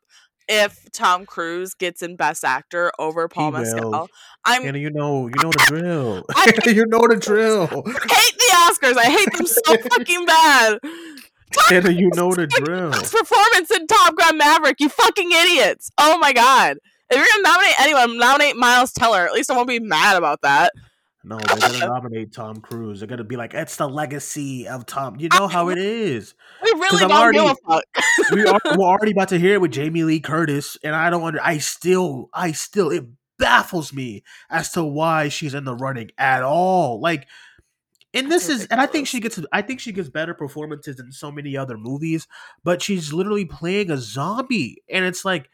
if 0.49 0.91
Tom 0.93 1.27
Cruise 1.27 1.75
gets 1.75 2.03
in 2.03 2.17
Best 2.17 2.45
Actor 2.45 2.93
over 2.99 3.29
Paul 3.29 3.53
will. 3.53 3.61
Mescal. 3.61 4.09
I'm 4.45 4.63
Hannah, 4.63 4.79
you 4.79 4.91
know, 4.91 5.27
you 5.29 5.35
know 5.43 5.51
the 5.51 5.65
drill. 5.67 6.25
I- 6.35 6.53
you 6.67 6.87
know 6.87 7.07
the 7.09 7.17
drill. 7.17 7.67
hate 7.69 7.83
the 7.83 8.51
Oscars. 8.55 8.97
I 8.97 9.11
hate 9.11 9.33
them 9.33 9.47
so 9.47 9.77
fucking 9.77 10.27
bad. 10.27 10.79
Hannah, 11.69 11.91
you 11.91 12.11
know 12.15 12.35
the 12.35 12.47
drill. 12.47 12.91
Performance 12.91 13.71
in 13.71 13.87
Top 13.87 14.17
Gun 14.17 14.39
Maverick. 14.39 14.81
You 14.81 14.89
fucking 14.89 15.31
idiots. 15.31 15.91
Oh 15.99 16.19
my 16.19 16.33
god. 16.33 16.79
If 17.11 17.17
you're 17.19 17.27
gonna 17.33 17.43
nominate 17.43 17.81
anyone, 17.81 18.19
nominate 18.19 18.57
Miles 18.57 18.93
Teller. 18.93 19.27
At 19.27 19.33
least 19.33 19.51
I 19.51 19.57
won't 19.57 19.69
be 19.69 19.79
mad 19.79 20.17
about 20.17 20.41
that. 20.43 20.73
No, 21.25 21.39
they're 21.39 21.57
gonna 21.57 21.79
nominate 21.87 22.33
Tom 22.33 22.61
Cruise. 22.61 23.01
They're 23.01 23.09
gonna 23.09 23.25
be 23.25 23.37
like, 23.37 23.55
"It's 23.55 23.77
the 23.77 23.89
legacy 23.89 24.69
of 24.69 24.85
Tom." 24.85 25.17
You 25.19 25.29
know 25.33 25.49
how 25.49 25.71
it 25.71 25.79
is. 25.79 26.35
We 26.63 26.71
really 26.73 27.01
don't 27.01 27.13
already, 27.13 27.39
give 27.39 27.51
a 27.51 27.73
fuck. 27.73 27.85
we 28.33 28.47
are, 28.47 28.61
we're 28.77 28.85
already 28.85 29.13
about 29.13 29.31
to 29.31 29.39
hear 29.39 29.55
it 29.55 29.61
with 29.61 29.73
Jamie 29.73 30.05
Lee 30.05 30.21
Curtis, 30.21 30.77
and 30.85 30.95
I 30.95 31.09
don't 31.09 31.23
under. 31.23 31.41
I 31.43 31.59
still, 31.59 32.29
I 32.35 32.53
still, 32.53 32.91
it 32.91 33.07
baffles 33.39 33.93
me 33.93 34.23
as 34.51 34.71
to 34.73 34.85
why 34.85 35.29
she's 35.29 35.55
in 35.55 35.65
the 35.65 35.75
running 35.75 36.11
at 36.19 36.43
all. 36.43 37.01
Like, 37.01 37.27
and 38.13 38.31
this 38.31 38.51
is, 38.51 38.67
and 38.67 38.81
I 38.81 38.87
think 38.87 39.09
she 39.09 39.19
gets, 39.19 39.41
I 39.51 39.63
think 39.63 39.81
she 39.81 39.93
gets 39.93 40.11
better 40.11 40.35
performances 40.35 41.01
in 41.01 41.11
so 41.11 41.33
many 41.33 41.57
other 41.57 41.79
movies, 41.79 42.29
but 42.63 42.83
she's 42.83 43.13
literally 43.15 43.47
playing 43.47 43.91
a 43.91 43.97
zombie, 43.97 44.83
and 44.91 45.07
it's 45.07 45.25
like, 45.25 45.49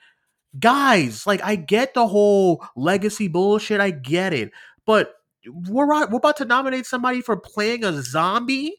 guys, 0.58 1.28
like 1.28 1.42
I 1.44 1.54
get 1.54 1.94
the 1.94 2.08
whole 2.08 2.66
legacy 2.74 3.28
bullshit, 3.28 3.80
I 3.80 3.90
get 3.90 4.34
it, 4.34 4.50
but 4.84 5.14
we're 5.46 5.86
we're 5.86 6.16
about 6.16 6.36
to 6.38 6.44
nominate 6.44 6.86
somebody 6.86 7.20
for 7.20 7.36
playing 7.36 7.84
a 7.84 8.02
zombie. 8.02 8.76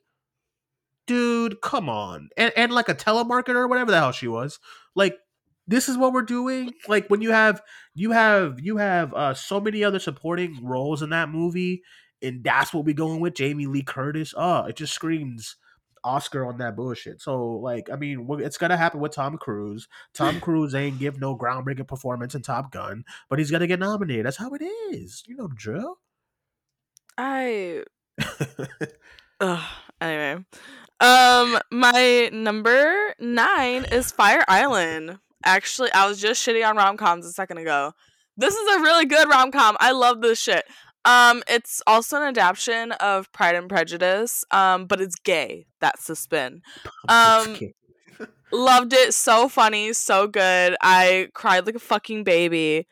Dude, 1.08 1.62
come 1.62 1.90
on. 1.90 2.30
And 2.38 2.54
and 2.56 2.72
like 2.72 2.90
a 2.90 2.96
telemarketer 2.96 3.56
or 3.56 3.68
whatever 3.68 3.92
the 3.92 4.00
hell 4.00 4.12
she 4.12 4.28
was. 4.28 4.60
Like 4.96 5.18
this 5.68 5.90
is 5.90 5.98
what 5.98 6.14
we're 6.14 6.22
doing. 6.22 6.74
Like 6.88 7.08
when 7.10 7.22
you 7.22 7.32
have 7.32 7.62
you 7.94 8.12
have 8.12 8.60
you 8.60 8.78
have 8.78 9.14
uh 9.14 9.34
so 9.34 9.60
many 9.60 9.84
other 9.84 10.00
supporting 10.00 10.60
roles 10.64 11.02
in 11.02 11.10
that 11.10 11.30
movie 11.30 11.84
and 12.22 12.44
that's 12.44 12.74
what 12.74 12.86
we're 12.86 12.94
going 12.94 13.20
with 13.20 13.34
Jamie 13.34 13.66
Lee 13.66 13.84
Curtis. 13.84 14.34
Oh, 14.38 14.66
it 14.66 14.76
just 14.76 14.94
screams 14.94 15.56
Oscar 16.04 16.46
on 16.46 16.58
that 16.58 16.76
bullshit. 16.76 17.22
So 17.22 17.44
like, 17.46 17.90
I 17.92 17.96
mean, 17.96 18.28
it's 18.40 18.58
gonna 18.58 18.78
happen 18.78 19.00
with 19.00 19.14
Tom 19.14 19.38
Cruise. 19.38 19.88
Tom 20.14 20.40
Cruise 20.42 20.76
ain't 20.76 21.00
give 21.00 21.20
no 21.20 21.38
groundbreaking 21.38 21.88
performance 21.88 22.36
in 22.36 22.42
Top 22.42 22.72
Gun, 22.72 23.04
but 23.30 23.40
he's 23.40 23.52
gonna 23.52 23.68
get 23.68 23.80
nominated. 23.80 24.26
That's 24.26 24.38
how 24.38 24.52
it 24.54 24.64
is. 24.92 25.24
You 25.28 25.36
know 25.36 25.48
the 25.48 25.56
drill. 25.56 25.98
I 27.18 27.84
Ugh, 29.40 29.64
anyway. 30.00 30.44
Um 31.00 31.60
my 31.72 32.30
number 32.32 33.14
9 33.20 33.86
is 33.86 34.12
Fire 34.12 34.44
Island. 34.48 35.20
Actually, 35.44 35.92
I 35.94 36.08
was 36.08 36.22
just 36.22 36.46
shitting 36.46 36.68
on 36.68 36.78
rom-coms 36.78 37.26
a 37.26 37.32
second 37.32 37.58
ago. 37.58 37.94
This 38.38 38.54
is 38.56 38.76
a 38.76 38.82
really 38.82 39.06
good 39.06 39.28
rom-com. 39.28 39.78
I 39.80 39.92
love 39.92 40.22
this 40.22 40.40
shit. 40.40 40.66
Um 41.06 41.44
it's 41.48 41.82
also 41.88 42.18
an 42.18 42.24
adaptation 42.24 42.92
of 42.94 43.32
Pride 43.32 43.56
and 43.56 43.70
Prejudice, 43.70 44.46
um 44.52 44.86
but 44.86 45.02
it's 45.02 45.16
gay. 45.16 45.66
That's 45.80 46.08
the 46.08 46.16
spin. 46.16 46.62
Um, 47.10 47.58
Loved 48.54 48.94
it. 48.94 49.14
So 49.14 49.48
funny, 49.48 49.94
so 49.94 50.28
good. 50.28 50.76
I 50.82 51.30
cried 51.34 51.66
like 51.66 51.76
a 51.76 51.80
fucking 51.80 52.24
baby. 52.24 52.88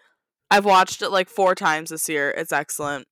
I've 0.49 0.65
watched 0.65 1.01
it 1.01 1.09
like 1.09 1.29
four 1.29 1.53
times 1.53 1.89
this 1.89 2.07
year. 2.09 2.31
It's 2.31 2.53
excellent. 2.53 3.07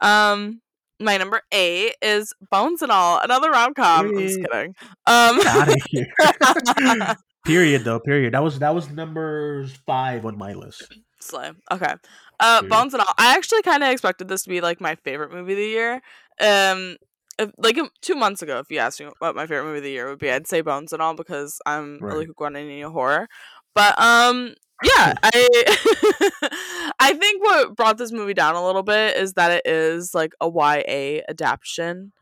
Um, 0.00 0.60
my 1.00 1.16
number 1.16 1.42
eight 1.52 1.94
is 2.02 2.32
Bones 2.50 2.82
and 2.82 2.90
All, 2.90 3.20
another 3.22 3.50
rom 3.50 3.74
com. 3.74 4.06
I'm 4.08 4.18
just 4.18 4.40
kidding. 4.40 4.74
Um, 5.06 5.40
out 5.46 5.68
of 5.68 5.76
here. 5.88 6.06
period 7.46 7.84
though. 7.84 8.00
Period. 8.00 8.34
That 8.34 8.42
was 8.42 8.58
that 8.58 8.74
was 8.74 8.90
number 8.90 9.66
five 9.86 10.26
on 10.26 10.36
my 10.36 10.52
list. 10.54 10.92
Slay. 11.20 11.50
Okay. 11.70 11.94
Uh, 12.40 12.60
Period. 12.60 12.70
Bones 12.70 12.94
and 12.94 13.00
All. 13.00 13.14
I 13.18 13.34
actually 13.36 13.62
kind 13.62 13.82
of 13.82 13.90
expected 13.90 14.28
this 14.28 14.42
to 14.44 14.48
be 14.50 14.60
like 14.60 14.80
my 14.80 14.94
favorite 14.96 15.32
movie 15.32 15.52
of 15.52 15.58
the 15.58 15.66
year. 15.66 15.94
Um, 16.40 16.96
if, 17.38 17.50
like 17.58 17.78
um, 17.78 17.90
two 18.02 18.14
months 18.14 18.42
ago, 18.42 18.58
if 18.58 18.70
you 18.70 18.78
asked 18.78 19.00
me 19.00 19.08
what 19.20 19.36
my 19.36 19.46
favorite 19.46 19.64
movie 19.64 19.78
of 19.78 19.84
the 19.84 19.90
year 19.90 20.08
would 20.08 20.18
be, 20.18 20.30
I'd 20.30 20.46
say 20.48 20.60
Bones 20.60 20.92
and 20.92 21.00
All 21.02 21.14
because 21.14 21.60
I'm 21.66 21.98
Right. 22.00 22.12
really 22.12 22.26
Guadagnino 22.26 22.90
horror. 22.92 23.28
But 23.74 24.00
um, 24.00 24.54
yeah, 24.82 25.14
I 25.22 26.90
I 27.00 27.12
think 27.14 27.42
what 27.42 27.74
brought 27.76 27.98
this 27.98 28.12
movie 28.12 28.34
down 28.34 28.54
a 28.54 28.64
little 28.64 28.82
bit 28.82 29.16
is 29.16 29.34
that 29.34 29.50
it 29.52 29.62
is 29.66 30.14
like 30.14 30.32
a 30.40 30.48
YA 30.48 31.22
adaptation. 31.28 32.12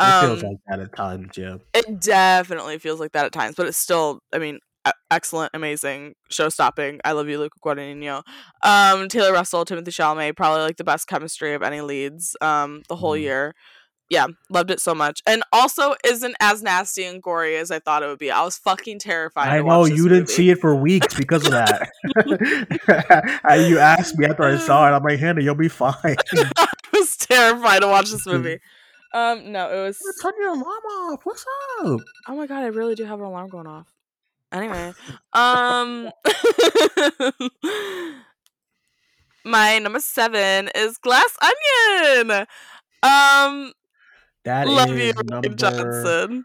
It 0.00 0.04
Um, 0.04 0.18
feels 0.20 0.42
like 0.42 0.58
that 0.68 0.80
at 0.80 0.94
times. 0.96 1.36
Yeah. 1.36 1.56
it 1.74 2.00
definitely 2.00 2.78
feels 2.78 3.00
like 3.00 3.12
that 3.12 3.26
at 3.26 3.32
times, 3.32 3.54
but 3.56 3.66
it's 3.66 3.76
still, 3.78 4.20
I 4.32 4.38
mean, 4.38 4.58
excellent, 5.10 5.50
amazing, 5.54 6.14
show 6.30 6.48
stopping. 6.48 7.00
I 7.04 7.12
love 7.12 7.28
you, 7.28 7.38
Luca 7.38 7.58
Guadagnino. 7.64 8.22
Um, 8.62 9.08
Taylor 9.08 9.32
Russell, 9.32 9.64
Timothée 9.64 9.88
Chalamet, 9.88 10.36
probably 10.36 10.62
like 10.62 10.76
the 10.76 10.84
best 10.84 11.08
chemistry 11.08 11.54
of 11.54 11.62
any 11.62 11.80
leads. 11.80 12.36
Um, 12.40 12.82
the 12.88 12.96
whole 12.96 13.16
Mhm. 13.16 13.20
year. 13.22 13.54
Yeah, 14.10 14.26
loved 14.48 14.70
it 14.70 14.80
so 14.80 14.94
much, 14.94 15.22
and 15.26 15.42
also 15.52 15.94
isn't 16.02 16.34
as 16.40 16.62
nasty 16.62 17.04
and 17.04 17.22
gory 17.22 17.56
as 17.56 17.70
I 17.70 17.78
thought 17.78 18.02
it 18.02 18.06
would 18.06 18.18
be. 18.18 18.30
I 18.30 18.42
was 18.42 18.56
fucking 18.56 19.00
terrified. 19.00 19.48
I 19.48 19.60
know 19.60 19.84
you 19.84 20.08
didn't 20.08 20.30
see 20.30 20.48
it 20.48 20.60
for 20.60 20.74
weeks 20.74 21.14
because 21.14 21.44
of 21.44 21.52
that. 21.52 21.90
You 23.68 23.78
asked 23.78 24.18
me 24.18 24.26
after 24.26 24.44
I 24.44 24.56
saw 24.56 24.88
it. 24.88 24.92
I'm 24.92 25.02
like, 25.02 25.18
Hannah, 25.18 25.42
you'll 25.42 25.54
be 25.54 25.68
fine. 25.68 25.94
I 26.56 26.68
was 26.92 27.16
terrified 27.18 27.80
to 27.80 27.88
watch 27.88 28.10
this 28.10 28.24
movie. 28.26 28.60
Um, 29.12 29.52
no, 29.52 29.70
it 29.70 29.82
was. 29.82 29.98
Turn 30.22 30.32
your 30.38 30.48
alarm 30.50 30.64
off. 30.66 31.20
What's 31.24 31.44
up? 31.80 32.00
Oh 32.28 32.36
my 32.36 32.46
god, 32.46 32.62
I 32.62 32.66
really 32.66 32.94
do 32.94 33.04
have 33.04 33.18
an 33.18 33.26
alarm 33.26 33.48
going 33.48 33.66
off. 33.66 33.92
Anyway, 34.52 34.94
um 35.34 36.10
My 39.44 39.78
number 39.78 40.00
7 40.00 40.70
is 40.74 40.96
Glass 40.98 41.36
Onion. 41.42 42.46
Um 43.02 43.72
That 44.48 44.66
love 44.66 44.90
is 44.90 45.14
you, 45.16 45.22
number 45.24 45.54
Johnson. 45.54 46.44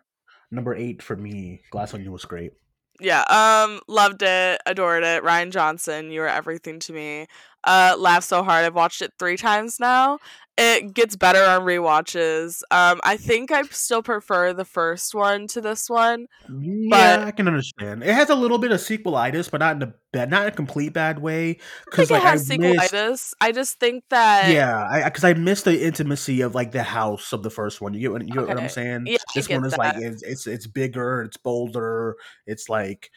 number 0.52 0.76
eight 0.76 1.02
for 1.02 1.16
me. 1.16 1.62
Glass 1.72 1.94
Onion 1.94 2.12
was 2.12 2.26
great. 2.26 2.52
Yeah, 3.00 3.24
um 3.30 3.82
loved 3.88 4.22
it, 4.22 4.62
adored 4.66 5.04
it. 5.04 5.24
Rian 5.24 5.52
Johnson, 5.52 6.12
you 6.12 6.22
were 6.22 6.28
everything 6.28 6.80
to 6.80 6.94
me. 6.94 7.28
Uh 7.64 7.96
laughed 7.98 8.28
so 8.28 8.44
hard. 8.44 8.66
I've 8.66 8.76
watched 8.76 9.02
it 9.02 9.14
3 9.20 9.38
times 9.38 9.80
now. 9.80 10.20
It 10.56 10.94
gets 10.94 11.16
better 11.16 11.44
on 11.44 11.62
rewatches. 11.62 12.62
Um 12.70 13.02
I 13.04 13.18
think 13.18 13.52
I 13.52 13.64
still 13.64 14.04
prefer 14.04 14.54
the 14.54 14.66
first 14.66 15.16
one 15.16 15.48
to 15.48 15.62
this 15.62 15.90
one. 15.90 16.28
Yeah, 16.48 17.24
I 17.26 17.32
can 17.32 17.48
understand. 17.48 18.04
It 18.04 18.14
has 18.14 18.30
a 18.30 18.36
little 18.36 18.60
bit 18.60 18.72
of 18.72 18.80
sequelitis, 18.80 19.50
but 19.50 19.62
not 19.62 19.78
in 19.78 19.82
a 19.84 19.94
bad, 20.12 20.30
not 20.30 20.44
in 20.44 20.48
a 20.50 20.56
complete 20.56 20.94
bad 20.94 21.20
way. 21.20 21.50
I 21.52 21.54
think 21.54 21.62
Because 21.86 22.12
it 22.12 22.14
like 22.14 22.24
has 22.24 22.52
I 22.52 22.58
missed, 22.58 22.94
sequelitis. 22.94 23.34
I 23.42 23.52
just 23.52 23.80
think 23.80 24.04
that 24.10 24.52
yeah, 24.52 25.06
because 25.06 25.24
I, 25.24 25.34
missed 25.34 25.66
the 25.66 25.84
intimacy 25.84 26.42
of 26.42 26.54
like 26.54 26.72
the 26.72 26.84
house 26.84 27.34
of 27.34 27.42
the 27.42 27.50
first 27.50 27.82
one. 27.82 27.94
You 27.96 28.02
get 28.02 28.12
what 28.12 28.22
you 28.28 28.34
get 28.34 28.48
what 28.48 28.60
I'm 28.60 28.70
saying? 28.70 29.06
Yeah, 29.08 29.18
this 29.34 29.50
one 29.50 29.66
is 29.66 29.76
like 29.76 29.96
it's, 29.98 30.22
it's 30.22 30.46
it's 30.46 30.68
bigger, 30.68 31.24
it's 31.24 31.38
bolder, 31.38 32.16
it's 32.46 32.70
like 32.70 33.10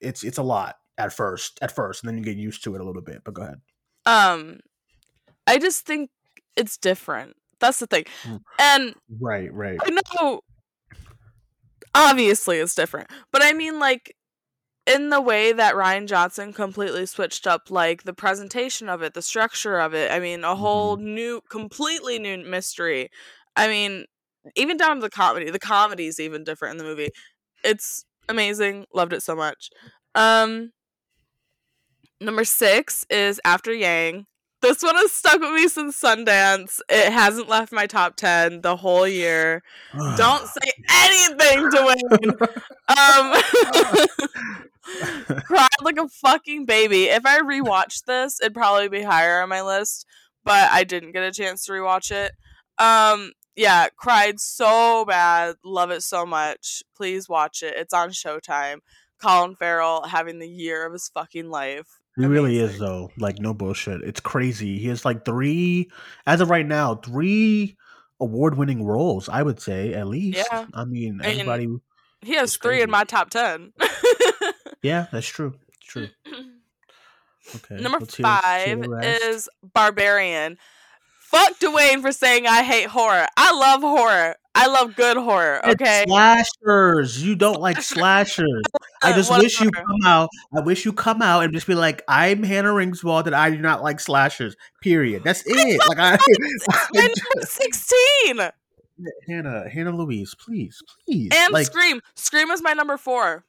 it's 0.00 0.22
it's 0.22 0.38
a 0.38 0.42
lot 0.44 0.76
at 0.98 1.12
first, 1.12 1.58
at 1.62 1.72
first, 1.72 2.02
and 2.02 2.08
then 2.08 2.18
you 2.18 2.24
get 2.24 2.36
used 2.36 2.62
to 2.64 2.74
it 2.76 2.80
a 2.80 2.84
little 2.84 3.02
bit. 3.02 3.22
But 3.24 3.34
go 3.34 3.42
ahead. 3.42 3.60
um 4.06 4.60
i 5.46 5.58
just 5.58 5.84
think 5.86 6.10
it's 6.60 6.76
different. 6.76 7.34
That's 7.58 7.78
the 7.78 7.86
thing. 7.86 8.04
Mm. 8.24 8.40
and 8.58 8.94
Right, 9.20 9.52
right. 9.52 9.78
i 9.82 9.90
know 9.90 10.40
obviously 11.94 12.58
it's 12.58 12.74
different 12.74 13.10
but 13.32 13.42
i 13.42 13.52
mean 13.52 13.78
like 13.80 14.14
in 14.86 15.10
the 15.10 15.20
way 15.20 15.52
that 15.52 15.74
rian 15.74 16.06
johnson 16.06 16.52
completely 16.52 17.04
switched 17.04 17.46
up 17.46 17.62
like 17.68 18.04
the 18.04 18.12
presentation 18.12 18.88
of 18.88 19.02
it 19.02 19.12
the 19.14 19.22
structure 19.22 19.78
of 19.80 19.92
it 19.92 20.10
i 20.12 20.20
mean 20.20 20.44
a 20.44 20.54
whole 20.54 20.96
new 20.96 21.40
completely 21.50 22.18
new 22.18 22.38
mystery. 22.38 23.10
I 23.56 23.66
mean 23.68 24.04
even 24.56 24.76
down 24.76 24.96
to 24.96 25.02
the 25.02 25.10
comedy 25.10 25.50
the 25.50 25.58
comedy 25.58 26.06
is 26.06 26.20
even 26.20 26.44
different 26.44 26.72
in 26.72 26.78
the 26.78 26.84
movie. 26.84 27.10
It's 27.64 28.04
amazing. 28.28 28.86
Loved 28.94 29.12
it 29.12 29.22
so 29.22 29.34
much. 29.34 29.68
Um 30.14 30.70
number 32.20 32.44
six 32.44 33.04
is 33.10 33.40
after 33.44 33.72
yang 33.72 34.26
this 34.60 34.82
one 34.82 34.96
has 34.96 35.12
stuck 35.12 35.40
with 35.40 35.52
me 35.52 35.68
since 35.68 36.00
sundance. 36.00 36.80
It 36.88 37.12
hasn't 37.12 37.48
left 37.48 37.72
my 37.72 37.86
top 37.86 38.16
10 38.16 38.60
the 38.60 38.76
whole 38.76 39.06
year. 39.06 39.62
Don't 40.16 40.46
say 40.46 40.72
anything 40.90 41.70
to 41.70 41.84
win 41.84 42.30
um 42.90 43.34
cried 45.44 45.68
like 45.82 45.98
a 45.98 46.08
fucking 46.08 46.66
baby. 46.66 47.04
If 47.04 47.24
i 47.26 47.40
rewatched 47.40 48.04
this 48.04 48.40
it'd 48.40 48.54
probably 48.54 48.88
be 48.88 49.02
higher 49.02 49.40
on 49.40 49.48
my 49.48 49.62
list 49.62 50.06
but 50.44 50.70
i 50.72 50.84
didn't 50.84 51.12
get 51.12 51.22
a 51.22 51.32
chance 51.32 51.64
to 51.66 51.72
rewatch 51.72 52.10
it. 52.10 52.32
Um 52.78 53.32
yeah 53.56 53.88
cried 53.96 54.40
so 54.40 55.04
bad. 55.06 55.56
Love 55.64 55.90
it 55.90 56.02
so 56.02 56.26
much. 56.26 56.82
Please 56.96 57.28
watch 57.28 57.62
it. 57.62 57.74
It's 57.76 57.94
on 57.94 58.10
showtime. 58.10 58.78
Colin 59.22 59.54
farrell 59.54 60.04
having 60.04 60.38
the 60.38 60.48
year 60.48 60.86
of 60.86 60.92
his 60.92 61.08
fucking 61.12 61.50
life 61.50 61.99
He 62.16 62.26
really 62.26 62.58
is 62.58 62.78
though. 62.78 63.10
Like 63.18 63.38
no 63.38 63.54
bullshit. 63.54 64.02
It's 64.02 64.20
crazy. 64.20 64.78
He 64.78 64.88
has 64.88 65.04
like 65.04 65.24
three 65.24 65.90
as 66.26 66.40
of 66.40 66.50
right 66.50 66.66
now, 66.66 66.96
three 66.96 67.76
award 68.20 68.56
winning 68.58 68.84
roles, 68.84 69.28
I 69.28 69.42
would 69.42 69.60
say, 69.60 69.94
at 69.94 70.06
least. 70.06 70.38
Yeah. 70.52 70.66
I 70.74 70.84
mean 70.84 71.20
everybody 71.22 71.68
he 72.22 72.34
has 72.34 72.56
three 72.56 72.82
in 72.82 72.90
my 72.90 73.04
top 73.04 73.30
10 73.30 73.72
Yeah, 74.82 75.06
that's 75.10 75.26
true. 75.26 75.54
It's 75.68 75.86
true. 75.86 76.08
Okay. 77.56 77.82
Number 77.82 77.98
let's 78.00 78.14
hear- 78.14 78.26
let's 78.26 78.64
hear 78.64 78.84
five 78.84 79.22
is 79.22 79.48
Barbarian. 79.74 80.56
Fuck 81.20 81.58
Dwayne 81.58 82.00
for 82.00 82.12
saying 82.12 82.46
I 82.46 82.62
hate 82.62 82.86
horror. 82.86 83.26
I 83.36 83.52
love 83.52 83.80
horror. 83.80 84.36
I 84.54 84.66
love 84.66 84.96
good 84.96 85.16
horror. 85.16 85.60
It's 85.64 85.80
Okay. 85.80 86.04
slashers. 86.08 87.22
You 87.22 87.36
don't 87.36 87.60
like 87.60 87.80
slashers. 87.82 88.62
I 89.02 89.12
just 89.12 89.30
wish 89.30 89.60
you 89.60 89.70
come 89.70 90.00
out. 90.04 90.28
I 90.56 90.60
wish 90.60 90.84
you 90.84 90.92
come 90.92 91.22
out 91.22 91.44
and 91.44 91.52
just 91.54 91.66
be 91.66 91.74
like, 91.74 92.02
I'm 92.08 92.42
Hannah 92.42 92.70
Ringswald 92.72 93.26
and 93.26 93.34
I 93.34 93.50
do 93.50 93.58
not 93.58 93.82
like 93.82 94.00
slashers. 94.00 94.56
Period. 94.82 95.22
That's 95.24 95.42
it. 95.46 95.80
Like 95.88 95.98
I, 95.98 96.18
number 96.92 97.14
sixteen 97.46 98.50
Hannah, 99.28 99.68
Hannah 99.70 99.96
Louise, 99.96 100.34
please, 100.38 100.82
please. 101.06 101.30
and 101.34 101.52
like 101.54 101.66
Scream. 101.66 102.00
Scream 102.16 102.50
is 102.50 102.60
my 102.62 102.72
number 102.74 102.96
four. 102.98 103.44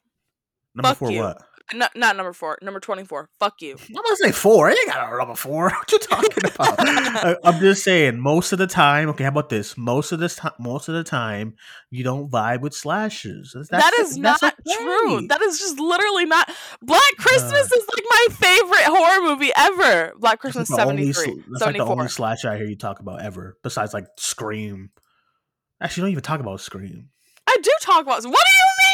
number 0.74 0.88
fuck 0.90 0.98
four. 0.98 1.10
you. 1.10 1.20
What? 1.20 1.42
No, 1.74 1.86
not 1.94 2.16
number 2.16 2.32
four. 2.32 2.58
Number 2.62 2.80
twenty-four. 2.80 3.28
Fuck 3.38 3.62
you. 3.62 3.76
I'm 3.88 3.94
gonna 3.94 4.16
say 4.16 4.32
four. 4.32 4.68
I 4.68 4.72
ain't 4.72 4.86
got 4.88 5.12
a 5.12 5.16
number 5.18 5.34
four. 5.34 5.70
What 5.78 5.92
you 5.92 5.98
talking 5.98 6.44
about? 6.54 6.76
I, 6.80 7.36
I'm 7.44 7.60
just 7.60 7.82
saying. 7.84 8.18
Most 8.20 8.52
of 8.52 8.58
the 8.58 8.66
time, 8.66 9.08
okay. 9.10 9.24
How 9.24 9.30
about 9.30 9.48
this? 9.48 9.76
Most 9.76 10.12
of 10.12 10.20
this 10.20 10.36
time, 10.36 10.52
most 10.58 10.88
of 10.88 10.94
the 10.94 11.04
time, 11.04 11.54
you 11.90 12.04
don't 12.04 12.30
vibe 12.30 12.60
with 12.60 12.74
slashes. 12.74 13.52
That's, 13.54 13.68
that 13.70 13.92
is 14.00 14.16
not 14.18 14.40
that's 14.40 14.76
true. 14.76 15.26
That 15.28 15.40
is 15.42 15.58
just 15.58 15.78
literally 15.78 16.26
not. 16.26 16.50
Black 16.82 17.12
Christmas 17.18 17.52
Uh, 17.72 17.76
is 17.76 17.86
like 17.94 18.04
my 18.10 18.26
favorite 18.30 18.84
horror 18.98 19.28
movie 19.28 19.50
ever. 19.56 20.12
Black 20.18 20.38
Christmas 20.40 20.70
like 20.70 20.84
the 20.84 20.90
only 20.90 21.12
73, 21.12 21.42
sl- 21.44 21.50
That's 21.52 21.62
like 21.66 21.76
the 21.76 21.84
only 21.84 22.08
slasher 22.08 22.50
I 22.50 22.56
hear 22.56 22.66
you 22.66 22.76
talk 22.76 23.00
about 23.00 23.22
ever, 23.22 23.56
besides 23.62 23.92
like 23.94 24.04
Scream. 24.16 24.90
Actually, 25.80 26.02
don't 26.02 26.10
even 26.12 26.22
talk 26.22 26.40
about 26.40 26.60
Scream. 26.60 27.08
I 27.46 27.56
do 27.62 27.70
talk 27.80 28.02
about. 28.02 28.16
What 28.16 28.22
do 28.22 28.28
you 28.28 28.32
mean? 28.32 28.91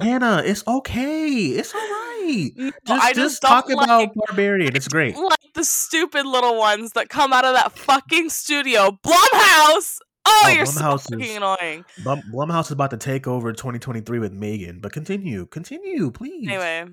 Hannah, 0.00 0.42
it's 0.44 0.66
okay. 0.66 1.26
It's 1.28 1.74
all 1.74 1.80
right. 1.80 2.50
No, 2.56 2.70
Just, 2.86 3.04
I 3.04 3.12
just, 3.12 3.14
just 3.14 3.42
talk 3.42 3.66
don't 3.68 3.82
about 3.82 4.12
Barbarian. 4.14 4.76
It's 4.76 4.88
great. 4.88 5.16
like 5.16 5.38
the 5.54 5.64
stupid 5.64 6.26
little 6.26 6.56
ones 6.58 6.92
that 6.92 7.08
come 7.08 7.32
out 7.32 7.44
of 7.44 7.54
that 7.54 7.72
fucking 7.72 8.28
studio. 8.30 8.90
Blumhouse. 9.04 9.98
Oh, 10.28 10.42
Oh, 10.44 10.48
you're 10.50 10.66
so 10.66 10.98
fucking 10.98 11.20
is- 11.20 11.36
annoying. 11.36 11.84
Blum, 12.02 12.20
Blumhouse 12.32 12.64
is 12.66 12.70
about 12.72 12.90
to 12.90 12.96
take 12.96 13.26
over 13.28 13.52
2023 13.52 14.18
with 14.18 14.32
Megan, 14.32 14.80
but 14.80 14.92
continue, 14.92 15.46
continue, 15.46 16.10
please. 16.10 16.48
Anyway, 16.48 16.84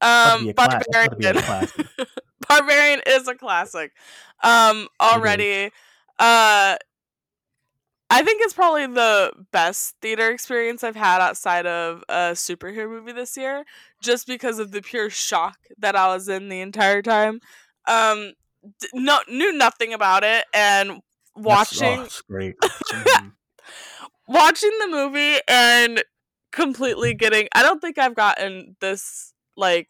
About 0.00 0.38
to 0.38 0.44
be 0.44 0.44
um, 0.44 0.48
a 0.48 0.54
class- 0.54 0.68
that's 0.72 0.88
about 0.88 1.10
to 1.10 1.16
be 1.16 1.26
a 1.26 1.32
Barbarian. 1.34 1.88
Barbarian 2.48 3.00
is 3.06 3.28
a 3.28 3.34
classic. 3.34 3.92
Um, 4.42 4.88
already. 4.98 5.70
Uh, 6.18 6.76
I 8.12 8.22
think 8.22 8.42
it's 8.42 8.52
probably 8.54 8.86
the 8.88 9.32
best 9.52 9.94
theater 10.02 10.30
experience 10.30 10.82
I've 10.82 10.96
had 10.96 11.20
outside 11.20 11.64
of 11.66 12.02
a 12.08 12.32
superhero 12.32 12.88
movie 12.88 13.12
this 13.12 13.36
year, 13.36 13.64
just 14.02 14.26
because 14.26 14.58
of 14.58 14.72
the 14.72 14.82
pure 14.82 15.10
shock 15.10 15.56
that 15.78 15.94
I 15.94 16.08
was 16.12 16.28
in 16.28 16.48
the 16.48 16.60
entire 16.60 17.02
time. 17.02 17.40
Um, 17.86 18.32
d- 18.80 18.88
no, 18.94 19.20
knew 19.28 19.52
nothing 19.52 19.94
about 19.94 20.24
it, 20.24 20.44
and 20.52 20.88
That's- 20.90 21.02
watching 21.36 22.00
oh, 22.00 22.02
it's 22.04 22.20
great. 22.22 22.56
Mhm. 22.90 23.32
watching 24.26 24.72
the 24.80 24.88
movie 24.88 25.38
and 25.48 26.02
completely 26.52 27.14
getting 27.14 27.46
I 27.54 27.62
don't 27.62 27.80
think 27.80 27.96
I've 27.98 28.16
gotten 28.16 28.76
this 28.80 29.32
like 29.56 29.88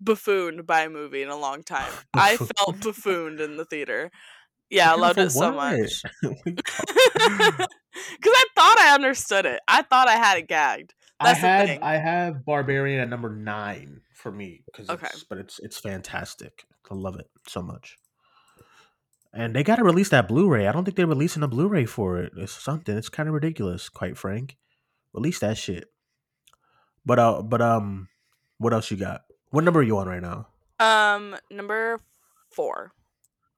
buffooned 0.00 0.66
by 0.66 0.82
a 0.82 0.90
movie 0.90 1.22
in 1.22 1.28
a 1.28 1.36
long 1.36 1.62
time. 1.62 1.92
I 2.14 2.36
felt 2.36 2.80
buffooned 2.82 3.40
in 3.40 3.56
the 3.56 3.64
theater. 3.64 4.10
Yeah, 4.70 4.92
I 4.92 4.96
loved 4.96 5.18
it 5.18 5.30
so 5.30 5.52
what? 5.52 5.56
much. 5.56 6.02
Cuz 6.22 6.32
I 8.32 8.44
thought 8.54 8.78
I 8.78 8.94
understood 8.94 9.46
it. 9.46 9.60
I 9.68 9.82
thought 9.82 10.08
I 10.08 10.16
had 10.16 10.38
it 10.38 10.48
gagged. 10.48 10.94
That's 11.22 11.42
I 11.42 11.46
had. 11.46 11.78
I 11.82 11.96
have 11.96 12.44
Barbarian 12.44 13.00
at 13.00 13.08
number 13.08 13.30
nine 13.30 14.00
for 14.14 14.32
me 14.32 14.62
because 14.66 14.88
Okay. 14.88 15.08
it's, 15.12 15.24
but 15.24 15.38
it's 15.38 15.58
it's 15.60 15.78
fantastic. 15.78 16.64
I 16.90 16.94
love 16.94 17.16
it 17.18 17.28
so 17.46 17.62
much. 17.62 17.96
And 19.32 19.54
they 19.54 19.62
got 19.62 19.76
to 19.76 19.84
release 19.84 20.08
that 20.08 20.26
Blu-ray. 20.26 20.66
I 20.66 20.72
don't 20.72 20.84
think 20.84 20.96
they're 20.96 21.06
releasing 21.06 21.44
a 21.44 21.48
Blu-ray 21.48 21.86
for 21.86 22.18
it. 22.18 22.32
It's 22.36 22.52
something. 22.52 22.96
It's 22.96 23.08
kind 23.08 23.28
of 23.28 23.34
ridiculous, 23.34 23.88
quite 23.88 24.16
frank. 24.16 24.56
Release 25.12 25.38
that 25.38 25.56
shit. 25.56 25.84
But 27.06 27.18
uh, 27.18 27.42
but 27.42 27.62
um, 27.62 28.08
what 28.58 28.72
else 28.72 28.90
you 28.90 28.96
got? 28.96 29.22
What 29.50 29.64
number 29.64 29.80
are 29.80 29.84
you 29.84 29.98
on 29.98 30.08
right 30.08 30.22
now? 30.22 30.48
Um 30.78 31.36
number 31.50 32.00
4. 32.50 32.92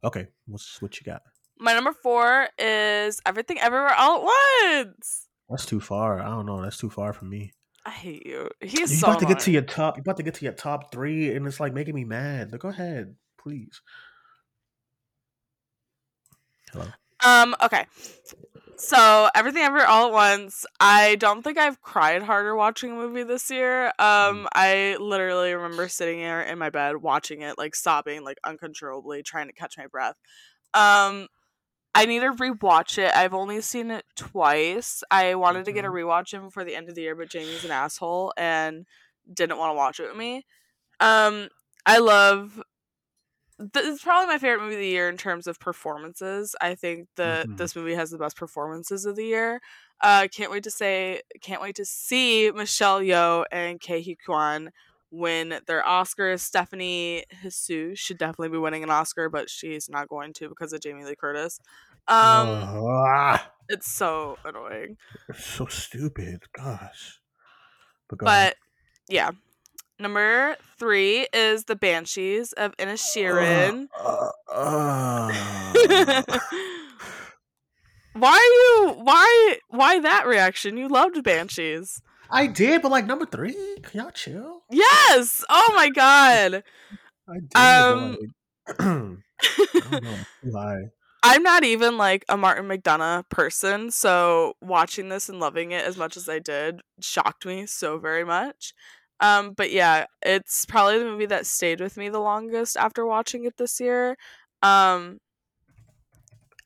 Okay, 0.04 0.26
what's 0.46 0.82
what 0.82 0.98
you 0.98 1.04
got? 1.04 1.22
My 1.58 1.74
number 1.74 1.92
4 1.92 2.48
is 2.58 3.20
Everything 3.24 3.60
Everywhere 3.60 3.94
All 3.96 4.18
at 4.18 4.74
Once. 4.84 5.28
That's 5.48 5.64
too 5.64 5.80
far. 5.80 6.20
I 6.20 6.28
don't 6.28 6.46
know. 6.46 6.60
That's 6.60 6.78
too 6.78 6.90
far 6.90 7.12
for 7.12 7.24
me. 7.24 7.52
I 7.84 7.90
hate 7.90 8.26
you. 8.26 8.48
He's 8.60 8.74
You're 8.78 8.86
so 8.88 9.06
about 9.08 9.20
to 9.20 9.26
get 9.26 9.40
to 9.40 9.50
your 9.50 9.62
top. 9.62 9.96
You're 9.96 10.02
about 10.02 10.16
to 10.16 10.22
get 10.22 10.34
to 10.34 10.44
your 10.44 10.54
top 10.54 10.92
three, 10.92 11.34
and 11.34 11.46
it's 11.46 11.60
like 11.60 11.72
making 11.72 11.94
me 11.94 12.04
mad. 12.04 12.50
But 12.50 12.60
go 12.60 12.68
ahead, 12.68 13.14
please. 13.38 13.80
Hello. 16.72 16.86
Um, 17.24 17.54
okay. 17.62 17.86
So 18.76 19.28
everything 19.34 19.62
ever 19.62 19.84
all 19.84 20.08
at 20.08 20.12
once. 20.12 20.66
I 20.80 21.14
don't 21.16 21.42
think 21.42 21.56
I've 21.56 21.80
cried 21.80 22.22
harder 22.22 22.56
watching 22.56 22.92
a 22.92 22.94
movie 22.94 23.22
this 23.22 23.50
year. 23.50 23.86
Um, 23.98 24.48
I 24.54 24.96
literally 24.98 25.54
remember 25.54 25.88
sitting 25.88 26.18
there 26.18 26.42
in 26.42 26.58
my 26.58 26.70
bed 26.70 26.96
watching 26.96 27.42
it, 27.42 27.58
like 27.58 27.74
sobbing, 27.74 28.24
like 28.24 28.38
uncontrollably, 28.44 29.22
trying 29.22 29.46
to 29.46 29.52
catch 29.52 29.78
my 29.78 29.86
breath. 29.86 30.16
Um, 30.74 31.28
I 31.94 32.06
need 32.06 32.20
to 32.20 32.32
rewatch 32.32 32.98
it. 32.98 33.14
I've 33.14 33.34
only 33.34 33.60
seen 33.60 33.90
it 33.90 34.04
twice. 34.16 35.04
I 35.10 35.34
wanted 35.34 35.66
to 35.66 35.72
get 35.72 35.84
a 35.84 35.88
rewatch 35.88 36.32
in 36.32 36.40
before 36.40 36.64
the 36.64 36.74
end 36.74 36.88
of 36.88 36.94
the 36.94 37.02
year, 37.02 37.14
but 37.14 37.28
Jamie's 37.28 37.64
an 37.64 37.70
asshole 37.70 38.32
and 38.36 38.86
didn't 39.32 39.58
want 39.58 39.70
to 39.70 39.76
watch 39.76 40.00
it 40.00 40.08
with 40.08 40.16
me. 40.16 40.46
Um, 41.00 41.48
I 41.84 41.98
love. 41.98 42.62
This 43.58 43.86
is 43.86 44.02
probably 44.02 44.26
my 44.26 44.38
favorite 44.38 44.62
movie 44.62 44.74
of 44.74 44.80
the 44.80 44.86
year 44.88 45.08
in 45.08 45.16
terms 45.16 45.46
of 45.46 45.60
performances. 45.60 46.56
I 46.60 46.74
think 46.74 47.08
that 47.16 47.46
Mhm. 47.46 47.58
this 47.58 47.76
movie 47.76 47.94
has 47.94 48.10
the 48.10 48.18
best 48.18 48.36
performances 48.36 49.04
of 49.06 49.14
the 49.16 49.24
year. 49.26 49.60
Uh, 50.00 50.26
can't 50.32 50.50
wait 50.50 50.64
to 50.64 50.70
say, 50.70 51.22
can't 51.42 51.62
wait 51.62 51.76
to 51.76 51.84
see 51.84 52.50
Michelle 52.50 53.00
Yeoh 53.00 53.44
and 53.52 53.80
Ke 53.80 54.02
Huy 54.02 54.16
Quan 54.16 54.72
win 55.10 55.60
their 55.66 55.82
Oscars. 55.82 56.40
Stephanie 56.40 57.24
Hsu 57.48 57.94
should 57.94 58.18
definitely 58.18 58.48
be 58.48 58.58
winning 58.58 58.82
an 58.82 58.90
Oscar, 58.90 59.28
but 59.28 59.48
she's 59.50 59.88
not 59.88 60.08
going 60.08 60.32
to 60.34 60.48
because 60.48 60.72
of 60.72 60.80
Jamie 60.80 61.04
Lee 61.04 61.14
Curtis. 61.14 61.60
Um, 62.08 62.48
Ah, 62.88 63.52
it's 63.68 63.92
so 63.92 64.38
annoying. 64.44 64.96
it's 65.28 65.44
so 65.44 65.66
stupid. 65.66 66.44
Gosh. 66.52 67.20
But. 68.08 68.18
But 68.24 68.56
yeah. 69.08 69.30
Number 69.98 70.56
three 70.78 71.28
is 71.32 71.64
the 71.64 71.76
Banshees 71.76 72.52
of 72.52 72.76
Inisherin. 72.76 73.88
Uh, 74.54 75.32
uh, 76.14 76.22
why 78.12 78.32
are 78.32 78.90
you 78.90 78.94
why 79.02 79.56
why 79.68 79.98
that 80.00 80.26
reaction? 80.26 80.76
You 80.76 80.88
loved 80.88 81.22
Banshees. 81.22 82.02
I 82.30 82.46
did, 82.46 82.82
but 82.82 82.90
like 82.90 83.06
number 83.06 83.24
three. 83.24 83.54
Can 83.82 84.00
y'all 84.00 84.10
chill? 84.10 84.62
Yes. 84.70 85.44
Oh 85.48 85.72
my 85.74 85.88
god. 85.88 86.62
I 87.28 87.38
did. 87.38 88.18
Um, 88.78 89.18
don't 89.88 90.02
know. 90.02 90.16
Too. 90.44 90.90
I'm 91.24 91.42
not 91.42 91.64
even 91.64 91.98
like 91.98 92.24
a 92.28 92.36
Martin 92.36 92.66
McDonagh 92.68 93.28
person, 93.28 93.90
so 93.90 94.54
watching 94.60 95.08
this 95.08 95.28
and 95.28 95.40
loving 95.40 95.72
it 95.72 95.84
as 95.84 95.96
much 95.96 96.16
as 96.16 96.28
I 96.28 96.38
did 96.38 96.80
shocked 97.00 97.46
me 97.46 97.66
so 97.66 97.98
very 97.98 98.24
much. 98.24 98.72
Um, 99.22 99.52
but 99.52 99.70
yeah, 99.70 100.06
it's 100.20 100.66
probably 100.66 100.98
the 100.98 101.04
movie 101.04 101.26
that 101.26 101.46
stayed 101.46 101.80
with 101.80 101.96
me 101.96 102.08
the 102.08 102.18
longest 102.18 102.76
after 102.76 103.06
watching 103.06 103.44
it 103.44 103.56
this 103.56 103.78
year. 103.80 104.16
Um, 104.62 105.18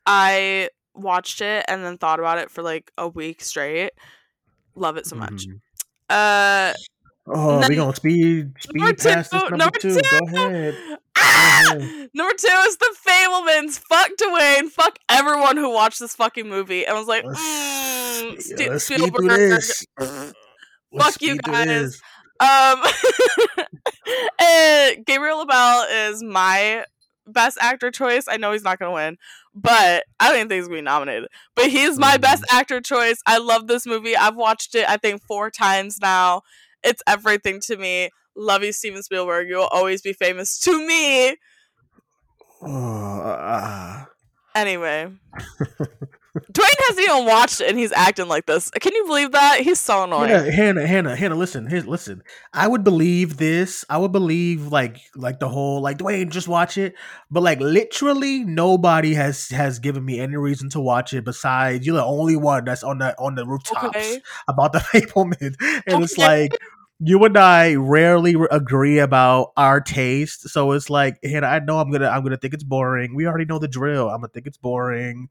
I 0.05 0.69
watched 0.95 1.41
it 1.41 1.65
and 1.67 1.83
then 1.83 1.97
thought 1.97 2.19
about 2.19 2.39
it 2.39 2.49
for 2.49 2.63
like 2.63 2.91
a 2.97 3.07
week 3.07 3.41
straight. 3.41 3.91
Love 4.75 4.97
it 4.97 5.05
so 5.05 5.15
much. 5.15 5.45
Mhm. 5.47 5.59
Uh, 6.09 6.73
Oh, 7.29 7.67
we 7.67 7.75
gonna 7.75 7.93
speed 7.93 8.53
speed 8.59 8.79
number 8.79 8.93
two, 8.93 9.09
past 9.09 9.31
this 9.31 9.41
number, 9.41 9.57
number 9.57 9.79
two. 9.79 9.95
two. 9.95 10.01
Go 10.31 10.45
ahead. 10.47 10.75
Ah! 11.17 11.73
ahead. 11.73 12.09
Number 12.13 12.33
two 12.37 12.47
is 12.47 12.77
the 12.77 12.95
Fabelmans. 13.05 13.79
Fuck 13.79 14.11
Dwayne. 14.17 14.69
Fuck 14.69 14.97
everyone 15.09 15.57
who 15.57 15.69
watched 15.69 15.99
this 15.99 16.15
fucking 16.15 16.47
movie. 16.47 16.85
And 16.85 16.95
I 16.95 16.99
was 16.99 17.07
like, 17.09 17.25
Let's, 17.25 17.41
mm, 17.41 18.59
yeah, 18.59 18.69
let's 18.69 18.85
Spielberg. 18.85 19.25
this. 19.27 19.83
Let's 19.99 20.33
Fuck 20.97 21.21
you 21.21 21.37
guys. 21.39 21.99
Um, 22.39 22.83
and 24.39 25.05
Gabriel 25.05 25.39
LaBelle 25.39 25.85
is 26.09 26.23
my 26.23 26.85
best 27.25 27.57
actor 27.59 27.91
choice. 27.91 28.25
I 28.27 28.37
know 28.37 28.51
he's 28.51 28.63
not 28.63 28.79
gonna 28.79 28.93
win, 28.93 29.17
but 29.53 30.03
I 30.19 30.27
don't 30.27 30.37
even 30.37 30.49
think 30.49 30.59
he's 30.59 30.67
gonna 30.67 30.79
be 30.79 30.83
nominated. 30.83 31.29
But 31.55 31.69
he's 31.69 31.97
my 31.97 32.17
best 32.17 32.43
actor 32.51 32.81
choice. 32.81 33.17
I 33.25 33.37
love 33.37 33.67
this 33.67 33.85
movie. 33.85 34.15
I've 34.15 34.35
watched 34.35 34.75
it 34.75 34.87
I 34.87 34.97
think 34.97 35.21
four 35.23 35.49
times 35.49 35.99
now. 36.01 36.41
It's 36.83 37.01
everything 37.07 37.59
to 37.61 37.77
me. 37.77 38.09
Love 38.35 38.63
you, 38.63 38.71
Steven 38.71 39.01
Spielberg. 39.01 39.49
You'll 39.49 39.63
always 39.63 40.01
be 40.01 40.13
famous 40.13 40.59
to 40.59 40.87
me. 40.87 41.35
Ah. 42.63 44.07
Anyway, 44.55 45.07
Dwayne 46.51 46.87
hasn't 46.87 47.07
even 47.09 47.25
watched 47.25 47.61
it 47.61 47.69
and 47.69 47.77
he's 47.77 47.91
acting 47.91 48.27
like 48.27 48.45
this. 48.45 48.69
Can 48.71 48.93
you 48.95 49.05
believe 49.05 49.31
that? 49.31 49.59
He's 49.61 49.79
so 49.79 50.03
annoying. 50.03 50.29
Hannah, 50.29 50.51
Hannah, 50.51 50.87
Hannah, 50.87 51.15
Hannah, 51.15 51.35
listen, 51.35 51.67
here, 51.67 51.81
listen. 51.81 52.23
I 52.53 52.67
would 52.67 52.83
believe 52.83 53.37
this. 53.37 53.83
I 53.89 53.97
would 53.97 54.11
believe 54.11 54.67
like 54.67 54.97
like 55.15 55.39
the 55.39 55.49
whole 55.49 55.81
like 55.81 55.97
Dwayne, 55.97 56.29
just 56.29 56.47
watch 56.47 56.77
it. 56.77 56.95
But 57.31 57.43
like 57.43 57.59
literally 57.59 58.43
nobody 58.43 59.13
has 59.13 59.49
has 59.49 59.79
given 59.79 60.03
me 60.05 60.19
any 60.19 60.37
reason 60.37 60.69
to 60.71 60.79
watch 60.79 61.13
it 61.13 61.25
besides 61.25 61.85
you're 61.85 61.97
the 61.97 62.05
only 62.05 62.35
one 62.35 62.65
that's 62.65 62.83
on 62.83 62.99
the 62.99 63.17
on 63.19 63.35
the 63.35 63.45
rooftops 63.45 63.83
Okay. 63.87 64.21
about 64.47 64.73
the 64.73 64.79
Fabelman. 64.93 65.55
And 65.87 66.03
it's 66.03 66.17
like 66.17 66.51
you 66.99 67.23
and 67.25 67.37
I 67.37 67.75
rarely 67.75 68.35
re- 68.35 68.47
agree 68.49 68.97
about 68.97 69.51
our 69.55 69.79
taste. 69.79 70.49
So 70.49 70.71
it's 70.71 70.89
like, 70.89 71.19
Hannah, 71.23 71.45
I 71.45 71.59
know 71.59 71.77
I'm 71.79 71.91
gonna 71.91 72.07
I'm 72.07 72.23
gonna 72.23 72.37
think 72.37 72.55
it's 72.55 72.63
boring. 72.63 73.13
We 73.13 73.27
already 73.27 73.45
know 73.45 73.59
the 73.59 73.67
drill. 73.67 74.09
I'm 74.09 74.17
gonna 74.21 74.29
think 74.29 74.47
it's 74.47 74.57
boring. 74.57 75.29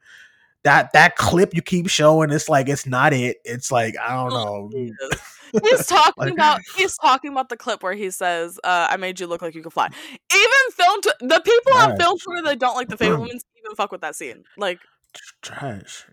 That 0.67 0.93
that 0.95 1.15
clip 1.15 1.55
you 1.55 1.63
keep 1.63 1.89
showing, 1.89 2.33
it's 2.33 2.49
like 2.49 2.69
it's 2.69 2.87
not 2.87 3.13
it. 3.13 3.37
It's 3.45 3.71
like 3.71 3.95
I 3.97 4.15
don't 4.15 4.31
know. 4.31 4.71
He's 5.63 5.87
talking 5.87 6.13
Like- 6.19 6.33
about 6.33 6.61
he's 6.77 6.97
talking 6.99 7.31
about 7.31 7.49
the 7.51 7.57
clip 7.57 7.83
where 7.85 7.95
he 7.95 8.11
says, 8.11 8.59
uh, 8.65 8.89
"I 8.91 8.97
made 8.97 9.21
you 9.21 9.29
look 9.29 9.43
like 9.43 9.55
you 9.55 9.63
could 9.63 9.73
fly." 9.73 9.87
Even 9.87 10.51
film 10.73 11.01
t- 11.03 11.11
the 11.21 11.41
people 11.41 11.73
on 11.75 11.97
film 11.97 12.19
Twitter 12.19 12.43
that 12.43 12.59
don't 12.59 12.75
like 12.75 12.89
the 12.89 12.97
Fabelmans 12.97 13.29
even 13.65 13.77
fuck 13.77 13.93
with 13.93 14.01
that 14.01 14.17
scene. 14.17 14.43
Like, 14.59 14.81
trash. 15.43 16.05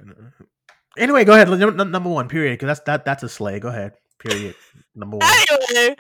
Anyway, 0.98 1.26
go 1.26 1.34
ahead. 1.34 1.50
Num- 1.50 1.76
num- 1.76 1.92
Number 1.92 2.10
one, 2.12 2.30
period. 2.30 2.54
Because 2.60 2.68
that's 2.78 2.82
that 2.86 3.06
that's 3.06 3.24
a 3.24 3.30
slay. 3.30 3.60
Go 3.60 3.70
ahead. 3.70 3.94
Period. 4.20 4.56
Number 4.96 5.18
one. 5.18 5.28
anyway, 5.72 5.96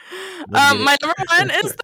um, 0.53 0.83
my 0.83 0.95
number 1.01 1.15
one 1.37 1.49
is 1.49 1.75
the 1.75 1.83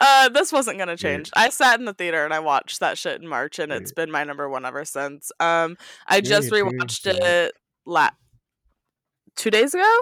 Uh, 0.00 0.28
this 0.30 0.52
wasn't 0.52 0.78
gonna 0.78 0.96
change. 0.96 1.30
I 1.34 1.48
sat 1.50 1.78
in 1.78 1.84
the 1.84 1.94
theater 1.94 2.24
and 2.24 2.32
I 2.32 2.40
watched 2.40 2.80
that 2.80 2.98
shit 2.98 3.20
in 3.20 3.28
March, 3.28 3.58
and 3.58 3.72
it's 3.72 3.92
been 3.92 4.10
my 4.10 4.24
number 4.24 4.48
one 4.48 4.64
ever 4.64 4.84
since. 4.84 5.30
Um, 5.40 5.76
I 6.06 6.20
just 6.20 6.50
rewatched 6.50 7.06
it 7.06 7.52
la- 7.84 8.10
two 9.36 9.50
days 9.50 9.74
ago. 9.74 9.94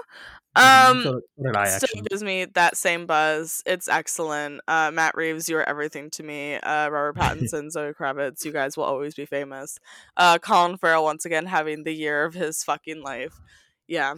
Um, 0.56 1.02
so, 1.02 1.20
still 1.66 2.02
gives 2.04 2.22
me 2.22 2.46
that 2.54 2.78
same 2.78 3.04
buzz. 3.06 3.62
It's 3.66 3.88
excellent. 3.88 4.62
Uh, 4.66 4.90
Matt 4.90 5.14
Reeves, 5.14 5.50
you 5.50 5.58
are 5.58 5.68
everything 5.68 6.08
to 6.12 6.22
me. 6.22 6.54
Uh, 6.54 6.88
Robert 6.88 7.16
Pattinson, 7.20 7.70
Zoe 7.70 7.92
Kravitz, 7.92 8.44
you 8.44 8.52
guys 8.52 8.74
will 8.76 8.84
always 8.84 9.14
be 9.14 9.26
famous. 9.26 9.78
Uh, 10.16 10.38
Colin 10.38 10.78
Farrell 10.78 11.04
once 11.04 11.26
again 11.26 11.44
having 11.46 11.84
the 11.84 11.92
year 11.92 12.24
of 12.24 12.32
his 12.32 12.64
fucking 12.64 13.02
life. 13.02 13.38
Yeah, 13.86 14.14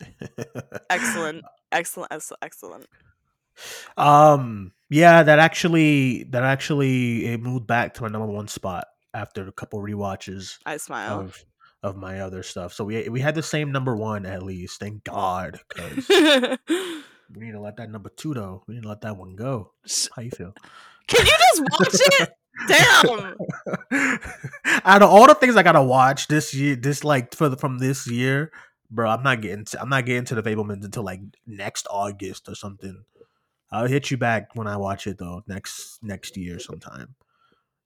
excellent, 0.90 1.44
excellent, 1.70 2.10
excellent, 2.10 2.38
excellent. 2.42 2.86
um. 3.98 4.72
Yeah, 4.92 5.22
that 5.22 5.38
actually 5.38 6.24
that 6.24 6.42
actually 6.42 7.26
it 7.26 7.40
moved 7.40 7.66
back 7.66 7.94
to 7.94 8.02
my 8.02 8.08
number 8.08 8.26
one 8.26 8.46
spot 8.46 8.86
after 9.14 9.48
a 9.48 9.52
couple 9.52 9.80
rewatches 9.80 10.58
I 10.66 10.76
smile. 10.76 11.20
of 11.20 11.44
of 11.82 11.96
my 11.96 12.20
other 12.20 12.42
stuff. 12.42 12.74
So 12.74 12.84
we 12.84 13.08
we 13.08 13.20
had 13.20 13.34
the 13.34 13.42
same 13.42 13.72
number 13.72 13.96
one 13.96 14.26
at 14.26 14.42
least. 14.42 14.78
Thank 14.80 15.04
God, 15.04 15.58
because 15.68 16.08
we 16.68 17.46
need 17.46 17.52
to 17.52 17.60
let 17.60 17.76
that 17.78 17.90
number 17.90 18.10
two 18.10 18.34
though. 18.34 18.64
We 18.66 18.74
need 18.74 18.82
to 18.82 18.88
let 18.88 19.00
that 19.00 19.16
one 19.16 19.34
go. 19.34 19.72
How 20.14 20.22
you 20.22 20.30
feel? 20.30 20.54
Can 21.06 21.26
you 21.26 21.32
just 21.32 21.62
watch 21.62 22.00
it? 22.20 22.30
Damn. 22.68 24.20
Out 24.84 25.02
of 25.02 25.08
all 25.08 25.26
the 25.26 25.34
things 25.34 25.56
I 25.56 25.62
gotta 25.62 25.82
watch 25.82 26.28
this 26.28 26.54
year, 26.54 26.76
this 26.76 27.02
like 27.02 27.34
for 27.34 27.48
the, 27.48 27.56
from 27.56 27.78
this 27.78 28.06
year, 28.06 28.52
bro, 28.90 29.08
I'm 29.08 29.22
not 29.22 29.40
getting 29.40 29.64
to, 29.64 29.80
I'm 29.80 29.88
not 29.88 30.04
getting 30.04 30.26
to 30.26 30.34
the 30.34 30.42
Fabelmans 30.42 30.84
until 30.84 31.02
like 31.02 31.20
next 31.46 31.86
August 31.90 32.48
or 32.48 32.54
something. 32.54 33.04
I'll 33.72 33.86
hit 33.86 34.10
you 34.10 34.18
back 34.18 34.54
when 34.54 34.66
I 34.66 34.76
watch 34.76 35.06
it 35.06 35.18
though 35.18 35.42
next 35.48 35.98
next 36.02 36.36
year 36.36 36.58
sometime. 36.58 37.14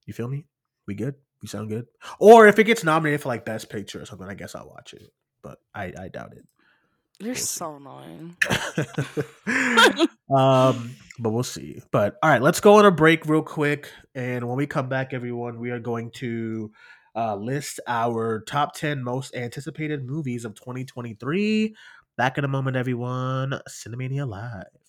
You 0.04 0.12
feel 0.12 0.28
me? 0.28 0.46
We 0.86 0.94
good? 0.94 1.14
We 1.40 1.48
sound 1.48 1.68
good? 1.68 1.86
Or 2.18 2.48
if 2.48 2.58
it 2.58 2.64
gets 2.64 2.82
nominated 2.82 3.20
for 3.20 3.28
like 3.28 3.44
best 3.44 3.70
picture 3.70 4.02
or 4.02 4.06
something, 4.06 4.28
I 4.28 4.34
guess 4.34 4.54
I'll 4.54 4.68
watch 4.68 4.92
it. 4.94 5.12
But 5.42 5.60
I 5.74 5.92
I 5.98 6.08
doubt 6.08 6.34
it. 6.36 6.44
You're 7.18 7.34
see. 7.34 7.42
so 7.42 7.76
annoying. 7.76 8.36
um, 10.30 10.94
but 11.18 11.30
we'll 11.30 11.42
see. 11.42 11.80
But 11.90 12.16
all 12.22 12.28
right, 12.28 12.42
let's 12.42 12.60
go 12.60 12.74
on 12.74 12.84
a 12.84 12.90
break 12.90 13.26
real 13.26 13.42
quick, 13.42 13.90
and 14.14 14.46
when 14.46 14.56
we 14.56 14.66
come 14.66 14.88
back, 14.88 15.14
everyone, 15.14 15.58
we 15.58 15.70
are 15.70 15.78
going 15.78 16.10
to 16.16 16.72
uh, 17.14 17.36
list 17.36 17.80
our 17.86 18.42
top 18.42 18.74
ten 18.74 19.02
most 19.02 19.34
anticipated 19.34 20.04
movies 20.04 20.44
of 20.44 20.54
2023. 20.56 21.74
Back 22.18 22.38
in 22.38 22.44
a 22.44 22.48
moment, 22.48 22.76
everyone. 22.76 23.60
Cinemania 23.68 24.28
Live. 24.28 24.85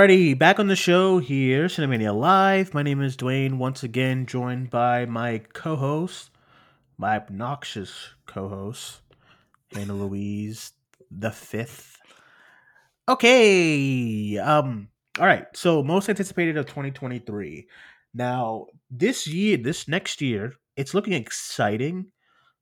Alrighty, 0.00 0.38
back 0.38 0.58
on 0.58 0.66
the 0.68 0.76
show 0.76 1.18
here, 1.18 1.66
Cinemania 1.66 2.18
Live. 2.18 2.72
My 2.72 2.82
name 2.82 3.02
is 3.02 3.18
Dwayne, 3.18 3.58
once 3.58 3.82
again 3.82 4.24
joined 4.24 4.70
by 4.70 5.04
my 5.04 5.42
co-host, 5.52 6.30
my 6.96 7.16
obnoxious 7.16 8.08
co-host, 8.24 9.02
Hannah 9.74 9.92
Louise 9.92 10.72
the 11.10 11.30
fifth. 11.30 11.98
Okay. 13.10 14.38
Um, 14.38 14.88
all 15.18 15.26
right. 15.26 15.44
So 15.52 15.82
most 15.82 16.08
anticipated 16.08 16.56
of 16.56 16.64
2023. 16.64 17.68
Now, 18.14 18.68
this 18.90 19.26
year, 19.26 19.58
this 19.58 19.86
next 19.86 20.22
year, 20.22 20.54
it's 20.76 20.94
looking 20.94 21.12
exciting, 21.12 22.06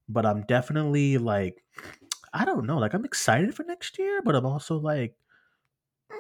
but 0.09 0.27
I'm 0.27 0.43
definitely 0.49 1.19
like, 1.19 1.63
I 2.35 2.45
don't 2.45 2.67
know, 2.67 2.79
like 2.79 2.95
I'm 2.95 3.05
excited 3.05 3.55
for 3.55 3.63
next 3.63 3.97
year, 3.97 4.23
but 4.25 4.35
I'm 4.35 4.45
also 4.45 4.77
like, 4.77 5.15
mm, 6.11 6.19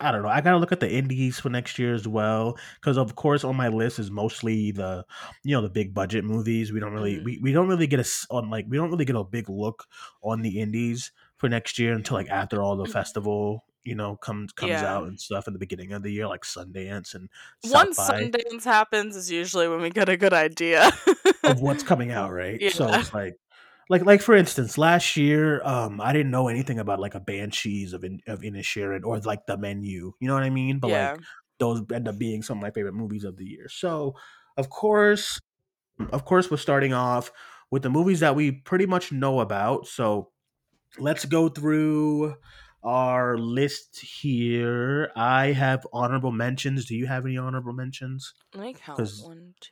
I 0.00 0.12
don't 0.12 0.22
know. 0.22 0.28
I 0.28 0.40
gotta 0.40 0.58
look 0.58 0.70
at 0.72 0.80
the 0.80 0.90
indies 0.90 1.40
for 1.40 1.48
next 1.50 1.78
year 1.78 1.92
as 1.94 2.06
well, 2.06 2.56
because 2.80 2.96
of 2.96 3.16
course 3.16 3.42
on 3.44 3.56
my 3.56 3.68
list 3.68 3.98
is 3.98 4.10
mostly 4.10 4.70
the, 4.70 5.04
you 5.42 5.54
know, 5.56 5.62
the 5.62 5.68
big 5.70 5.92
budget 5.92 6.24
movies. 6.24 6.72
We 6.72 6.80
don't 6.80 6.92
really, 6.92 7.16
Mhm. 7.16 7.24
we, 7.24 7.38
we 7.42 7.52
don't 7.52 7.68
really 7.68 7.86
get 7.88 8.00
a 8.00 8.08
on 8.30 8.48
like 8.50 8.66
we 8.68 8.76
don't 8.76 8.90
really 8.90 9.04
get 9.04 9.16
a 9.16 9.24
big 9.24 9.48
look 9.48 9.86
on 10.22 10.42
the 10.42 10.60
indies 10.60 11.10
for 11.36 11.48
next 11.48 11.78
year 11.78 11.94
until 11.94 12.16
like 12.16 12.28
after 12.28 12.62
all 12.62 12.76
the 12.76 12.86
festival, 12.86 13.64
you 13.84 13.94
know, 13.94 14.16
comes 14.16 14.52
comes 14.52 14.70
Yeah. 14.70 14.94
out 14.96 15.08
and 15.08 15.20
stuff 15.20 15.46
at 15.48 15.52
the 15.52 15.58
beginning 15.58 15.92
of 15.92 16.02
the 16.02 16.10
year, 16.12 16.28
like 16.28 16.42
Sundance 16.42 17.14
and 17.14 17.28
Once 17.64 17.96
South 17.96 18.08
by 18.08 18.22
Sundance 18.24 18.64
happens 18.64 19.16
is 19.16 19.30
usually 19.30 19.66
when 19.68 19.80
we 19.80 19.90
get 19.90 20.08
a 20.08 20.16
good 20.16 20.32
idea 20.32 20.90
of 21.44 21.60
what's 21.60 21.82
coming 21.82 22.10
out, 22.18 22.32
right? 22.32 22.60
So 22.72 22.88
it's 22.92 23.12
like, 23.14 23.34
like, 23.88 24.04
like 24.04 24.20
for 24.20 24.34
instance, 24.34 24.76
last 24.76 25.16
year, 25.16 25.62
um, 25.64 26.00
I 26.00 26.12
didn't 26.12 26.30
know 26.30 26.48
anything 26.48 26.78
about 26.78 27.00
like 27.00 27.14
a 27.14 27.20
Banshees 27.20 27.92
of 27.92 28.04
in, 28.04 28.20
of 28.26 28.40
Inisherin 28.40 29.04
or 29.04 29.18
like 29.18 29.46
the 29.46 29.56
menu. 29.56 30.12
You 30.20 30.28
know 30.28 30.34
what 30.34 30.42
I 30.42 30.50
mean? 30.50 30.78
But 30.78 30.90
yeah. 30.90 31.12
like 31.12 31.20
those 31.58 31.82
end 31.92 32.08
up 32.08 32.18
being 32.18 32.42
some 32.42 32.58
of 32.58 32.62
my 32.62 32.70
favorite 32.70 32.94
movies 32.94 33.24
of 33.24 33.36
the 33.36 33.44
year. 33.44 33.68
So 33.68 34.14
of 34.56 34.70
course, 34.70 35.40
of 36.10 36.24
course, 36.24 36.50
we're 36.50 36.56
starting 36.56 36.92
off 36.92 37.32
with 37.70 37.82
the 37.82 37.90
movies 37.90 38.20
that 38.20 38.36
we 38.36 38.52
pretty 38.52 38.86
much 38.86 39.12
know 39.12 39.40
about. 39.40 39.86
So 39.86 40.30
let's 40.98 41.24
go 41.24 41.48
through 41.48 42.34
our 42.82 43.36
list 43.36 44.00
here. 44.00 45.10
I 45.16 45.52
have 45.52 45.86
honorable 45.92 46.32
mentions. 46.32 46.86
Do 46.86 46.96
you 46.96 47.06
have 47.06 47.26
any 47.26 47.36
honorable 47.36 47.72
mentions? 47.72 48.34
Let 48.54 48.64
me 48.64 48.74
count. 48.74 49.10
One, 49.22 49.54
two, 49.60 49.70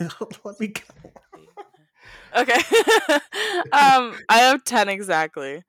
Let 0.44 0.60
me 0.60 0.68
three, 0.68 1.48
four, 1.54 1.63
Okay. 2.36 2.52
um, 3.72 4.16
I 4.28 4.38
have 4.38 4.64
ten 4.64 4.88
exactly. 4.88 5.62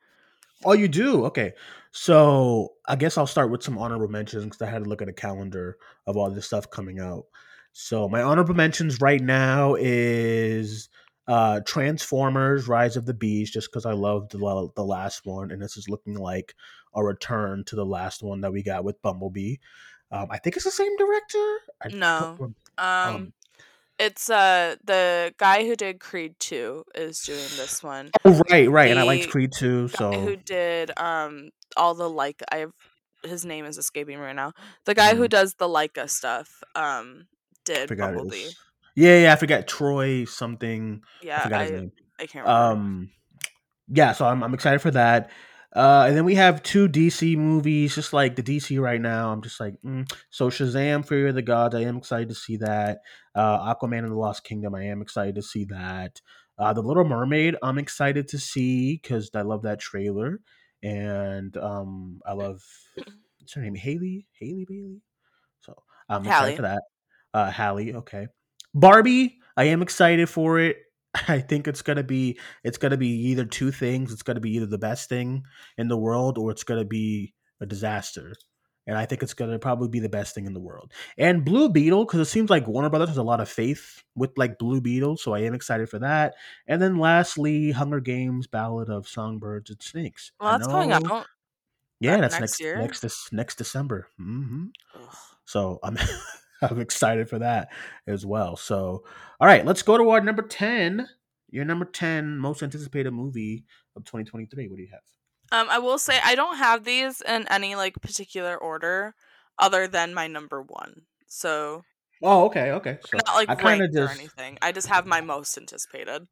Oh, 0.63 0.73
you 0.73 0.87
do? 0.87 1.25
Okay. 1.25 1.53
So 1.91 2.73
I 2.87 2.95
guess 2.95 3.17
I'll 3.17 3.27
start 3.27 3.51
with 3.51 3.63
some 3.63 3.77
honorable 3.77 4.07
mentions 4.07 4.43
because 4.45 4.61
I 4.61 4.69
had 4.69 4.83
to 4.83 4.89
look 4.89 5.01
at 5.01 5.07
a 5.07 5.13
calendar 5.13 5.77
of 6.07 6.17
all 6.17 6.29
this 6.29 6.47
stuff 6.47 6.69
coming 6.69 6.99
out. 6.99 7.25
So 7.71 8.09
my 8.09 8.21
honorable 8.21 8.55
mentions 8.55 9.01
right 9.01 9.21
now 9.21 9.75
is 9.75 10.89
uh 11.27 11.61
Transformers: 11.65 12.67
Rise 12.67 12.97
of 12.97 13.05
the 13.05 13.13
Beast, 13.13 13.53
just 13.53 13.71
because 13.71 13.85
I 13.85 13.93
loved 13.93 14.31
the, 14.31 14.69
the 14.75 14.83
last 14.83 15.25
one, 15.25 15.51
and 15.51 15.61
this 15.61 15.77
is 15.77 15.89
looking 15.89 16.15
like 16.15 16.55
a 16.95 17.03
return 17.03 17.63
to 17.65 17.75
the 17.75 17.85
last 17.85 18.23
one 18.23 18.41
that 18.41 18.51
we 18.51 18.63
got 18.63 18.83
with 18.83 19.01
Bumblebee. 19.01 19.57
Um, 20.11 20.27
I 20.29 20.37
think 20.37 20.55
it's 20.55 20.65
the 20.65 20.71
same 20.71 20.95
director. 20.97 21.57
I 21.83 21.87
No. 21.91 22.35
Um, 22.39 22.55
Um, 22.77 23.33
it's 23.97 24.29
uh 24.29 24.75
the 24.83 25.33
guy 25.37 25.65
who 25.65 25.75
did 25.75 25.99
Creed 25.99 26.35
two 26.39 26.83
is 26.93 27.21
doing 27.21 27.39
this 27.57 27.83
one. 27.83 28.11
Oh, 28.25 28.41
right, 28.49 28.69
right. 28.69 28.91
And 28.91 28.99
I 28.99 29.03
liked 29.03 29.29
Creed 29.29 29.51
two. 29.57 29.87
So 29.87 30.11
who 30.11 30.35
did 30.35 30.91
um 30.97 31.49
all 31.77 31.93
the 31.93 32.09
like 32.09 32.41
I've 32.51 32.71
his 33.23 33.45
name 33.45 33.65
is 33.65 33.77
escaping 33.77 34.19
me 34.19 34.25
right 34.25 34.35
now. 34.35 34.53
The 34.85 34.93
guy 34.93 35.15
who 35.15 35.23
Mhm. 35.25 35.29
does 35.29 35.55
the 35.55 35.67
Laika 35.67 36.09
stuff 36.09 36.63
um 36.75 37.27
did 37.63 37.89
Bumblebee. 37.97 38.45
was. 38.45 38.55
Yeah, 38.95 39.19
yeah. 39.19 39.33
I 39.33 39.35
forgot 39.35 39.67
Troy 39.67 40.25
something. 40.25 41.01
Yeah, 41.21 41.39
I 41.39 41.43
forgot 41.43 41.61
his 41.61 41.71
I 41.71 41.75
name. 41.75 41.91
I 42.19 42.25
can't 42.27 42.45
remember. 42.45 42.71
Um, 42.71 43.09
yeah, 43.87 44.11
so 44.13 44.25
I'm 44.25 44.43
I'm 44.43 44.53
excited 44.53 44.79
for 44.79 44.91
that. 44.91 45.29
Uh, 45.75 46.05
and 46.07 46.15
then 46.15 46.23
we 46.23 46.35
have 46.35 46.63
two 46.63 46.87
DC 46.87 47.35
movies, 47.35 47.93
just 47.95 48.13
like 48.13 48.37
the 48.37 48.43
DC 48.43 48.79
right 48.79 49.01
now. 49.01 49.33
I'm 49.33 49.41
just 49.41 49.59
like, 49.59 49.75
mm. 49.83 50.09
so 50.29 50.49
Shazam: 50.49 51.05
Fury 51.05 51.27
of 51.27 51.35
the 51.35 51.41
Gods. 51.41 51.75
I 51.75 51.81
am 51.81 51.97
excited 51.97 52.29
to 52.29 52.35
see 52.35 52.57
that. 52.57 52.99
Uh, 53.35 53.73
Aquaman 53.73 53.99
and 53.99 54.11
the 54.11 54.15
Lost 54.15 54.43
Kingdom. 54.43 54.75
I 54.75 54.83
am 54.85 55.01
excited 55.01 55.35
to 55.35 55.41
see 55.41 55.65
that. 55.65 56.21
Uh, 56.57 56.73
the 56.73 56.81
Little 56.81 57.03
Mermaid. 57.03 57.57
I'm 57.61 57.77
excited 57.77 58.29
to 58.29 58.39
see 58.39 58.93
because 58.93 59.29
I 59.35 59.41
love 59.41 59.63
that 59.63 59.79
trailer, 59.79 60.39
and 60.81 61.55
um, 61.57 62.21
I 62.25 62.33
love 62.33 62.63
what's 62.95 63.53
her 63.53 63.61
name, 63.61 63.75
Haley, 63.75 64.25
Haley 64.39 64.65
Bailey. 64.67 65.01
So 65.61 65.75
I'm 66.07 66.25
excited 66.25 66.45
Halle. 66.45 66.55
for 66.55 66.61
that. 66.61 66.81
Uh, 67.33 67.51
Halle, 67.51 67.95
okay. 67.95 68.27
Barbie, 68.73 69.37
I 69.57 69.65
am 69.65 69.81
excited 69.81 70.29
for 70.29 70.59
it. 70.59 70.77
I 71.27 71.39
think 71.39 71.67
it's 71.67 71.81
gonna 71.81 72.03
be 72.03 72.39
it's 72.63 72.77
gonna 72.77 72.97
be 72.97 73.29
either 73.29 73.45
two 73.45 73.71
things. 73.71 74.11
It's 74.11 74.23
gonna 74.23 74.39
be 74.39 74.55
either 74.55 74.65
the 74.65 74.77
best 74.77 75.09
thing 75.09 75.43
in 75.77 75.87
the 75.87 75.97
world 75.97 76.37
or 76.37 76.51
it's 76.51 76.63
gonna 76.63 76.85
be 76.85 77.33
a 77.61 77.65
disaster. 77.65 78.33
And 78.87 78.97
I 78.97 79.05
think 79.05 79.23
it's 79.23 79.33
gonna 79.33 79.59
probably 79.59 79.87
be 79.87 79.99
the 79.99 80.09
best 80.09 80.35
thing 80.35 80.45
in 80.45 80.53
the 80.53 80.59
world. 80.59 80.91
And 81.17 81.43
Blue 81.43 81.69
Beetle, 81.69 82.05
because 82.05 82.19
it 82.19 82.31
seems 82.31 82.49
like 82.49 82.67
Warner 82.67 82.89
Brothers 82.89 83.09
has 83.09 83.17
a 83.17 83.23
lot 83.23 83.41
of 83.41 83.49
faith 83.49 84.03
with 84.15 84.31
like 84.37 84.59
Blue 84.59 84.81
Beetle, 84.81 85.17
so 85.17 85.33
I 85.33 85.39
am 85.39 85.53
excited 85.53 85.89
for 85.89 85.99
that. 85.99 86.35
And 86.67 86.81
then 86.81 86.97
lastly, 86.97 87.71
Hunger 87.71 87.99
Games: 87.99 88.47
Ballad 88.47 88.89
of 88.89 89.07
Songbirds 89.07 89.69
and 89.69 89.81
Snakes. 89.81 90.31
well, 90.39 90.51
that's 90.51 90.67
coming 90.67 90.89
know- 90.89 90.99
out. 91.11 91.27
Yeah, 91.99 92.17
that's 92.17 92.33
next 92.33 92.41
next 92.41 92.59
year? 92.59 92.77
next 92.77 92.99
this 92.99 93.31
next 93.31 93.55
December. 93.55 94.07
hmm 94.17 94.65
so 95.45 95.79
I'm 95.83 95.97
I'm 96.61 96.79
excited 96.79 97.29
for 97.29 97.39
that 97.39 97.69
as 98.07 98.25
well. 98.25 98.55
So 98.55 99.03
all 99.39 99.47
right, 99.47 99.65
let's 99.65 99.81
go 99.81 99.97
to 99.97 100.09
our 100.09 100.21
number 100.21 100.41
ten. 100.41 101.07
Your 101.49 101.65
number 101.65 101.85
ten 101.85 102.37
most 102.37 102.63
anticipated 102.63 103.11
movie 103.11 103.63
of 103.95 104.03
2023. 104.03 104.67
What 104.67 104.75
do 104.77 104.81
you 104.83 104.89
have? 104.91 105.01
Um, 105.55 105.67
I 105.69 105.79
will 105.79 105.97
say 105.97 106.19
I 106.23 106.35
don't 106.35 106.57
have 106.57 106.83
these 106.83 107.21
in 107.21 107.47
any 107.49 107.75
like 107.75 108.01
particular 108.01 108.57
order, 108.57 109.15
other 109.59 109.87
than 109.87 110.13
my 110.13 110.27
number 110.27 110.61
one. 110.61 111.01
So 111.27 111.83
Oh, 112.21 112.45
okay, 112.45 112.71
okay. 112.71 112.97
So 113.05 113.17
not 113.25 113.35
like 113.35 113.49
I 113.49 113.55
kind 113.55 113.81
of 113.81 113.89
ranked 113.93 113.95
or 113.97 114.07
just 114.07 114.19
anything. 114.19 114.57
I 114.61 114.71
just 114.71 114.87
have 114.87 115.05
my 115.05 115.21
most 115.21 115.57
anticipated. 115.57 116.27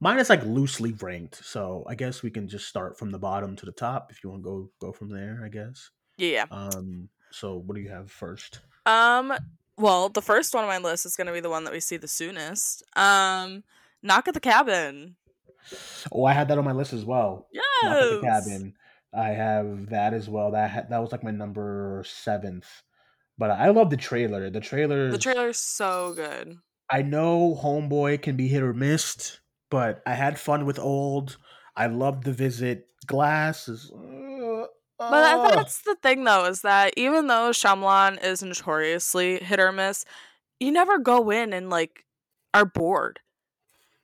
mine 0.00 0.18
is 0.18 0.30
like 0.30 0.44
loosely 0.44 0.92
ranked. 0.92 1.44
So 1.44 1.84
I 1.88 1.94
guess 1.94 2.22
we 2.22 2.30
can 2.30 2.48
just 2.48 2.68
start 2.68 2.98
from 2.98 3.10
the 3.10 3.18
bottom 3.18 3.56
to 3.56 3.66
the 3.66 3.72
top 3.72 4.10
if 4.10 4.22
you 4.22 4.30
want 4.30 4.42
to 4.42 4.48
go 4.48 4.70
go 4.80 4.92
from 4.92 5.08
there. 5.08 5.42
I 5.44 5.48
guess. 5.48 5.90
Yeah. 6.16 6.46
Um. 6.50 7.08
So 7.30 7.56
what 7.56 7.74
do 7.74 7.80
you 7.80 7.90
have 7.90 8.10
first? 8.10 8.60
Um. 8.86 9.32
Well, 9.78 10.10
the 10.10 10.22
first 10.22 10.54
one 10.54 10.64
on 10.64 10.68
my 10.68 10.78
list 10.78 11.06
is 11.06 11.16
gonna 11.16 11.32
be 11.32 11.40
the 11.40 11.50
one 11.50 11.64
that 11.64 11.72
we 11.72 11.80
see 11.80 11.96
the 11.96 12.08
soonest. 12.08 12.82
Um, 12.94 13.64
Knock 14.02 14.28
at 14.28 14.34
the 14.34 14.40
Cabin. 14.40 15.16
Oh, 16.12 16.24
I 16.24 16.32
had 16.32 16.48
that 16.48 16.58
on 16.58 16.64
my 16.64 16.72
list 16.72 16.92
as 16.92 17.04
well. 17.04 17.48
Yeah, 17.52 17.60
the 17.82 18.20
cabin. 18.22 18.74
I 19.14 19.28
have 19.30 19.90
that 19.90 20.14
as 20.14 20.28
well. 20.28 20.52
That 20.52 20.70
ha- 20.70 20.84
that 20.88 20.98
was 20.98 21.12
like 21.12 21.22
my 21.22 21.30
number 21.30 22.02
seventh. 22.06 22.66
But 23.38 23.50
I 23.50 23.68
love 23.70 23.90
the 23.90 23.96
trailer. 23.96 24.50
The 24.50 24.60
trailer. 24.60 25.10
The 25.10 25.18
trailer's 25.18 25.58
so 25.58 26.12
good. 26.14 26.56
I 26.90 27.02
know 27.02 27.58
Homeboy 27.62 28.22
can 28.22 28.36
be 28.36 28.48
hit 28.48 28.62
or 28.62 28.72
missed, 28.74 29.40
but 29.70 30.02
I 30.06 30.14
had 30.14 30.38
fun 30.38 30.66
with 30.66 30.78
Old. 30.78 31.38
I 31.76 31.86
loved 31.86 32.24
the 32.24 32.32
visit. 32.32 32.86
Glass 33.06 33.68
is. 33.68 33.90
Uh, 33.92 34.66
But 34.98 35.10
that- 35.10 35.38
uh, 35.38 35.54
that's 35.56 35.82
the 35.82 35.96
thing, 36.02 36.24
though, 36.24 36.44
is 36.46 36.60
that 36.62 36.94
even 36.96 37.26
though 37.26 37.50
Shyamalan 37.50 38.22
is 38.22 38.42
notoriously 38.42 39.38
hit 39.38 39.58
or 39.58 39.72
miss, 39.72 40.04
you 40.60 40.70
never 40.70 40.98
go 40.98 41.30
in 41.30 41.52
and 41.52 41.68
like 41.70 42.04
are 42.54 42.64
bored. 42.66 43.18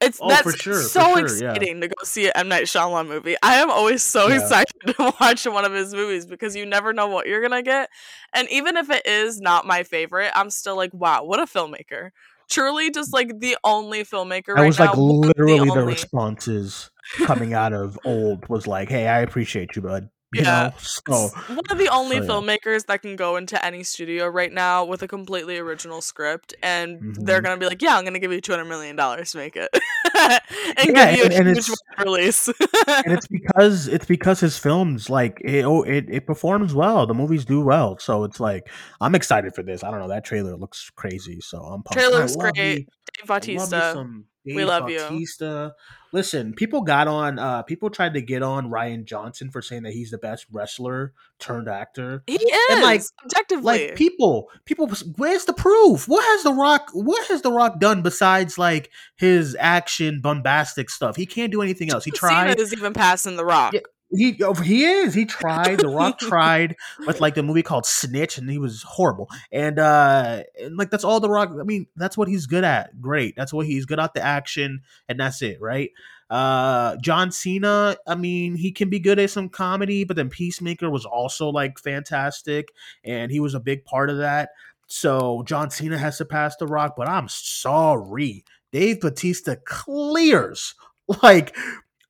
It's 0.01 0.20
Oh, 0.22 0.28
that's 0.28 0.55
sure, 0.61 0.80
so 0.80 1.01
sure, 1.03 1.18
yeah. 1.18 1.53
exciting 1.55 1.80
to 1.80 1.88
go 1.88 1.94
see 2.05 2.26
an 2.26 2.32
M 2.36 2.49
Night 2.49 2.64
Shyamalan 2.64 3.09
movie. 3.09 3.36
I 3.42 3.57
am 3.57 3.68
always 3.70 4.03
so 4.03 4.28
Yeah. 4.28 4.36
excited 4.40 4.74
to 4.96 5.12
watch 5.20 5.44
one 5.44 5.64
of 5.64 5.72
his 5.72 5.92
movies 5.92 6.24
because 6.24 6.55
you 6.55 6.66
never 6.66 6.92
know 6.92 7.09
what 7.09 7.26
you're 7.26 7.42
gonna 7.42 7.62
get, 7.62 7.90
and 8.32 8.49
even 8.51 8.76
if 8.76 8.90
it 8.90 9.05
is 9.07 9.40
not 9.40 9.66
my 9.66 9.82
favorite, 9.82 10.30
I'm 10.36 10.51
still 10.51 10.76
like, 10.76 10.94
wow, 10.94 11.24
what 11.24 11.40
a 11.40 11.46
filmmaker! 11.46 12.11
Truly, 12.49 12.90
just 12.90 13.12
like 13.12 13.40
the 13.40 13.59
only 13.64 14.05
filmmaker. 14.05 14.46
that 14.55 14.55
right 14.55 14.66
was 14.68 14.78
like 14.78 14.88
now, 14.88 14.92
of 14.92 14.99
literally 15.01 15.68
the, 15.68 15.72
only- 15.80 15.92
responses 15.94 16.90
coming 17.24 17.53
out 17.53 17.72
of 17.72 17.99
Old 18.05 18.49
was 18.49 18.66
like, 18.66 18.88
"Hey, 18.88 19.09
I 19.09 19.20
appreciate 19.20 19.74
you, 19.74 19.82
bud." 19.82 20.09
You 20.34 20.42
Yeah. 20.42 20.64
know, 20.64 20.72
so 20.78 21.28
one 21.54 21.60
of 21.70 21.78
the 21.78 21.88
only 21.88 22.18
so, 22.18 22.22
yeah. 22.22 22.28
filmmakers 22.28 22.84
that 22.86 23.00
can 23.00 23.16
go 23.16 23.36
into 23.36 23.64
any 23.64 23.82
studio 23.82 24.26
right 24.26 24.52
now 24.52 24.84
with 24.84 25.02
a 25.02 25.08
completely 25.08 25.56
original 25.56 26.02
script 26.02 26.54
and 26.62 27.16
they're 27.16 27.40
Mhm. 27.40 27.44
gonna 27.44 27.56
be 27.56 27.64
like, 27.66 27.80
Yeah, 27.80 27.96
I'm 27.96 28.04
gonna 28.04 28.18
give 28.18 28.30
you 28.32 28.40
two 28.42 28.52
hundred 28.52 28.66
million 28.66 28.94
dollars 28.94 29.30
to 29.32 29.38
make 29.38 29.56
it 29.56 29.70
and 30.18 30.40
Yeah, 30.86 31.14
give 31.14 31.18
you 31.18 31.24
and- 31.24 31.32
a 31.32 31.36
and 31.38 31.48
huge 31.56 31.70
release. 32.04 32.48
and 32.88 33.12
it's 33.14 33.26
because 33.26 33.88
it's 33.88 34.04
because 34.04 34.38
his 34.40 34.58
films 34.58 35.08
like 35.08 35.40
it, 35.42 35.64
oh, 35.64 35.82
it 35.84 36.04
it 36.10 36.26
performs 36.26 36.74
well. 36.74 37.06
The 37.06 37.14
movies 37.14 37.46
do 37.46 37.62
well, 37.62 37.98
so 37.98 38.24
it's 38.24 38.38
like 38.38 38.68
I'm 39.00 39.14
excited 39.14 39.54
for 39.54 39.62
this. 39.62 39.82
I 39.82 39.90
don't 39.90 40.00
know 40.00 40.08
that 40.08 40.26
trailer 40.26 40.56
looks 40.56 40.90
crazy, 40.94 41.40
so 41.40 41.58
I'm 41.58 41.82
pumped. 41.82 41.92
Trailer 41.94 42.18
I 42.18 42.20
looks 42.26 42.36
great. 42.36 42.54
me- 42.54 42.86
Dave 43.16 43.30
I 43.30 43.34
love 43.34 43.46
me 43.46 43.54
Bautista. 43.56 44.04
Some 44.49 44.57
We 44.57 44.62
Dave 44.62 44.68
love 44.68 44.90
you. 44.90 44.99
Bautista. 44.99 45.74
Listen, 46.12 46.55
people 46.55 46.80
got 46.82 47.07
on. 47.07 47.38
uh 47.38 47.62
People 47.62 47.90
tried 47.90 48.14
to 48.14 48.22
get 48.22 48.42
on 48.42 48.70
Rian 48.70 49.05
Johnson 49.05 49.51
for 49.51 49.61
saying 49.61 49.82
that 49.82 49.92
he's 49.92 50.11
the 50.11 50.18
best 50.18 50.46
wrestler 50.51 51.12
turned 51.38 51.68
actor. 51.68 52.22
He 52.26 52.34
is 52.36 52.70
And, 52.70 52.82
like- 52.82 53.03
objectively. 53.24 53.62
Like 53.88 53.94
people, 53.96 54.49
people, 54.64 54.88
where's 55.16 55.44
the 55.44 55.53
proof? 55.53 56.09
What 56.09 56.24
has 56.24 56.42
the 56.44 56.53
Rock? 56.55 56.88
What 56.94 57.26
has 57.28 57.42
the 57.42 57.53
Rock 57.53 57.78
done 57.78 58.03
besides 58.03 58.57
like 58.59 58.90
his 59.16 59.57
action 59.61 60.20
bombastic 60.22 60.88
stuff? 60.90 61.16
He 61.16 61.26
can't 61.26 61.53
do 61.53 61.61
anything 61.62 61.92
else. 61.92 62.05
He 62.05 62.11
John 62.12 62.49
Cena 62.49 62.55
is 62.61 62.72
even 62.72 62.92
passing 62.94 63.36
the 63.36 63.44
rock. 63.44 63.74
Yeah. 63.74 63.80
He 64.11 64.42
oh, 64.42 64.54
he 64.54 64.84
is. 64.84 65.14
He 65.14 65.24
tried. 65.26 65.80
The 65.80 65.88
Rock 65.88 66.18
tried 66.18 66.76
with 67.06 67.20
like 67.20 67.34
the 67.34 67.42
movie 67.42 67.62
called 67.62 67.86
Snitch, 67.86 68.38
and 68.38 68.48
he 68.50 68.59
was 68.59 68.82
horrible. 68.82 69.28
And 69.52 69.78
uh, 69.78 70.42
and 70.61 70.76
like 70.76 70.90
that's 70.90 71.04
all 71.04 71.20
the 71.20 71.30
Rock. 71.30 71.50
I 71.59 71.64
mean, 71.64 71.86
that's 71.96 72.16
what 72.16 72.28
he's 72.28 72.46
good 72.46 72.64
at. 72.64 73.00
Great. 73.00 73.34
That's 73.36 73.52
what 73.52 73.66
he's 73.66 73.84
good 73.86 74.00
at 74.00 74.14
the 74.14 74.22
action, 74.22 74.80
and 75.09 75.20
that's 75.20 75.42
it, 75.42 75.61
right? 75.61 75.90
Uh, 76.30 76.96
John 76.96 77.30
Cena. 77.30 77.96
I 78.06 78.14
mean, 78.14 78.56
he 78.56 78.72
can 78.72 78.88
be 78.88 78.98
good 78.98 79.18
at 79.18 79.30
some 79.30 79.48
comedy, 79.48 80.04
but 80.04 80.16
then 80.16 80.30
Peacemaker 80.30 80.90
was 80.90 81.04
also 81.04 81.48
like 81.50 81.78
fantastic, 81.78 82.68
and 83.04 83.30
he 83.30 83.40
was 83.40 83.54
a 83.54 83.61
big 83.61 83.84
part 83.84 84.11
of 84.11 84.18
that. 84.18 84.50
So 84.86 85.42
John 85.46 85.70
Cena 85.70 85.98
has 85.98 86.16
surpassed 86.16 86.61
the 86.61 86.66
Rock, 86.66 86.94
but 86.96 87.09
I'm 87.09 87.28
sorry, 87.28 88.44
Dave 88.72 89.00
Batista 89.00 89.56
clears 89.66 90.74
like 91.22 91.54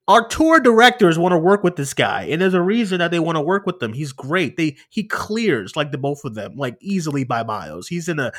our 0.08 0.26
tour 0.26 0.58
directors 0.58 1.18
want 1.18 1.32
to 1.32 1.38
work 1.38 1.62
with 1.62 1.76
this 1.76 1.92
guy 1.92 2.22
and 2.22 2.40
there's 2.40 2.54
a 2.54 2.62
reason 2.62 2.98
that 2.98 3.10
they 3.10 3.20
want 3.20 3.36
to 3.36 3.42
work 3.42 3.66
with 3.66 3.78
them. 3.78 3.92
He's 3.92 4.12
great. 4.12 4.56
They 4.56 4.76
he 4.88 5.04
clears 5.04 5.76
like 5.76 5.92
the 5.92 5.98
both 5.98 6.24
of 6.24 6.34
them 6.34 6.56
like 6.56 6.78
easily 6.80 7.24
by 7.24 7.44
miles. 7.44 7.88
He's 7.88 8.08
in 8.08 8.18
a 8.18 8.32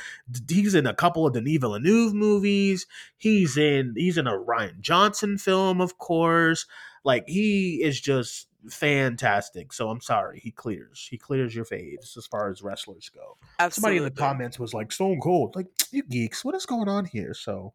he's 0.49 0.73
in 0.73 0.87
a 0.87 0.95
couple 0.95 1.27
of 1.27 1.33
denis 1.33 1.59
villeneuve 1.59 2.15
movies. 2.15 2.87
He's 3.17 3.55
in 3.55 3.93
he's 3.95 4.17
in 4.17 4.25
a 4.25 4.33
rian 4.33 4.81
johnson 4.81 5.37
film 5.37 5.79
of 5.79 5.99
course. 5.99 6.65
Like 7.03 7.29
he 7.29 7.83
is 7.83 8.01
just 8.01 8.47
fantastic. 8.67 9.71
So 9.71 9.89
i'm 9.89 10.01
sorry 10.01 10.39
he 10.39 10.49
clears 10.49 11.07
he 11.09 11.19
clears 11.19 11.55
your 11.55 11.65
faves 11.65 12.17
as 12.17 12.25
far 12.25 12.49
as 12.49 12.63
wrestlers 12.63 13.09
go. 13.13 13.37
Absolutely. 13.59 13.71
somebody 13.71 13.97
in 13.97 14.03
the 14.03 14.11
comments 14.21 14.57
was 14.57 14.73
like 14.73 14.91
stone 14.91 15.19
cold 15.21 15.55
like 15.55 15.67
you 15.91 16.01
geeks 16.01 16.43
what 16.43 16.55
is 16.55 16.65
going 16.65 16.89
on 16.89 17.05
here? 17.05 17.35
So 17.35 17.73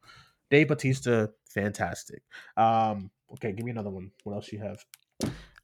dave 0.50 0.66
batista 0.66 1.28
fantastic. 1.48 2.22
Um 2.56 3.12
okay 3.32 3.52
give 3.52 3.64
me 3.64 3.70
another 3.72 3.90
one 3.90 4.10
what 4.24 4.34
else 4.34 4.52
you 4.52 4.58
have 4.58 4.84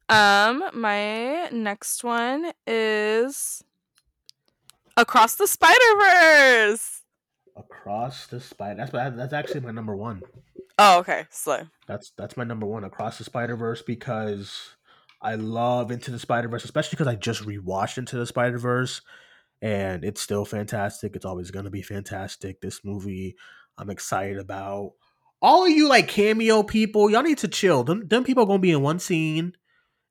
Um, 0.09 0.63
my 0.73 1.47
next 1.51 2.03
one 2.03 2.51
is 2.67 3.63
Across 4.97 5.35
the 5.35 5.47
Spider 5.47 5.79
Verse. 5.99 7.01
across 7.55 8.27
the 8.27 8.39
spider 8.41 8.75
that's 8.77 8.91
that's 9.15 9.33
actually 9.33 9.61
my 9.61 9.71
number 9.71 9.95
one 9.95 10.21
Oh, 10.83 10.99
okay. 10.99 11.25
Slay. 11.29 11.61
That's 11.87 12.11
that's 12.17 12.35
my 12.37 12.43
number 12.43 12.65
one 12.65 12.83
across 12.85 13.17
the 13.19 13.23
Spider 13.23 13.55
Verse 13.55 13.83
because 13.83 14.75
I 15.21 15.35
love 15.35 15.91
Into 15.91 16.09
the 16.09 16.17
Spider 16.17 16.47
Verse, 16.47 16.63
especially 16.65 16.95
because 16.95 17.07
I 17.07 17.15
just 17.15 17.43
rewatched 17.43 17.99
Into 17.99 18.17
the 18.17 18.25
Spider 18.25 18.57
Verse, 18.57 19.01
and 19.61 20.03
it's 20.03 20.21
still 20.21 20.43
fantastic. 20.43 21.15
It's 21.15 21.25
always 21.25 21.51
gonna 21.51 21.69
be 21.69 21.83
fantastic. 21.83 22.61
This 22.61 22.83
movie, 22.83 23.35
I'm 23.77 23.91
excited 23.91 24.39
about. 24.39 24.93
All 25.41 25.63
of 25.63 25.69
you 25.71 25.87
like 25.89 26.07
cameo 26.07 26.63
people, 26.63 27.09
y'all 27.09 27.23
need 27.23 27.39
to 27.39 27.47
chill. 27.47 27.83
Them, 27.83 28.07
them 28.07 28.23
people 28.23 28.43
are 28.43 28.47
gonna 28.47 28.59
be 28.59 28.71
in 28.71 28.81
one 28.81 28.99
scene, 28.99 29.53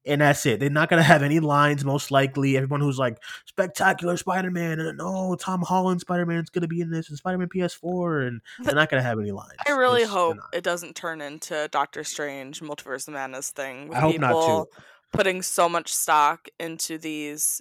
and 0.04 0.20
that's 0.22 0.44
it. 0.46 0.58
They're 0.58 0.70
not 0.70 0.88
gonna 0.90 1.02
have 1.04 1.22
any 1.22 1.38
lines, 1.38 1.84
most 1.84 2.10
likely. 2.10 2.56
Everyone 2.56 2.80
who's 2.80 2.98
like 2.98 3.18
spectacular 3.46 4.16
Spider 4.16 4.50
Man, 4.50 4.80
and 4.80 4.98
no 4.98 5.36
Tom 5.36 5.62
Holland 5.62 6.00
Spider 6.00 6.26
Man's 6.26 6.50
gonna 6.50 6.66
be 6.66 6.80
in 6.80 6.90
this, 6.90 7.08
and 7.08 7.16
Spider 7.18 7.38
Man 7.38 7.48
PS4, 7.48 8.26
and 8.26 8.40
they're 8.64 8.74
not 8.74 8.90
gonna 8.90 9.02
have 9.02 9.20
any 9.20 9.30
lines. 9.30 9.52
I 9.68 9.72
really 9.72 10.02
It's- 10.02 10.12
hope 10.12 10.38
it 10.52 10.64
doesn't 10.64 10.96
turn 10.96 11.20
into 11.20 11.68
Doctor 11.70 12.02
Strange 12.02 12.60
Multiverse 12.60 13.06
of 13.06 13.14
Madness 13.14 13.50
thing 13.50 13.88
with 13.88 13.98
I 13.98 14.00
hope 14.00 14.18
not, 14.18 14.30
too. 14.32 14.40
people 14.40 14.68
putting 15.12 15.42
so 15.42 15.68
much 15.68 15.92
stock 15.94 16.48
into 16.58 16.98
these 16.98 17.60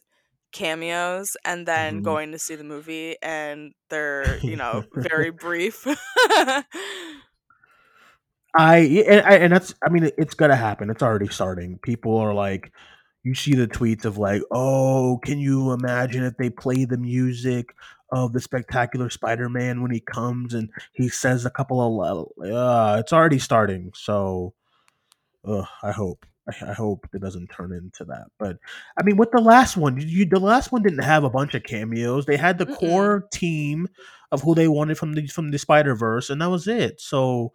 cameos 0.52 1.38
and 1.46 1.68
then 1.68 2.00
Mhm. 2.02 2.04
going 2.04 2.32
to 2.32 2.40
see 2.40 2.56
the 2.56 2.64
movie 2.64 3.16
and 3.22 3.74
they're, 3.90 4.38
you 4.40 4.56
know, 4.56 4.84
very 4.96 5.30
brief. 5.30 5.86
I 8.58 8.78
and, 9.08 9.44
and 9.44 9.54
that's 9.54 9.74
I 9.86 9.90
mean 9.90 10.10
it's 10.18 10.34
gonna 10.34 10.56
happen. 10.56 10.90
It's 10.90 11.04
already 11.04 11.28
starting. 11.28 11.78
People 11.80 12.18
are 12.18 12.34
like, 12.34 12.72
you 13.24 13.36
see 13.36 13.54
the 13.54 13.68
tweets 13.68 14.06
of 14.06 14.18
like, 14.18 14.42
oh, 14.52 15.20
can 15.24 15.40
you 15.40 15.72
imagine 15.72 16.24
if 16.24 16.38
they 16.38 16.50
play 16.50 16.86
the 16.86 16.98
music 16.98 17.76
of 18.12 18.34
the 18.34 18.40
Spectacular 18.42 19.10
Spider-Man 19.10 19.82
when 19.82 19.92
he 19.92 20.00
comes 20.00 20.54
and 20.56 20.70
he 20.94 21.10
says 21.10 21.46
a 21.46 21.52
couple 21.52 21.80
of, 22.04 22.28
uh, 22.52 22.98
it's 23.00 23.14
already 23.14 23.38
starting. 23.40 23.92
So, 23.94 24.54
uh, 25.46 25.66
I 25.84 25.92
hope. 25.92 26.26
I 26.48 26.72
I 26.72 26.74
hope 26.74 27.08
it 27.14 27.22
doesn't 27.22 27.48
turn 27.50 27.72
into 27.74 28.06
that. 28.06 28.28
But 28.40 28.58
I 28.98 29.04
mean, 29.04 29.18
with 29.18 29.32
the 29.32 29.42
last 29.42 29.78
one, 29.78 29.98
you, 30.00 30.26
the 30.26 30.40
last 30.40 30.72
one 30.72 30.82
didn't 30.82 31.04
have 31.04 31.24
a 31.24 31.30
bunch 31.30 31.54
of 31.54 31.64
cameos. 31.64 32.26
They 32.26 32.38
had 32.38 32.58
the 32.58 32.66
Mm-mm. 32.68 32.76
core 32.80 33.28
team 33.32 33.88
of 34.32 34.42
who 34.42 34.56
they 34.56 34.68
wanted 34.68 34.98
from 34.98 35.14
the 35.14 35.28
from 35.28 35.52
the 35.52 35.60
Spider 35.60 35.96
Verse, 35.96 36.30
and 36.30 36.42
that 36.42 36.50
was 36.50 36.68
it. 36.68 37.00
So 37.02 37.54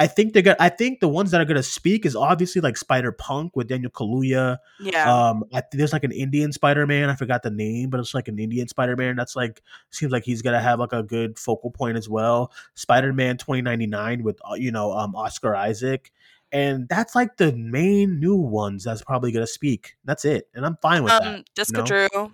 I 0.00 0.06
think 0.06 0.32
they're 0.32 0.42
gonna. 0.42 0.56
I 0.58 0.70
think 0.70 1.00
the 1.00 1.08
ones 1.08 1.30
that 1.30 1.42
are 1.42 1.44
gonna 1.44 1.62
speak 1.62 2.06
is 2.06 2.16
obviously 2.16 2.62
like 2.62 2.78
Spider 2.78 3.12
Punk 3.12 3.54
with 3.54 3.68
Daniel 3.68 3.90
Kaluuya. 3.90 4.56
yeah. 4.80 5.28
Um, 5.28 5.44
I, 5.52 5.62
there's 5.72 5.92
like 5.92 6.04
an 6.04 6.10
Indian 6.10 6.52
Spider 6.52 6.86
Man. 6.86 7.10
I 7.10 7.14
forgot 7.14 7.42
the 7.42 7.50
name, 7.50 7.90
but 7.90 8.00
it's 8.00 8.14
like 8.14 8.26
an 8.26 8.38
Indian 8.38 8.66
Spider 8.66 8.96
Man. 8.96 9.14
That's 9.14 9.36
like 9.36 9.62
seems 9.90 10.10
like 10.10 10.24
he's 10.24 10.40
gonna 10.40 10.58
have 10.58 10.80
like 10.80 10.94
a 10.94 11.02
good 11.02 11.38
focal 11.38 11.70
point 11.70 11.98
as 11.98 12.08
well. 12.08 12.50
Spider 12.76 13.12
Man 13.12 13.36
2099 13.36 14.22
with 14.22 14.40
uh, 14.50 14.54
you 14.54 14.72
know 14.72 14.90
um 14.92 15.14
Oscar 15.14 15.54
Isaac, 15.54 16.10
and 16.50 16.88
that's 16.88 17.14
like 17.14 17.36
the 17.36 17.52
main 17.52 18.18
new 18.18 18.36
ones 18.36 18.84
that's 18.84 19.02
probably 19.02 19.32
gonna 19.32 19.46
speak. 19.46 19.96
That's 20.06 20.24
it, 20.24 20.48
and 20.54 20.64
I'm 20.64 20.78
fine 20.80 21.04
with 21.04 21.12
that. 21.12 21.26
um 21.26 21.44
Jessica 21.54 21.78
know? 21.80 21.84
Drew. 21.84 22.32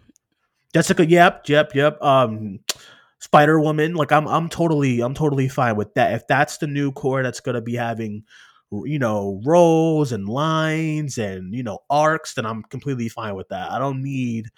Jessica, 0.72 1.04
yep, 1.04 1.48
yep, 1.48 1.74
yep. 1.74 2.00
Um, 2.00 2.60
Spider 3.18 3.60
Woman, 3.60 3.94
like 3.94 4.12
I'm, 4.12 4.26
I'm 4.28 4.48
totally, 4.48 5.00
I'm 5.00 5.14
totally 5.14 5.48
fine 5.48 5.76
with 5.76 5.94
that. 5.94 6.14
If 6.14 6.26
that's 6.26 6.58
the 6.58 6.66
new 6.66 6.92
core 6.92 7.22
that's 7.22 7.40
gonna 7.40 7.62
be 7.62 7.74
having, 7.74 8.24
you 8.70 8.98
know, 8.98 9.40
roles 9.44 10.12
and 10.12 10.28
lines 10.28 11.18
and 11.18 11.54
you 11.54 11.62
know 11.62 11.78
arcs, 11.88 12.34
then 12.34 12.46
I'm 12.46 12.62
completely 12.64 13.08
fine 13.08 13.34
with 13.34 13.48
that. 13.48 13.70
I 13.70 13.78
don't 13.78 14.02
need 14.02 14.48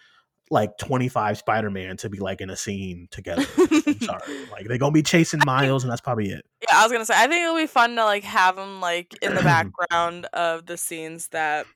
like 0.51 0.79
25 0.79 1.39
Spider 1.39 1.71
Man 1.71 1.97
to 1.99 2.09
be 2.09 2.19
like 2.19 2.41
in 2.41 2.51
a 2.51 2.57
scene 2.57 3.09
together. 3.11 3.47
I'm 3.59 4.01
sorry, 4.01 4.47
like 4.51 4.67
they're 4.67 4.79
gonna 4.79 4.93
be 4.93 5.03
chasing 5.03 5.41
Miles, 5.45 5.85
and 5.85 5.91
that's 5.91 6.01
probably 6.01 6.31
it. 6.31 6.45
Yeah, 6.63 6.79
I 6.79 6.83
was 6.83 6.93
gonna 6.93 7.05
say 7.05 7.15
I 7.17 7.27
think 7.27 7.43
it'll 7.43 7.57
be 7.57 7.67
fun 7.67 7.97
to 7.97 8.05
like 8.05 8.25
have 8.25 8.57
them 8.57 8.81
like 8.81 9.15
in 9.23 9.35
the 9.35 9.43
background 9.43 10.27
of 10.33 10.67
the 10.67 10.77
scenes 10.77 11.29
that 11.29 11.67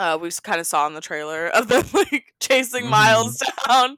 uh, 0.00 0.18
we 0.20 0.30
kind 0.42 0.60
of 0.60 0.66
saw 0.66 0.88
in 0.88 0.94
the 0.94 1.02
trailer 1.02 1.48
of 1.48 1.68
them 1.68 1.84
like 1.94 2.34
chasing 2.40 2.88
Miles 2.90 3.38
down. 3.68 3.96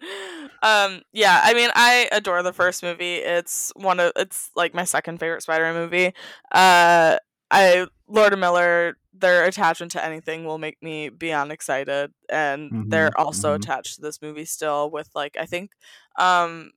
Um, 0.62 1.03
yeah, 1.12 1.40
I 1.44 1.55
mean, 1.55 1.70
I 1.74 2.09
adore 2.12 2.42
the 2.42 2.53
first 2.53 2.82
movie. 2.82 3.16
It's 3.16 3.72
one 3.76 4.00
of 4.00 4.12
it's 4.16 4.50
like 4.57 4.74
my 4.74 4.84
second 4.84 5.18
favorite 5.20 5.42
Spider-Man 5.42 5.74
movie. 5.74 6.09
Uh, 6.53 7.18
I 7.50 7.86
Lord 8.09 8.32
and 8.32 8.40
Miller, 8.40 8.96
their 9.14 9.44
attachment 9.44 9.92
to 9.92 10.05
anything 10.05 10.44
will 10.44 10.59
make 10.59 10.82
me 10.82 11.09
beyond 11.11 11.53
excited, 11.53 12.12
and 12.30 12.72
they're 12.90 13.11
Mhm, 13.11 13.18
also 13.18 13.55
mhm. 13.55 13.55
attached 13.55 13.96
to 13.96 14.03
this 14.03 14.20
movie 14.22 14.44
still. 14.46 14.90
With 14.90 15.11
like, 15.14 15.36
I 15.38 15.46
think, 15.46 15.72
um, 16.18 16.72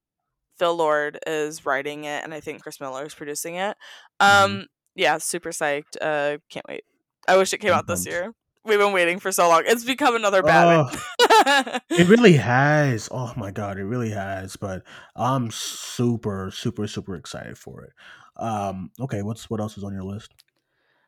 Phil 0.59 0.75
Lord 0.75 1.19
is 1.27 1.65
writing 1.65 2.05
it, 2.05 2.23
and 2.23 2.33
I 2.33 2.39
think 2.41 2.61
Chris 2.63 2.79
Miller 2.79 3.05
is 3.05 3.15
producing 3.15 3.55
it. 3.55 3.77
Um, 4.19 4.65
Mhm. 4.65 4.67
yeah, 4.95 5.17
super 5.17 5.51
psyched. 5.51 5.97
Uh, 6.01 6.37
can't 6.49 6.67
wait. 6.69 6.85
I 7.27 7.37
wish 7.37 7.53
it 7.53 7.59
came 7.59 7.73
out 7.73 7.87
this 7.87 8.05
year. 8.05 8.33
We've 8.65 8.79
been 8.79 8.93
waiting 8.93 9.19
for 9.19 9.31
so 9.31 9.47
long. 9.47 9.63
It's 9.65 9.83
become 9.83 10.15
another 10.15 10.41
Batman. 10.41 10.99
It 11.89 12.07
really 12.07 12.37
has. 12.37 13.07
Oh 13.11 13.31
my 13.37 13.51
god, 13.51 13.77
it 13.77 13.83
really 13.85 14.09
has. 14.09 14.55
But 14.55 14.83
I'm 15.15 15.51
super, 15.51 16.49
super, 16.51 16.87
super 16.87 17.15
excited 17.15 17.57
for 17.57 17.83
it. 17.83 17.93
Um, 18.37 18.91
okay, 18.99 19.21
what's 19.21 19.49
what 19.49 19.59
else 19.59 19.77
is 19.77 19.83
on 19.83 19.93
your 19.93 20.03
list? 20.03 20.31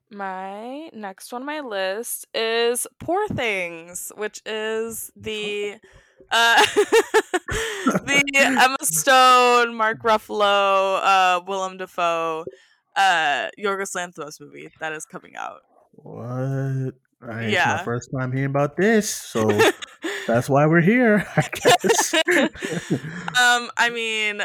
my 0.10 0.89
next 0.93 1.32
one 1.32 1.41
on 1.41 1.45
my 1.45 1.60
list 1.60 2.28
is 2.34 2.88
Poor 2.99 3.28
Things, 3.28 4.12
which 4.16 4.41
is 4.45 5.12
the 5.16 5.76
uh 6.32 6.64
the 6.66 8.24
Emma 8.36 8.78
Stone, 8.82 9.76
Mark 9.76 10.01
Ruffalo, 10.03 10.99
uh 11.03 11.41
Willem 11.45 11.78
Dafoe, 11.78 12.45
uh 12.95 13.49
Yorgos 13.60 13.95
Lanthimos 13.95 14.39
movie 14.39 14.70
that 14.80 14.93
is 14.93 15.05
coming 15.05 15.36
out. 15.36 15.62
What? 15.91 16.93
I, 17.22 17.43
It's 17.45 17.53
Yeah. 17.53 17.78
my 17.78 17.84
first 17.84 18.09
time 18.18 18.32
hearing 18.32 18.49
about 18.49 18.78
this, 18.78 19.09
so 19.09 19.47
that's 20.28 20.49
why 20.49 20.65
we're 20.68 20.82
here, 20.82 21.28
I 21.36 21.47
guess. 21.53 22.13
um, 23.39 23.72
I 23.78 23.89
mean, 23.91 24.41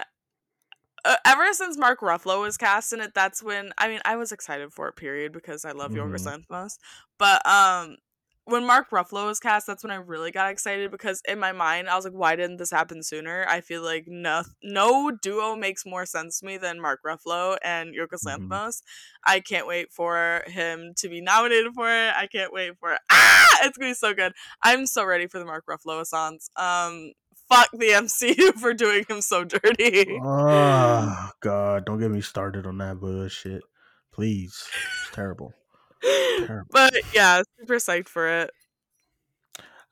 uh, 1.05 1.17
ever 1.25 1.53
since 1.53 1.77
Mark 1.77 2.01
Ruffalo 2.01 2.43
was 2.43 2.57
cast 2.57 2.93
in 2.93 3.01
it, 3.01 3.13
that's 3.15 3.43
when 3.43 3.73
I 3.79 3.89
mean 3.89 4.01
I 4.05 4.17
was 4.17 4.33
excited 4.33 4.73
for 4.73 4.89
it. 4.89 4.97
Period, 4.97 5.33
because 5.33 5.65
I 5.65 5.73
love 5.73 5.93
Yorgos 5.93 6.27
Mhm. 6.27 6.45
Lanthimos. 6.47 6.79
But 7.19 7.45
um, 7.47 7.97
when 8.45 8.67
Mark 8.67 8.91
Ruffalo 8.91 9.27
was 9.27 9.39
cast, 9.39 9.67
that's 9.69 9.85
when 9.85 9.93
I 9.93 9.97
really 9.97 10.33
got 10.33 10.51
excited 10.51 10.91
because 10.91 11.23
in 11.29 11.39
my 11.39 11.53
mind 11.53 11.89
I 11.89 11.95
was 11.95 12.05
like, 12.05 12.13
why 12.15 12.35
didn't 12.35 12.57
this 12.57 12.71
happen 12.73 13.03
sooner? 13.03 13.45
I 13.49 13.61
feel 13.61 13.83
like 13.83 14.05
no 14.09 14.43
no 14.63 15.11
duo 15.13 15.55
makes 15.55 15.87
more 15.87 16.07
sense 16.07 16.41
to 16.41 16.47
me 16.47 16.57
than 16.57 16.81
Mark 16.81 17.01
Ruffalo 17.07 17.57
and 17.63 17.95
Yorgos 17.95 18.25
Mhm. 18.27 18.81
I 19.25 19.41
can't 19.41 19.67
wait 19.67 19.93
for 19.93 20.43
him 20.47 20.93
to 20.97 21.09
be 21.09 21.21
nominated 21.21 21.73
for 21.75 21.89
it. 21.89 22.13
I 22.17 22.27
can't 22.27 22.53
wait 22.53 22.73
for 22.81 22.93
it. 22.95 23.01
Ah, 23.11 23.59
it's 23.63 23.79
gonna 23.79 23.91
be 23.91 23.95
so 23.95 24.13
good. 24.13 24.33
I'm 24.63 24.87
so 24.87 25.05
ready 25.05 25.29
for 25.29 25.39
the 25.39 25.45
Mark 25.45 25.65
Ruffalo 25.71 26.01
assance. 26.01 26.51
Um, 26.57 27.13
fuck 27.49 27.71
the 27.73 27.91
MCU 27.91 28.55
for 28.59 28.75
doing 28.75 29.05
him 29.09 29.21
so 29.21 29.45
dirty. 29.45 30.19
oh 30.23 31.31
God, 31.41 31.85
don't 31.85 32.01
get 32.01 32.11
me 32.11 32.21
started 32.21 32.67
on 32.67 32.79
that 32.79 32.99
bullshit, 32.99 33.63
please. 34.13 34.67
It's 35.03 35.15
terrible. 35.15 35.55
But 36.71 36.95
yeah, 37.15 37.43
super 37.59 37.77
psyched 37.77 38.09
for 38.09 38.29
it. 38.29 38.51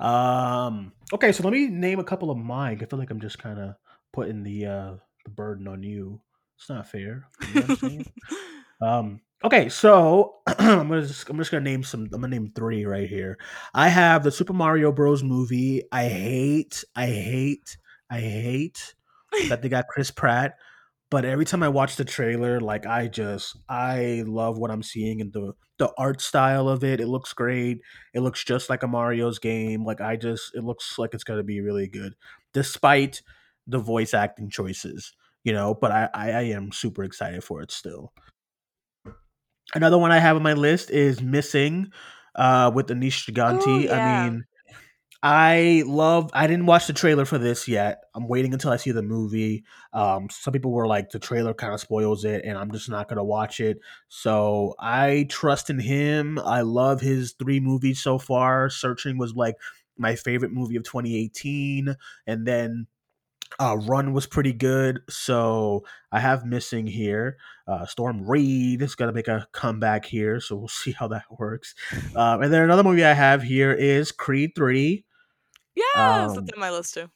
Um. 0.05 0.93
Okay, 1.13 1.33
so 1.33 1.43
let 1.43 1.53
me 1.53 1.67
name 1.67 1.99
a 1.99 2.05
couple 2.05 2.31
of 2.31 2.39
mine. 2.39 2.79
I 2.81 2.87
feel 2.87 2.99
like 2.99 3.11
I'm 3.11 3.21
just 3.21 3.39
kind 3.39 3.59
of 3.59 3.75
putting 4.13 4.43
the 4.43 4.67
uh 4.67 4.95
the 5.25 5.31
burden 5.31 5.69
on 5.69 5.83
you. 5.83 6.21
It's 6.57 6.69
not 6.69 6.89
fair. 6.89 7.27
You 7.47 7.55
know 7.55 7.61
what 7.61 7.71
I'm 7.71 7.77
saying? 7.77 8.07
Um. 8.83 9.21
Okay, 9.45 9.69
so 9.69 10.37
I'm 10.47 10.89
gonna 10.89 11.03
just 11.03 11.29
I'm 11.29 11.39
just 11.39 11.51
gonna 11.51 11.65
name 11.65 11.83
some. 11.83 12.05
I'm 12.05 12.21
gonna 12.21 12.29
name 12.29 12.53
three 12.55 12.85
right 12.87 13.09
here. 13.09 13.39
I 13.75 13.89
have 13.89 14.23
the 14.23 14.31
Super 14.31 14.53
Mario 14.53 14.91
Bros. 14.93 15.23
movie. 15.23 15.83
I 15.93 16.09
hate. 16.09 16.83
I 16.97 17.07
hate. 17.07 17.77
I 18.11 18.21
hate 18.21 18.95
that 19.49 19.63
they 19.63 19.69
got 19.69 19.87
Chris 19.89 20.11
Pratt. 20.11 20.57
But 21.11 21.25
every 21.25 21.45
time 21.45 21.63
I 21.63 21.69
watch 21.69 21.97
the 21.97 22.05
trailer, 22.05 22.61
like 22.61 22.87
I 22.87 23.09
just 23.09 23.57
I 23.69 24.23
love 24.27 24.59
what 24.59 24.71
I'm 24.71 24.83
seeing 24.83 25.21
and 25.21 25.33
the 25.33 25.55
the 25.79 25.93
art 25.99 26.21
style 26.21 26.69
of 26.69 26.85
it. 26.85 27.01
It 27.01 27.09
looks 27.09 27.33
great. 27.33 27.81
It 28.15 28.21
looks 28.21 28.45
just 28.45 28.71
like 28.71 28.83
a 28.83 28.87
Mario's 28.89 29.39
game. 29.39 29.85
Like 29.85 30.01
I 30.01 30.17
just 30.17 30.55
it 30.55 30.63
looks 30.63 30.99
like 30.99 31.15
it's 31.15 31.25
gonna 31.25 31.43
be 31.43 31.61
really 31.61 31.89
good, 31.89 32.15
despite 32.55 33.23
the 33.67 33.79
voice 33.79 34.15
acting 34.15 34.51
choices. 34.51 35.13
You 35.43 35.53
know, 35.53 35.75
but 35.75 35.91
I 35.91 36.09
I, 36.15 36.31
I 36.31 36.43
am 36.43 36.71
super 36.71 37.03
excited 37.03 37.43
for 37.43 37.61
it 37.61 37.73
still. 37.73 38.13
Another 39.75 39.99
one 39.99 40.13
I 40.13 40.19
have 40.19 40.37
on 40.37 40.43
my 40.43 40.53
list 40.55 40.91
is 40.91 41.23
Missing, 41.23 41.93
uh, 42.35 42.71
with 42.75 42.89
Aneesh 42.89 43.31
Chaganty. 43.31 43.85
yeah. 43.85 44.25
I 44.27 44.31
mean, 44.31 44.45
I 45.23 45.83
love. 45.87 46.31
I 46.33 46.47
didn't 46.47 46.65
watch 46.65 46.87
the 46.87 46.95
trailer 46.95 47.27
for 47.27 47.37
this 47.37 47.69
yet. 47.69 48.05
I'm 48.15 48.27
waiting 48.27 48.55
until 48.55 48.71
I 48.71 48.77
see 48.77 48.91
the 48.91 49.03
movie. 49.03 49.65
Um, 49.93 50.31
some 50.31 50.53
people 50.53 50.71
were 50.73 50.87
like, 50.87 51.11
the 51.11 51.19
trailer 51.19 51.53
kind 51.53 51.75
of 51.75 51.81
spoils 51.81 52.25
it, 52.25 52.43
and 52.45 52.57
I'm 52.57 52.73
just 52.73 52.89
not 52.89 53.07
gonna 53.09 53.25
watch 53.25 53.61
it. 53.61 53.81
So 54.09 54.75
I 54.79 55.27
trust 55.29 55.69
in 55.69 55.79
him. 55.79 56.39
I 56.39 56.63
love 56.63 57.03
his 57.03 57.33
three 57.33 57.61
movies 57.61 58.01
so 58.03 58.19
far. 58.19 58.71
Searching 58.71 59.19
was 59.19 59.35
like 59.35 59.57
my 59.99 60.15
favorite 60.17 60.53
movie 60.53 60.77
of 60.77 60.85
2018, 60.85 61.95
and 62.27 62.47
then 62.47 62.87
Uh, 63.59 63.77
Run 63.77 64.13
was 64.13 64.27
pretty 64.27 64.53
good. 64.53 65.01
So 65.11 65.85
I 66.13 66.21
have 66.21 66.45
missing 66.47 66.87
here. 66.87 67.37
Uh, 67.67 67.85
Storm 67.87 68.25
Reid 68.29 68.81
is 68.83 68.95
gonna 68.95 69.13
make 69.13 69.29
a 69.29 69.47
comeback 69.53 70.05
here, 70.07 70.41
so 70.41 70.57
we'll 70.57 70.69
see 70.83 70.93
how 70.93 71.09
that 71.09 71.25
works. 71.39 71.75
Um, 72.17 72.43
and 72.43 72.53
then 72.53 72.63
another 72.63 72.85
movie 72.85 73.05
I 73.05 73.13
have 73.13 73.43
here 73.43 73.73
is 73.73 74.13
Creed 74.13 74.53
Three. 74.57 75.05
Yeah, 75.75 75.85
Um, 75.95 76.35
that's 76.35 76.51
on 76.55 76.61
my 76.61 76.71
list 76.71 76.95
too. 76.95 77.11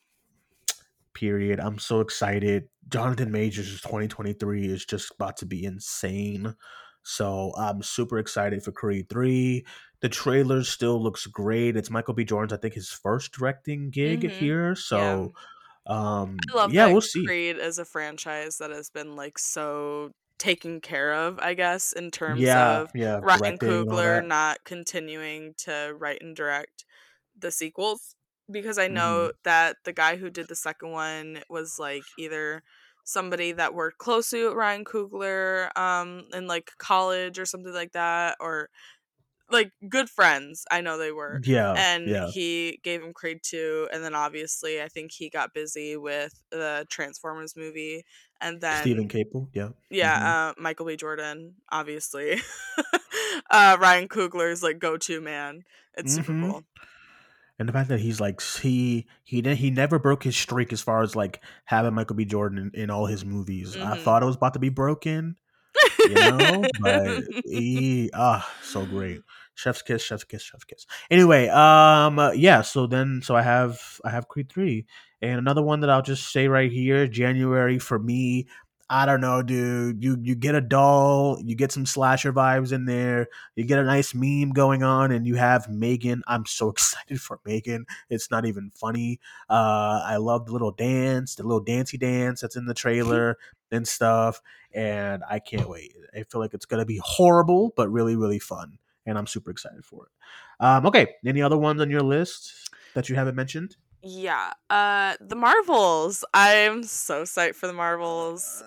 Period. 1.15 1.61
I'm 1.61 1.79
so 1.79 2.01
excited. 2.01 2.69
Jonathan 2.89 3.31
Majors' 3.31 3.81
2023 3.81 4.67
is 4.67 4.85
just 4.85 5.13
about 5.13 5.37
to 5.39 5.47
be 5.47 5.63
insane. 5.65 6.57
So 7.05 7.55
I'm 7.57 7.83
super 7.83 8.19
excited 8.19 8.65
for 8.65 8.73
Creed 8.73 9.09
3. 9.09 9.65
The 10.01 10.09
trailer 10.09 10.65
still 10.65 11.01
looks 11.01 11.27
great. 11.27 11.77
It's 11.77 11.89
Michael 11.91 12.15
B. 12.15 12.25
Jordan's, 12.25 12.53
I 12.53 12.57
think, 12.57 12.75
his 12.75 12.91
first 12.91 13.31
directing 13.33 13.91
gig 13.91 14.29
Mhm. 14.29 14.33
here. 14.33 14.75
So 14.75 15.35
um 15.87 16.53
I 16.53 16.57
love 16.57 16.73
yeah, 16.73 16.87
we'll 16.87 17.01
see. 17.03 17.27
Creed 17.27 17.57
is 17.57 17.79
a 17.79 17.85
franchise 17.85 18.59
that 18.59 18.71
has 18.71 18.91
been 18.91 19.17
like 19.17 19.39
so 19.39 20.13
taken 20.39 20.81
care 20.81 21.15
of, 21.15 21.39
I 21.39 21.55
guess, 21.55 21.93
in 21.93 22.11
terms 22.11 22.55
Yeah, 22.55 22.81
of 22.81 22.93
yeah, 22.95 23.21
Ryan 23.23 23.59
directing 23.61 23.89
and 23.89 24.01
all 24.01 24.01
Coogler 24.01 24.25
not 24.27 24.65
continuing 24.65 25.55
to 25.59 25.95
write 25.97 26.23
and 26.23 26.37
direct 26.37 26.85
the 27.39 27.51
sequels 27.53 28.17
because 28.51 28.79
I 28.79 28.89
Mhm. 28.89 28.95
know 28.95 29.33
that 29.45 29.77
the 29.85 29.93
guy 29.93 30.17
who 30.17 30.31
did 30.31 30.49
the 30.49 30.57
second 30.57 30.91
one 30.93 31.43
was 31.49 31.79
like 31.79 32.05
either 32.19 32.63
somebody 33.05 33.53
that 33.53 33.75
worked 33.75 33.99
closely 33.99 34.45
with 34.45 34.55
Ryan 34.55 34.85
Coogler 34.85 35.77
um 35.79 36.27
in 36.33 36.47
like 36.47 36.71
college 36.79 37.39
or 37.39 37.45
something 37.47 37.73
like 37.75 37.93
that 37.93 38.37
or 38.41 38.71
like 39.51 39.73
good 39.89 40.09
friends. 40.11 40.65
I 40.71 40.81
know 40.81 40.99
they 40.99 41.13
were 41.13 41.43
Yeah, 41.45 41.75
and 41.77 42.09
yeah. 42.09 42.27
he 42.33 42.81
gave 42.83 43.03
him 43.03 43.13
Creed 43.13 43.41
2 43.43 43.89
and 43.93 44.03
then 44.05 44.15
obviously 44.15 44.83
I 44.83 44.89
think 44.89 45.13
he 45.13 45.31
got 45.31 45.55
busy 45.55 45.97
with 45.97 46.41
the 46.51 46.87
Transformers 46.91 47.57
movie 47.57 48.05
and 48.41 48.61
then 48.61 48.83
Steven 48.83 49.09
Caple, 49.09 49.49
yeah. 49.53 49.71
Yeah, 49.91 50.17
uh, 50.17 50.55
Michael 50.61 50.87
B. 50.87 50.97
Jordan, 50.97 51.57
obviously. 51.71 52.41
uh, 53.51 53.77
Ryan 53.81 54.09
Coogler's 54.09 54.63
like 54.63 54.79
go-to 54.79 55.21
man. 55.21 55.65
It's 55.97 56.13
super 56.13 56.33
Mhm. 56.33 56.65
And 57.65 57.69
the 57.71 57.73
fact 57.73 57.89
that 57.89 58.01
he's 58.01 58.21
like 58.21 58.43
he 58.43 59.07
he 59.23 59.41
ne- 59.41 59.55
he 59.55 59.71
never 59.71 59.99
broke 59.99 60.23
his 60.23 60.37
streak 60.37 60.71
as 60.71 60.83
far 60.83 61.03
as 61.03 61.17
like 61.17 61.43
having 61.65 61.95
Michael 61.95 62.15
B. 62.15 62.27
Jordan 62.27 62.71
in, 62.75 62.83
in 62.83 62.91
all 62.91 63.07
his 63.07 63.25
movies. 63.25 63.75
I 63.75 63.95
Mhm. 63.95 64.05
thought 64.05 64.23
it 64.23 64.27
was 64.27 64.37
about 64.37 64.53
to 64.53 64.59
be 64.59 64.69
broken, 64.69 65.37
you 66.11 66.15
know, 66.17 66.67
but 66.81 67.25
he 67.43 68.11
ah 68.13 68.47
so 68.63 68.85
great. 68.85 69.23
Chef's 69.55 69.81
kiss, 69.81 70.03
chef's 70.03 70.25
kiss, 70.25 70.43
chef's 70.43 70.65
kiss. 70.65 70.85
Anyway, 71.11 71.49
um, 71.49 72.19
uh, 72.19 72.33
yeah. 72.33 72.61
So 72.61 72.87
then, 72.87 73.23
so 73.25 73.35
I 73.35 73.41
have 73.41 73.81
I 74.05 74.11
have 74.11 74.29
Creed 74.29 74.51
three, 74.53 74.85
and 75.23 75.39
another 75.39 75.63
one 75.63 75.81
that 75.81 75.89
I'll 75.89 76.03
just 76.03 76.31
say 76.33 76.49
right 76.49 76.71
here, 76.71 77.07
January 77.07 77.79
for 77.79 77.99
me. 77.99 78.47
I 78.91 79.07
don't 79.07 79.21
know, 79.23 79.43
dude. 79.43 80.03
You 80.05 80.19
you 80.21 80.35
get 80.35 80.55
a 80.55 80.61
doll, 80.61 81.39
you 81.43 81.55
get 81.55 81.73
some 81.73 81.87
slasher 81.87 82.33
vibes 82.33 82.71
in 82.73 82.85
there, 82.85 83.29
you 83.57 83.65
get 83.65 83.79
a 83.79 83.85
nice 83.85 84.15
meme 84.15 84.51
going 84.51 84.83
on, 84.83 85.11
and 85.11 85.27
you 85.27 85.37
have 85.37 85.69
Megan. 85.69 86.23
I'm 86.27 86.45
so 86.45 86.69
excited 86.71 87.21
for 87.21 87.41
Megan. 87.47 87.87
It's 88.11 88.31
not 88.31 88.45
even 88.45 88.71
funny. 88.75 89.21
Uh, 89.49 90.03
I 90.05 90.17
love 90.17 90.47
the 90.47 90.53
little 90.53 90.71
dance, 90.71 91.35
the 91.35 91.45
little 91.45 91.65
dancey 91.65 91.97
dance 91.97 92.43
that's 92.43 92.57
in 92.57 92.67
the 92.67 92.75
trailer 92.75 93.39
and 93.73 93.89
stuff, 93.89 94.43
and 94.73 95.23
I 95.29 95.39
can't 95.39 95.69
wait. 95.69 95.97
I 96.15 96.25
feel 96.25 96.41
like 96.41 96.53
it's 96.55 96.67
gonna 96.67 96.85
be 96.85 97.01
horrible, 97.03 97.73
but 97.77 97.91
really, 97.91 98.17
really 98.17 98.39
fun, 98.39 98.79
and 99.07 99.17
I'm 99.17 99.27
super 99.27 99.51
excited 99.51 99.85
for 99.85 100.07
it. 100.07 100.13
Um, 100.65 100.87
okay, 100.87 101.15
any 101.25 101.43
other 101.43 101.59
ones 101.59 101.81
on 101.81 101.91
your 101.91 102.03
list 102.03 102.71
that 102.95 103.09
you 103.09 103.15
haven't 103.15 103.35
mentioned? 103.35 103.77
Yeah. 104.05 104.53
Uh 104.71 105.17
the 105.21 105.37
Marvels. 105.37 106.25
I'm 106.35 106.85
so 106.85 107.23
psyched 107.25 107.57
for 107.57 107.67
the 107.69 107.73
Marvels. 107.75 108.63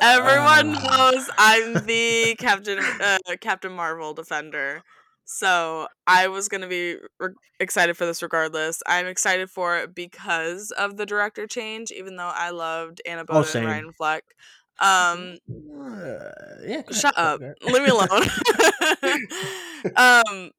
Everyone 0.00 0.72
Uh, 0.72 0.74
knows 0.74 1.30
I'm 1.38 1.86
the 1.86 2.36
Captain 2.38 2.78
uh, 3.00 3.18
Captain 3.40 3.72
Marvel 3.72 4.14
defender. 4.14 4.82
So 5.24 5.88
I 6.06 6.28
was 6.28 6.48
gonna 6.48 6.68
be 6.68 6.96
re- 7.20 7.34
excited 7.60 7.96
for 7.96 8.06
this 8.06 8.22
regardless. 8.22 8.82
I'm 8.86 9.06
excited 9.06 9.50
for 9.50 9.78
it 9.78 9.94
because 9.94 10.70
of 10.72 10.96
the 10.96 11.06
director 11.06 11.46
change, 11.46 11.90
even 11.92 12.16
though 12.16 12.32
I 12.34 12.50
loved 12.50 13.00
Anna 13.06 13.24
Oh, 13.30 13.42
Boden 13.42 13.44
same. 13.44 13.62
and 13.62 13.66
Ryan 13.66 13.92
Fleck. 13.92 14.24
Um, 14.80 15.38
Uh, 15.48 16.30
yeah, 16.66 16.82
shut 16.92 17.14
up. 17.16 17.42
Leave 17.62 17.82
me 17.82 17.90
alone. 17.90 18.24
um, 19.96 20.50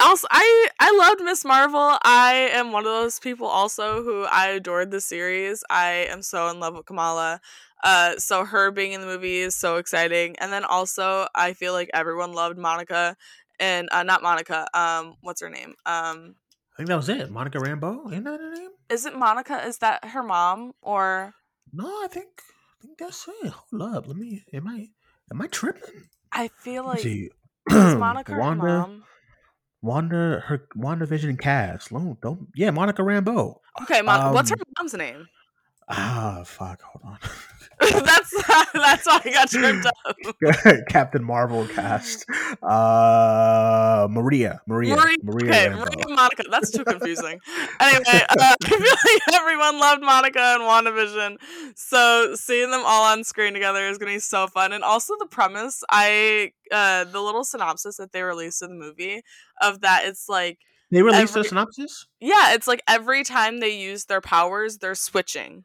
also, 0.00 0.26
I 0.30 0.68
I 0.78 0.96
loved 0.96 1.22
Miss 1.22 1.44
Marvel. 1.44 1.98
I 2.02 2.50
am 2.52 2.72
one 2.72 2.84
of 2.84 2.92
those 2.92 3.18
people 3.18 3.46
also 3.46 4.02
who 4.02 4.24
I 4.24 4.48
adored 4.48 4.90
the 4.90 5.00
series. 5.00 5.64
I 5.70 6.06
am 6.10 6.22
so 6.22 6.48
in 6.48 6.60
love 6.60 6.74
with 6.74 6.86
Kamala. 6.86 7.40
Uh, 7.84 8.16
so 8.16 8.44
her 8.44 8.70
being 8.70 8.92
in 8.92 9.00
the 9.00 9.06
movie 9.06 9.38
is 9.40 9.54
so 9.54 9.76
exciting. 9.76 10.34
And 10.38 10.52
then 10.52 10.64
also, 10.64 11.26
I 11.34 11.52
feel 11.52 11.72
like 11.72 11.90
everyone 11.92 12.32
loved 12.32 12.58
Monica, 12.58 13.16
and 13.60 13.88
uh, 13.92 14.02
not 14.02 14.22
Monica. 14.22 14.66
Um, 14.74 15.16
what's 15.20 15.40
her 15.40 15.50
name? 15.50 15.74
Um, 15.86 16.36
I 16.74 16.76
think 16.78 16.88
that 16.88 16.96
was 16.96 17.08
it. 17.08 17.30
Monica 17.30 17.58
Rambeau, 17.58 18.12
ain't 18.12 18.24
that 18.24 18.40
her 18.40 18.54
name? 18.54 18.70
is 18.88 19.04
it 19.06 19.16
Monica? 19.16 19.66
Is 19.66 19.78
that 19.78 20.04
her 20.04 20.22
mom 20.22 20.72
or? 20.82 21.34
No, 21.72 21.86
I 21.86 22.08
think 22.08 22.28
I 22.80 22.86
think 22.86 22.98
that's 22.98 23.26
it. 23.42 23.52
Hold 23.52 23.82
up, 23.96 24.06
let 24.08 24.16
me. 24.16 24.44
Am 24.52 24.68
I 24.68 24.88
am 25.30 25.40
I 25.40 25.46
tripping? 25.46 26.08
I 26.32 26.48
feel 26.48 26.84
like 26.84 27.04
is 27.04 27.32
Monica 27.68 28.32
her 28.34 28.40
Wanda, 28.40 28.64
mom? 28.64 29.04
Wanda, 29.86 30.42
her 30.46 30.66
Wanda 30.74 31.06
Vision 31.06 31.36
cast. 31.36 31.90
Don't, 31.90 32.20
don't 32.20 32.48
yeah, 32.54 32.70
Monica 32.70 33.02
Rambeau. 33.02 33.60
Okay, 33.82 34.02
Mon- 34.02 34.34
what's 34.34 34.50
her 34.50 34.56
Um, 34.56 34.72
mom's 34.78 34.94
name? 34.94 35.28
Ah, 35.88 36.42
fuck. 36.44 36.82
Hold 36.82 37.04
on. 37.14 37.18
that's 37.80 38.30
that's 38.72 39.06
why 39.06 39.20
I 39.22 39.30
got 39.32 39.50
tripped 39.50 39.86
up. 39.86 40.16
Captain 40.88 41.22
Marvel 41.22 41.66
cast. 41.68 42.24
Uh, 42.62 44.08
Maria, 44.10 44.62
Maria, 44.66 44.96
Maria, 44.96 45.16
Maria 45.22 45.50
okay, 45.50 45.68
Maria 45.68 46.08
Monica. 46.08 46.44
That's 46.50 46.70
too 46.70 46.84
confusing. 46.84 47.38
anyway, 47.80 48.22
uh, 48.30 48.54
I 48.62 48.66
feel 48.66 48.78
like 48.80 49.40
everyone 49.40 49.78
loved 49.78 50.02
Monica 50.02 50.40
and 50.40 50.62
WandaVision, 50.62 51.36
so 51.76 52.34
seeing 52.34 52.70
them 52.70 52.82
all 52.86 53.04
on 53.12 53.24
screen 53.24 53.52
together 53.52 53.86
is 53.88 53.98
gonna 53.98 54.12
be 54.12 54.20
so 54.20 54.46
fun. 54.46 54.72
And 54.72 54.82
also 54.82 55.14
the 55.18 55.26
premise, 55.26 55.84
I 55.90 56.52
uh, 56.72 57.04
the 57.04 57.20
little 57.20 57.44
synopsis 57.44 57.98
that 57.98 58.12
they 58.12 58.22
released 58.22 58.62
in 58.62 58.70
the 58.70 58.76
movie 58.76 59.22
of 59.60 59.82
that, 59.82 60.06
it's 60.06 60.30
like 60.30 60.60
They 60.90 61.02
released 61.02 61.36
a 61.36 61.44
synopsis. 61.44 62.06
yeah, 62.20 62.54
it's 62.54 62.66
like 62.66 62.82
every 62.88 63.22
time 63.22 63.60
they 63.60 63.78
use 63.78 64.06
their 64.06 64.22
powers, 64.22 64.78
they're 64.78 64.94
switching. 64.94 65.64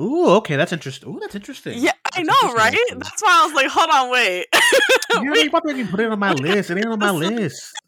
Ooh, 0.00 0.28
okay, 0.36 0.56
that's 0.56 0.72
interesting. 0.72 1.08
Ooh, 1.08 1.18
that's 1.20 1.34
interesting. 1.34 1.78
Yeah, 1.78 1.92
I 2.14 2.22
know, 2.22 2.54
right? 2.54 2.76
That's 2.90 3.22
why 3.22 3.42
I 3.42 3.46
was 3.46 3.54
like, 3.54 3.66
hold 3.68 3.90
on, 3.90 4.10
wait. 4.10 4.46
Yeah, 5.10 5.30
Wait, 5.32 5.50
you 5.50 5.70
even 5.70 5.88
put 5.88 6.00
it 6.00 6.12
on 6.12 6.18
my 6.18 6.32
list. 6.34 6.70
It 6.70 6.76
ain't 6.76 6.86
on 6.86 6.98
my 6.98 7.10
list. 7.10 7.72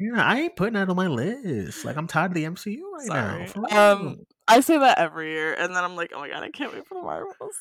Yeah, 0.00 0.24
I 0.24 0.40
ain't 0.40 0.56
putting 0.56 0.74
that 0.74 0.88
on 0.88 0.94
my 0.94 1.08
list. 1.08 1.84
Like 1.84 1.96
I'm 1.96 2.06
tired 2.06 2.30
of 2.30 2.34
the 2.34 2.44
MCU 2.44 2.78
right 2.92 3.06
Sorry. 3.06 3.48
now. 3.70 3.94
Um. 3.96 4.18
I 4.46 4.60
say 4.60 4.76
that 4.78 4.98
every 4.98 5.30
year, 5.30 5.54
and 5.54 5.74
then 5.74 5.82
I'm 5.82 5.96
like, 5.96 6.12
oh 6.14 6.20
my 6.20 6.28
god, 6.28 6.42
I 6.42 6.50
can't 6.50 6.72
wait 6.72 6.86
for 6.86 6.94
the 6.94 7.02
Marvels. 7.02 7.54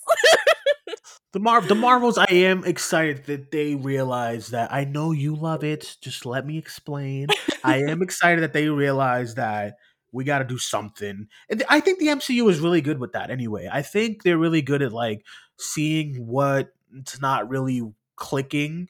the 1.31 1.39
Mar 1.39 1.61
the 1.61 1.75
Marvels. 1.75 2.17
I 2.17 2.25
am 2.29 2.65
excited 2.65 3.25
that 3.25 3.51
they 3.51 3.75
realize 3.75 4.49
that. 4.49 4.73
I 4.73 4.83
know 4.83 5.11
you 5.11 5.35
love 5.35 5.63
it. 5.63 5.95
Just 6.01 6.25
let 6.25 6.45
me 6.45 6.57
explain. 6.57 7.27
I 7.63 7.77
am 7.83 8.01
excited 8.01 8.41
that 8.43 8.53
they 8.53 8.67
realize 8.67 9.35
that 9.35 9.77
we 10.11 10.23
got 10.23 10.39
to 10.39 10.45
do 10.45 10.57
something. 10.57 11.27
And 11.49 11.63
I 11.69 11.79
think 11.79 11.99
the 11.99 12.07
MCU 12.07 12.49
is 12.49 12.59
really 12.59 12.81
good 12.81 12.99
with 12.99 13.13
that. 13.13 13.29
Anyway, 13.29 13.69
I 13.71 13.81
think 13.81 14.23
they're 14.23 14.37
really 14.37 14.61
good 14.61 14.81
at 14.81 14.91
like 14.91 15.25
seeing 15.57 16.27
what 16.27 16.73
it's 16.93 17.21
not 17.21 17.49
really 17.49 17.81
clicking, 18.15 18.89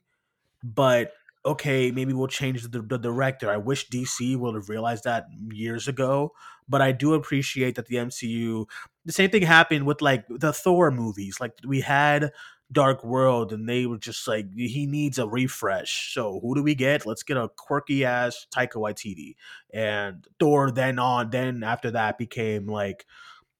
but 0.63 1.13
okay, 1.45 1.91
maybe 1.91 2.13
we'll 2.13 2.27
change 2.27 2.63
the, 2.63 2.81
the 2.81 2.97
director. 2.97 3.49
I 3.49 3.57
wish 3.57 3.89
DC 3.89 4.37
would 4.37 4.55
have 4.55 4.69
realized 4.69 5.03
that 5.05 5.25
years 5.51 5.87
ago, 5.87 6.33
but 6.69 6.81
I 6.81 6.91
do 6.91 7.13
appreciate 7.13 7.75
that 7.75 7.87
the 7.87 7.95
MCU. 7.95 8.65
The 9.05 9.11
same 9.11 9.29
thing 9.31 9.41
happened 9.41 9.85
with 9.85 10.01
like 10.01 10.25
the 10.29 10.53
Thor 10.53 10.91
movies. 10.91 11.37
Like 11.39 11.53
we 11.65 11.81
had 11.81 12.31
Dark 12.71 13.03
World, 13.03 13.51
and 13.51 13.67
they 13.67 13.85
were 13.85 13.97
just 13.97 14.27
like, 14.27 14.47
he 14.55 14.85
needs 14.85 15.19
a 15.19 15.27
refresh. 15.27 16.13
So 16.13 16.39
who 16.41 16.55
do 16.55 16.63
we 16.63 16.75
get? 16.75 17.05
Let's 17.05 17.23
get 17.23 17.37
a 17.37 17.49
quirky 17.49 18.05
ass 18.05 18.47
Taika 18.55 18.75
Waititi, 18.75 19.35
and 19.73 20.25
Thor. 20.39 20.71
Then 20.71 20.99
on, 20.99 21.29
then 21.29 21.63
after 21.63 21.91
that 21.91 22.17
became 22.17 22.67
like 22.67 23.05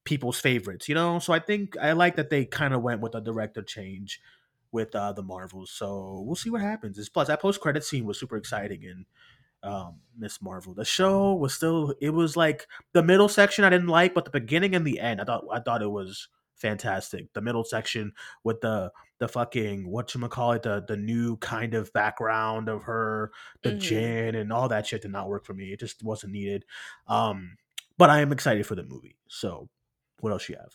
people's 0.04 0.40
favorites. 0.40 0.88
You 0.88 0.94
know, 0.94 1.18
so 1.18 1.32
I 1.32 1.38
think 1.38 1.76
I 1.80 1.92
like 1.92 2.16
that 2.16 2.30
they 2.30 2.44
kind 2.44 2.74
of 2.74 2.82
went 2.82 3.00
with 3.00 3.14
a 3.14 3.20
director 3.20 3.62
change 3.62 4.20
with 4.72 4.94
uh, 4.94 5.12
the 5.12 5.22
Marvels. 5.22 5.70
So 5.70 6.22
we'll 6.26 6.34
see 6.34 6.50
what 6.50 6.62
happens. 6.62 6.98
It's, 6.98 7.10
plus, 7.10 7.28
that 7.28 7.42
post 7.42 7.60
credit 7.60 7.84
scene 7.84 8.06
was 8.06 8.18
super 8.18 8.36
exciting 8.36 8.84
and 8.86 9.04
um, 9.62 9.96
Miss 10.18 10.42
Marvel. 10.42 10.74
The 10.74 10.84
show 10.84 11.34
was 11.34 11.54
still 11.54 11.94
it 12.00 12.10
was 12.10 12.36
like 12.36 12.66
the 12.92 13.02
middle 13.02 13.28
section 13.28 13.64
I 13.64 13.70
didn't 13.70 13.88
like, 13.88 14.14
but 14.14 14.24
the 14.24 14.30
beginning 14.30 14.74
and 14.74 14.86
the 14.86 14.98
end 14.98 15.20
I 15.20 15.24
thought 15.24 15.44
I 15.52 15.60
thought 15.60 15.82
it 15.82 15.90
was 15.90 16.28
fantastic. 16.62 17.30
The 17.34 17.42
middle 17.42 17.64
section 17.64 18.12
with 18.44 18.60
the 18.62 18.90
the 19.18 19.28
fucking 19.28 19.88
what 19.90 20.14
you 20.14 20.28
call 20.28 20.52
it 20.52 20.62
the 20.62 20.82
the 20.88 20.96
new 20.96 21.36
kind 21.36 21.74
of 21.74 21.92
background 21.92 22.68
of 22.68 22.82
her 22.84 23.30
the 23.62 23.70
Mhm. 23.72 23.80
djinn 23.80 24.34
and 24.34 24.52
all 24.52 24.68
that 24.68 24.86
shit 24.86 25.02
did 25.02 25.10
not 25.12 25.28
work 25.28 25.44
for 25.44 25.52
me. 25.54 25.72
It 25.72 25.80
just 25.80 26.02
wasn't 26.02 26.32
needed. 26.32 26.64
Um, 27.06 27.56
but 27.98 28.08
I 28.08 28.20
am 28.20 28.32
excited 28.32 28.66
for 28.66 28.74
the 28.74 28.82
movie. 28.84 29.16
So, 29.28 29.68
what 30.20 30.32
else 30.32 30.48
you 30.48 30.56
have? 30.56 30.72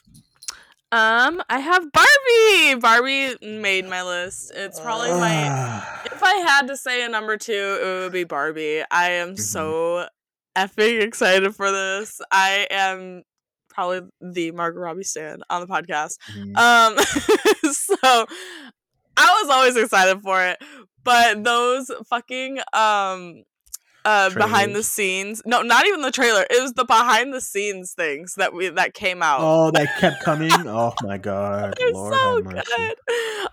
Um, 0.91 1.41
I 1.49 1.59
have 1.59 1.85
Barbie. 1.91 2.79
Barbie 2.79 3.35
made 3.41 3.85
my 3.89 4.03
list. 4.03 4.51
It's 4.55 4.79
probably 4.79 5.09
my. 5.11 5.83
If 6.17 6.23
I 6.23 6.33
had 6.37 6.67
to 6.69 6.77
say 6.77 7.05
a 7.05 7.09
number 7.09 7.37
two, 7.37 7.53
it 7.53 7.85
would 8.03 8.11
be 8.11 8.23
Barbie. 8.23 8.83
I 8.89 9.11
am 9.11 9.35
Mhm. 9.35 9.39
so 9.39 10.07
effing 10.57 11.01
excited 11.01 11.55
for 11.55 11.71
this. 11.71 12.19
I 12.31 12.65
am 12.71 13.23
probably 13.77 14.01
the 14.19 14.49
Margot 14.51 14.79
Robbie 14.79 15.03
stan 15.03 15.41
on 15.51 15.61
the 15.61 15.67
podcast. 15.67 16.17
Mhm. 16.35 16.57
Um, 16.57 16.97
so 17.71 18.25
I 19.15 19.41
was 19.41 19.49
always 19.49 19.77
excited 19.77 20.19
for 20.21 20.43
it, 20.43 20.57
but 21.03 21.43
those 21.43 21.91
fucking 22.09 22.57
um 22.73 23.43
uh 24.03 24.29
behind 24.31 24.73
the 24.73 24.83
scenes 24.83 25.41
no 25.45 25.61
not 25.61 25.85
even 25.85 26.01
the 26.01 26.11
trailer 26.11 26.45
it 26.49 26.61
was 26.61 26.71
the 26.73 26.85
behind 26.85 27.33
the 27.33 27.41
scenes 27.41 27.91
things 27.91 28.35
that 28.35 28.53
we 28.53 28.69
that 28.69 28.93
came 28.93 29.21
out 29.21 29.39
oh, 29.41 29.69
that 29.75 29.97
kept 29.99 30.23
coming. 30.23 30.51
Oh 30.53 30.93
my 31.03 31.17
god, 31.17 31.75
they're 31.77 31.91
Lord 31.91 32.13
so 32.13 32.41
good 32.41 32.63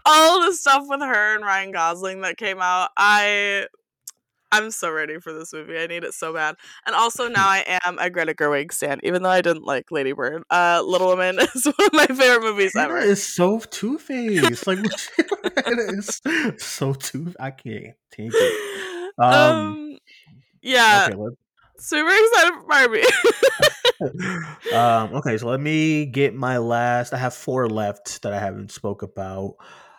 all 0.06 0.44
the 0.46 0.52
stuff 0.52 0.84
with 0.86 1.00
her 1.00 1.34
and 1.34 1.44
ryan 1.44 1.72
gosling 1.72 2.20
that 2.20 2.36
came 2.36 2.60
out 2.60 2.90
i 2.96 3.66
i'm 4.54 4.70
so 4.70 4.90
ready 4.90 5.18
for 5.18 5.32
this 5.32 5.52
movie 5.52 5.78
i 5.78 5.86
need 5.86 6.04
it 6.04 6.14
so 6.14 6.32
bad 6.32 6.54
and 6.86 6.94
also 6.94 7.28
now 7.28 7.46
i 7.46 7.64
am 7.84 7.98
a 7.98 8.08
greta 8.08 8.34
gerwig 8.34 8.72
stan 8.72 9.00
even 9.02 9.22
though 9.22 9.30
i 9.30 9.40
didn't 9.40 9.64
like 9.64 9.90
lady 9.90 10.12
bird 10.12 10.42
uh 10.50 10.82
little 10.84 11.08
women 11.08 11.38
is 11.54 11.64
one 11.64 11.74
of 11.86 11.92
my 11.92 12.06
favorite 12.06 12.42
movies 12.42 12.72
Hannah 12.74 12.94
ever 12.94 12.98
is 12.98 13.24
so 13.24 13.58
two 13.58 13.98
faced. 13.98 14.66
Like 14.66 14.78
it 15.18 15.94
is 15.98 16.20
so 16.62 16.92
two. 16.94 17.34
I 17.38 17.50
can't 17.50 17.94
take 18.10 18.30
it. 18.32 19.10
um, 19.18 19.32
Um, 19.32 19.98
yeah 20.62 21.08
Okay, 21.08 21.16
super 21.78 22.10
excited 22.10 22.54
for 22.54 22.66
barbie 22.66 23.02
um, 24.72 25.14
okay, 25.14 25.38
so 25.38 25.46
let 25.46 25.60
me 25.60 26.06
get 26.06 26.34
my 26.34 26.58
last. 26.58 27.12
I 27.12 27.18
have 27.18 27.34
four 27.34 27.68
left 27.68 28.22
that 28.22 28.32
I 28.32 28.38
haven't 28.38 28.72
spoke 28.72 29.02
about. 29.02 29.54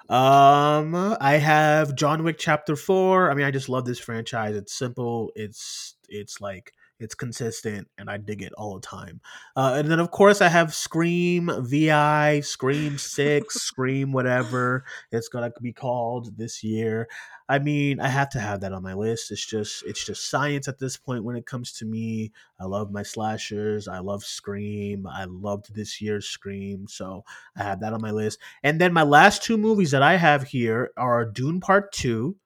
Um, 0.08 1.18
I 1.20 1.34
have 1.38 1.96
John 1.96 2.24
Wick 2.24 2.38
Chapter 2.38 2.76
Four. 2.76 3.32
I 3.32 3.34
mean, 3.34 3.46
I 3.46 3.52
just 3.52 3.70
love 3.70 3.86
this 3.86 4.00
franchise. 4.00 4.56
It's 4.56 4.74
simple. 4.74 5.32
It's 5.36 5.96
it's 6.10 6.40
like 6.40 6.74
it's 7.00 7.16
consistent, 7.16 7.88
and 7.98 8.10
I 8.10 8.18
dig 8.18 8.42
it 8.42 8.54
all 8.54 8.76
the 8.76 8.86
time. 8.86 9.22
Uh, 9.56 9.76
and 9.78 9.90
then 9.90 10.00
of 10.00 10.12
course 10.12 10.42
I 10.42 10.48
have 10.48 10.74
Scream 10.74 11.52
Vi, 11.60 12.40
Scream 12.42 12.98
Six, 12.98 13.56
Scream 13.62 14.12
whatever 14.12 14.86
it's 15.12 15.28
gonna 15.28 15.52
be 15.62 15.74
called 15.74 16.38
this 16.38 16.64
year. 16.64 17.08
I 17.48 17.60
mean, 17.60 18.00
I 18.00 18.08
have 18.08 18.30
to 18.32 18.40
have 18.40 18.62
that 18.62 18.74
on 18.74 18.82
my 18.82 18.96
list. 18.96 19.32
It's 19.32 19.46
just 19.46 19.84
it's 19.86 20.06
just 20.06 20.30
science 20.30 20.68
at 20.68 20.80
this 20.80 20.98
point 20.98 21.24
when 21.24 21.36
it 21.36 21.46
comes 21.46 21.72
to 21.74 21.86
me. 21.86 22.32
I 22.60 22.66
love 22.66 22.92
my 22.92 23.04
slashers. 23.04 23.88
I 23.88 24.00
love 24.00 24.24
Scream. 24.24 25.06
I 25.06 25.26
loved 25.26 25.76
this 25.76 26.02
year's 26.02 26.28
Scream, 26.28 26.88
so 26.88 27.24
I 27.56 27.64
have 27.64 27.82
that 27.82 27.94
on 27.94 28.02
my 28.02 28.12
list. 28.12 28.40
And 28.64 28.82
then 28.82 28.94
my 28.94 29.04
last 29.04 29.44
two 29.44 29.58
movies 29.58 29.92
that 29.92 30.02
I 30.02 30.16
have 30.16 30.44
here 30.44 30.92
are 30.98 31.26
Dune 31.26 31.60
Part 31.60 31.92
Two. 31.92 32.38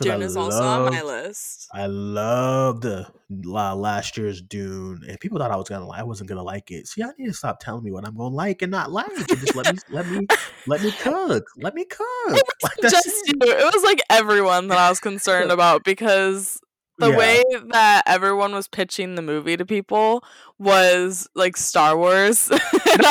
I 0.00 0.04
dune 0.04 0.22
is 0.22 0.36
also 0.36 0.62
on 0.62 0.92
my 0.92 1.02
list 1.02 1.68
I 1.72 1.86
loved 1.86 2.82
the 2.82 3.06
la- 3.30 3.74
last 3.74 4.16
year's 4.16 4.40
Dune, 4.40 5.02
and 5.06 5.20
people 5.20 5.38
thought 5.38 5.50
I 5.50 5.56
was 5.56 5.68
gonna, 5.68 5.88
I 5.90 6.02
wasn't 6.02 6.28
gonna 6.28 6.42
like 6.42 6.70
it. 6.70 6.86
See, 6.86 7.02
I 7.02 7.08
need 7.18 7.26
to 7.26 7.34
stop 7.34 7.60
telling 7.60 7.84
me 7.84 7.90
what 7.90 8.06
I'm 8.06 8.16
gonna 8.16 8.34
like 8.34 8.62
and 8.62 8.70
not 8.70 8.90
like, 8.90 9.10
and 9.10 9.28
just 9.28 9.54
let 9.54 9.72
me, 9.72 9.78
let 9.90 10.08
me, 10.08 10.26
let 10.66 10.82
me 10.82 10.90
cook, 11.00 11.44
let 11.58 11.74
me 11.74 11.84
cook. 11.84 12.06
Like, 12.62 12.90
just 12.90 13.06
it. 13.06 13.28
you. 13.28 13.52
It 13.52 13.74
was 13.74 13.84
like 13.84 14.00
everyone 14.10 14.68
that 14.68 14.78
I 14.78 14.88
was 14.88 15.00
concerned 15.00 15.50
about 15.52 15.84
because 15.84 16.58
the 16.98 17.10
Yeah. 17.10 17.16
way 17.16 17.42
that 17.72 18.02
everyone 18.06 18.52
was 18.54 18.66
pitching 18.68 19.14
the 19.14 19.22
movie 19.22 19.56
to 19.56 19.64
people 19.64 20.22
was 20.58 21.28
like 21.34 21.56
Star 21.56 21.96
Wars. 21.96 22.48
was 22.50 22.60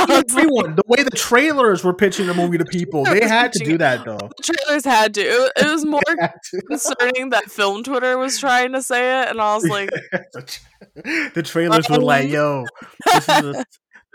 like, 0.10 0.26
everyone. 0.30 0.76
The 0.76 0.84
way 0.88 1.04
the 1.04 1.12
trailers 1.12 1.84
were 1.84 1.94
pitching 1.94 2.28
the 2.28 2.34
movie 2.34 2.58
to 2.58 2.66
people, 2.72 3.04
they 3.06 3.26
had 3.28 3.54
to 3.54 3.64
do 3.64 3.78
that 3.78 4.04
though. 4.06 4.18
the 4.18 4.44
trailers 4.44 4.84
had 4.86 5.14
to. 5.16 5.22
It, 5.22 5.52
it 5.58 5.66
was 5.72 5.86
more 5.94 6.02
They 6.06 6.22
had 6.22 6.34
to. 6.52 6.62
concerning 6.70 7.30
that 7.30 7.46
film 7.50 7.84
Twitter 7.84 8.18
was 8.18 8.40
trying 8.40 8.74
to 8.74 8.82
say 8.82 9.22
it, 9.22 9.30
and 9.30 9.40
I 9.42 9.56
was 9.56 9.66
like, 9.66 9.90
the 11.34 11.42
trailers 11.44 11.90
were 11.90 11.98
like, 12.00 12.30
"Yo, 12.30 12.66
this 13.06 13.30
is 13.30 13.46
a, 13.46 13.66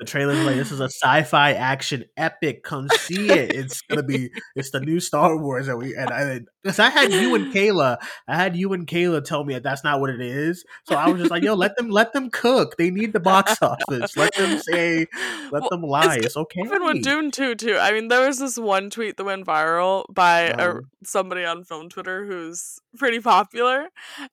the 0.05 0.11
trailers 0.11 0.45
like 0.45 0.57
this 0.57 0.73
is 0.73 0.81
a 0.81 0.85
sci-fi 0.91 1.53
action 1.53 2.05
epic. 2.17 2.63
Come 2.65 2.89
see 2.89 3.31
it. 3.31 3.53
It's 3.55 3.81
gonna 3.83 4.03
be 4.03 4.31
it's 4.57 4.71
the 4.71 4.81
new 4.81 5.01
Star 5.01 5.37
Wars." 5.37 5.67
that 5.67 5.77
we 5.77 5.95
and 5.95 6.11
I 6.11 6.41
because 6.63 6.79
I 6.79 6.91
had 6.91 7.13
you 7.13 7.35
and 7.35 7.53
Kayla, 7.53 7.99
I 8.29 8.37
had 8.37 8.57
you 8.57 8.73
and 8.73 8.87
Kayla 8.87 9.25
tell 9.25 9.45
me 9.45 9.55
that 9.55 9.63
that's 9.63 9.83
not 9.85 10.01
what 10.01 10.11
it 10.11 10.21
is. 10.21 10.65
So 10.89 10.95
I 10.97 11.09
was 11.09 11.21
just 11.21 11.31
like, 11.31 11.43
"Yo, 11.43 11.55
let 11.55 11.77
them 11.77 11.89
let 11.91 12.13
them 12.13 12.31
cook. 12.31 12.77
They 12.77 12.91
need 12.91 13.13
the 13.13 13.21
box 13.21 13.57
office. 13.63 14.17
Let 14.17 14.35
them 14.35 14.59
say, 14.59 15.07
let 15.51 15.63
Well, 15.63 15.71
them 15.71 15.83
lie. 15.83 16.17
It's 16.23 16.37
okay." 16.37 16.63
Even 16.65 16.85
with 16.85 17.03
Dune 17.03 17.31
2 17.31 17.55
too. 17.55 17.77
I 17.79 17.93
mean, 17.93 18.09
there 18.09 18.27
was 18.27 18.39
this 18.39 18.59
one 18.59 18.91
tweet 18.91 19.17
that 19.17 19.25
went 19.25 19.47
viral 19.47 20.05
by 20.13 20.41
a, 20.43 20.71
Um. 20.71 20.91
somebody 21.05 21.45
on 21.45 21.65
film 21.65 21.89
Twitter 21.89 22.27
who's 22.27 22.79
pretty 22.97 23.21
popular, 23.21 23.89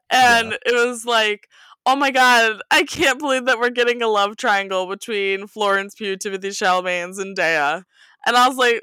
and 0.09 0.53
it 0.65 0.73
was 0.73 1.05
like, 1.05 1.47
"Oh 1.85 1.95
my 1.95 2.11
god, 2.11 2.61
I 2.71 2.83
can't 2.83 3.19
believe 3.19 3.45
that 3.45 3.59
we're 3.59 3.69
getting 3.69 4.01
a 4.01 4.07
love 4.07 4.37
triangle 4.37 4.87
between 4.87 5.47
Florence 5.47 5.95
Pugh, 5.95 6.17
Timothée 6.17 6.51
Chalamet, 6.51 7.03
and 7.03 7.15
Zendaya." 7.15 7.83
And 8.25 8.35
I 8.35 8.47
was 8.47 8.57
like, 8.57 8.81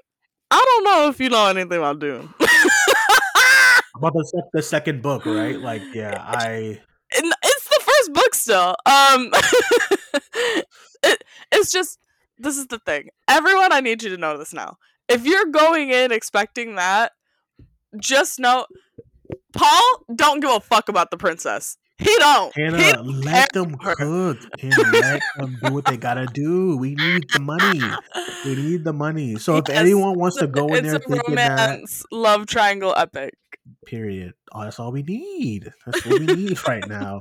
"I 0.50 0.64
don't 0.64 0.84
know 0.84 1.08
if 1.08 1.20
you 1.20 1.28
know 1.28 1.46
anything 1.48 1.78
about 1.78 2.00
Dune." 2.00 2.34
about 3.96 4.12
the, 4.12 4.24
sec- 4.24 4.50
the 4.52 4.62
second 4.62 5.02
book, 5.02 5.26
right? 5.26 5.58
Like, 5.58 5.82
yeah, 5.94 6.14
I 6.18 6.80
and 7.16 7.32
it's 7.42 7.68
the 7.68 7.80
first 7.84 8.12
book 8.12 8.34
still. 8.34 8.74
Um, 8.86 9.30
it, 11.02 11.24
it's 11.52 11.70
just 11.70 11.98
this 12.38 12.56
is 12.56 12.66
the 12.66 12.78
thing. 12.78 13.10
Everyone, 13.28 13.72
I 13.72 13.80
need 13.80 14.02
you 14.02 14.10
to 14.10 14.16
know 14.16 14.36
this 14.36 14.52
now. 14.52 14.76
If 15.08 15.24
you're 15.24 15.46
going 15.46 15.90
in 15.90 16.12
expecting 16.12 16.74
that, 16.74 17.12
just 17.98 18.38
know 18.38 18.66
Paul 19.52 20.04
don't 20.14 20.40
give 20.40 20.50
a 20.50 20.60
fuck 20.60 20.88
about 20.88 21.10
the 21.10 21.16
princess. 21.16 21.76
He 21.98 22.14
don't. 22.18 22.54
He 22.54 22.62
Hannah, 22.62 22.92
don't 22.92 23.20
let 23.24 23.52
them 23.52 23.76
her. 23.80 23.94
cook. 23.94 24.38
Hannah, 24.60 24.92
let 25.00 25.22
them 25.38 25.56
do 25.62 25.72
what 25.72 25.86
they 25.86 25.96
gotta 25.96 26.26
do. 26.26 26.76
We 26.76 26.94
need 26.94 27.32
the 27.32 27.38
money. 27.38 27.80
We 28.44 28.54
need 28.54 28.84
the 28.84 28.92
money. 28.92 29.36
So 29.36 29.56
if 29.56 29.64
Yes, 29.68 29.78
anyone 29.78 30.18
wants 30.18 30.36
to 30.36 30.46
go 30.46 30.66
in 30.68 30.84
it's 30.84 30.88
there 30.88 30.96
a 30.96 30.98
thinking 31.00 31.34
that, 31.36 31.56
romance 31.70 32.04
love 32.12 32.46
triangle 32.46 32.92
epic. 32.96 33.32
period. 33.86 34.34
Oh, 34.52 34.62
that's 34.64 34.78
all 34.78 34.92
we 34.92 35.02
need. 35.04 35.72
That's 35.86 36.04
what 36.04 36.20
we 36.20 36.26
need 36.26 36.58
right 36.68 36.86
now. 36.86 37.20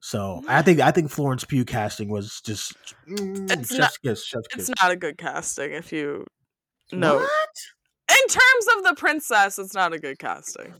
So 0.00 0.42
I 0.48 0.62
think 0.62 0.80
I 0.80 0.90
think 0.90 1.10
Florence 1.10 1.44
Pugh 1.44 1.64
casting 1.66 2.08
was 2.08 2.40
just 2.44 2.72
mm, 3.08 3.50
It's 3.50 3.72
not- 3.72 3.92
kiss, 4.02 4.32
It's 4.34 4.46
kiss. 4.54 4.70
not 4.82 4.90
a 4.90 4.96
good 4.96 5.18
casting 5.18 5.72
if 5.72 5.92
you 5.92 6.24
know. 6.92 7.16
What? 7.16 7.48
In 8.10 8.28
terms 8.28 8.66
of 8.76 8.84
the 8.84 8.94
princess, 8.96 9.58
it's 9.58 9.74
not 9.74 9.92
a 9.92 9.98
good 9.98 10.18
casting. 10.18 10.72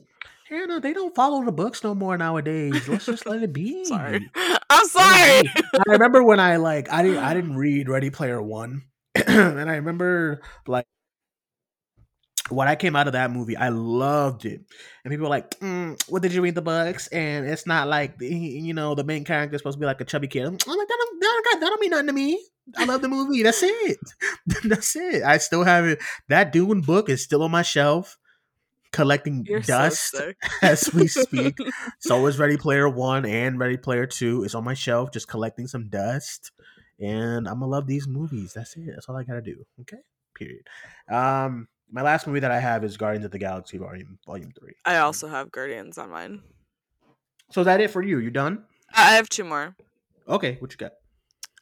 Hannah, 0.48 0.78
they 0.78 0.92
don't 0.92 1.14
follow 1.14 1.42
the 1.42 1.52
books 1.52 1.82
no 1.82 1.94
more 1.94 2.18
nowadays. 2.18 2.86
Let's 2.86 3.06
just 3.06 3.26
let 3.26 3.42
it 3.42 3.52
be. 3.52 3.84
Sorry. 3.84 4.30
I'm 4.68 4.86
sorry. 4.86 5.48
I 5.48 5.82
remember 5.86 6.22
when 6.22 6.40
I 6.40 6.56
like 6.56 6.92
I 6.92 7.02
didn't 7.02 7.18
I 7.18 7.32
didn't 7.32 7.56
read 7.56 7.88
Ready 7.88 8.10
Player 8.10 8.42
One, 8.42 8.82
and 9.14 9.70
I 9.70 9.76
remember 9.76 10.42
like 10.66 10.86
when 12.50 12.68
I 12.68 12.76
came 12.76 12.94
out 12.94 13.06
of 13.06 13.14
that 13.14 13.30
movie, 13.30 13.56
I 13.56 13.70
loved 13.70 14.44
it, 14.44 14.60
and 15.04 15.10
people 15.10 15.24
were 15.24 15.30
like, 15.30 15.58
mm, 15.60 16.00
"What 16.10 16.22
did 16.22 16.34
you 16.34 16.42
read 16.42 16.54
the 16.54 16.62
books?" 16.62 17.06
And 17.08 17.46
it's 17.46 17.66
not 17.66 17.88
like 17.88 18.16
you 18.20 18.74
know 18.74 18.94
the 18.94 19.04
main 19.04 19.24
character 19.24 19.54
is 19.54 19.60
supposed 19.60 19.76
to 19.76 19.80
be 19.80 19.86
like 19.86 20.00
a 20.00 20.04
chubby 20.04 20.28
kid. 20.28 20.44
I'm 20.44 20.52
like, 20.52 20.60
that 20.88 20.98
don't, 20.98 21.20
that 21.20 21.42
don't, 21.44 21.60
that 21.60 21.66
don't 21.68 21.80
mean 21.80 21.90
nothing 21.90 22.06
to 22.08 22.12
me. 22.12 22.44
I 22.76 22.84
love 22.84 23.02
the 23.02 23.08
movie. 23.08 23.42
That's 23.42 23.62
it. 23.62 23.98
That's 24.64 24.96
it. 24.96 25.22
I 25.22 25.38
still 25.38 25.64
have 25.64 25.84
it. 25.86 26.00
That 26.28 26.52
Dune 26.52 26.80
book 26.80 27.08
is 27.08 27.22
still 27.22 27.42
on 27.42 27.50
my 27.50 27.62
shelf, 27.62 28.16
collecting 28.94 29.44
You're 29.46 29.60
dust 29.60 30.12
so 30.12 30.32
as 30.62 30.92
we 30.94 31.08
speak. 31.08 31.56
So 31.98 32.26
is 32.26 32.38
Ready 32.38 32.56
Player 32.56 32.88
One 32.88 33.26
and 33.26 33.58
Ready 33.58 33.76
Player 33.76 34.06
Two. 34.06 34.44
is 34.44 34.54
on 34.54 34.64
my 34.64 34.74
shelf, 34.74 35.10
just 35.10 35.28
collecting 35.28 35.66
some 35.66 35.88
dust. 35.88 36.52
And 37.00 37.48
I'm 37.48 37.60
gonna 37.60 37.66
love 37.66 37.86
these 37.86 38.06
movies. 38.06 38.52
That's 38.54 38.76
it. 38.76 38.86
That's 38.86 39.08
all 39.08 39.16
I 39.16 39.24
gotta 39.24 39.42
do. 39.42 39.64
Okay. 39.80 39.98
Period. 40.34 40.66
Um, 41.08 41.68
my 41.90 42.02
last 42.02 42.26
movie 42.26 42.40
that 42.40 42.50
I 42.50 42.60
have 42.60 42.84
is 42.84 42.96
Guardians 42.96 43.24
of 43.24 43.30
the 43.30 43.38
Galaxy 43.38 43.78
Volume 43.78 44.18
Volume 44.26 44.52
Three. 44.58 44.74
I 44.84 44.98
also 44.98 45.28
have 45.28 45.50
Guardians 45.50 45.98
on 45.98 46.10
mine. 46.10 46.42
So 47.50 47.60
is 47.62 47.66
that 47.66 47.80
it 47.80 47.90
for 47.90 48.02
you? 48.02 48.18
You 48.18 48.30
done? 48.30 48.64
I 48.94 49.14
have 49.16 49.28
two 49.28 49.44
more. 49.44 49.76
Okay. 50.28 50.56
What 50.60 50.72
you 50.72 50.76
got? 50.78 50.92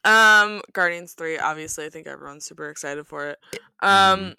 Um, 0.05 0.61
Guardians 0.73 1.13
three. 1.13 1.37
Obviously, 1.37 1.85
I 1.85 1.89
think 1.89 2.07
everyone's 2.07 2.45
super 2.45 2.69
excited 2.69 3.07
for 3.07 3.29
it. 3.29 3.39
Mm-hmm. 3.81 4.23
Um, 4.23 4.35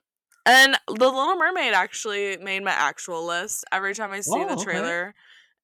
and 0.46 0.76
The 0.86 0.92
Little 0.94 1.36
Mermaid 1.36 1.74
actually 1.74 2.36
made 2.38 2.62
my 2.62 2.72
actual 2.72 3.24
list. 3.26 3.64
Every 3.72 3.94
time 3.94 4.12
I 4.12 4.20
see 4.20 4.30
Oh, 4.34 4.46
the 4.46 4.54
okay. 4.54 4.64
trailer 4.64 5.14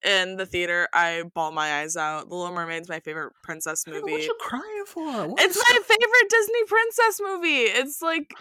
in 0.03 0.37
the 0.37 0.45
theater, 0.45 0.87
I 0.93 1.23
bawl 1.33 1.51
my 1.51 1.81
eyes 1.81 1.95
out. 1.95 2.29
The 2.29 2.35
Little 2.35 2.53
Mermaid's 2.55 2.89
my 2.89 2.99
favorite 2.99 3.33
princess 3.43 3.85
movie. 3.87 4.01
What 4.01 4.11
are 4.13 4.23
you 4.23 4.35
crying 4.39 4.83
for? 4.87 5.27
What 5.27 5.39
It's 5.41 5.57
my 5.57 5.79
favorite 5.83 6.29
Disney 6.29 6.63
princess 6.67 7.19
movie. 7.23 7.61
It's 7.79 8.01
like 8.01 8.33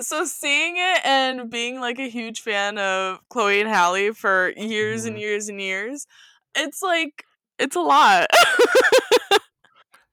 so 0.00 0.24
seeing 0.24 0.76
it 0.76 1.04
and 1.04 1.50
being 1.50 1.80
like 1.80 1.98
a 1.98 2.08
huge 2.08 2.40
fan 2.42 2.78
of 2.78 3.18
Chloe 3.30 3.60
and 3.60 3.68
Halle 3.68 4.12
for 4.12 4.52
years 4.56 5.04
and 5.06 5.16
Mhm. 5.16 5.20
years 5.20 5.48
and 5.48 5.60
years. 5.60 6.06
It's 6.54 6.82
like 6.82 7.24
it's 7.58 7.74
a 7.76 7.80
lot. 7.80 8.28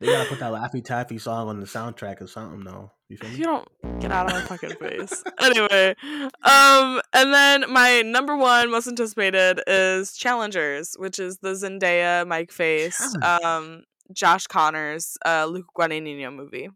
They 0.01 0.07
gotta 0.07 0.27
put 0.27 0.39
that 0.39 0.51
Laffy 0.51 0.83
Taffy 0.83 1.17
song 1.17 1.47
on 1.47 1.61
the 1.61 1.65
soundtrack 1.65 2.19
or 2.21 2.27
something, 2.27 2.65
though. 2.65 2.91
You? 3.07 3.17
You 3.35 3.43
don't 3.43 3.67
get 3.99 4.11
out 4.11 4.27
of 4.27 4.33
my 4.33 4.41
fucking 4.41 4.77
face. 4.77 5.23
anyway, 5.39 5.95
um, 6.43 7.01
and 7.13 7.33
then 7.33 7.65
my 7.69 8.01
number 8.01 8.35
one 8.35 8.71
most 8.71 8.87
anticipated 8.87 9.61
is 9.67 10.13
Challengers, 10.13 10.95
which 10.97 11.19
is 11.19 11.37
the 11.37 11.49
Zendaya, 11.49 12.27
Mike 12.27 12.51
Faist, 12.51 13.15
um, 13.21 13.83
Josh 14.11 14.47
Connors, 14.47 15.17
uh, 15.25 15.45
Luke 15.45 15.67
Guadagnino 15.77 16.33
movie. 16.33 16.69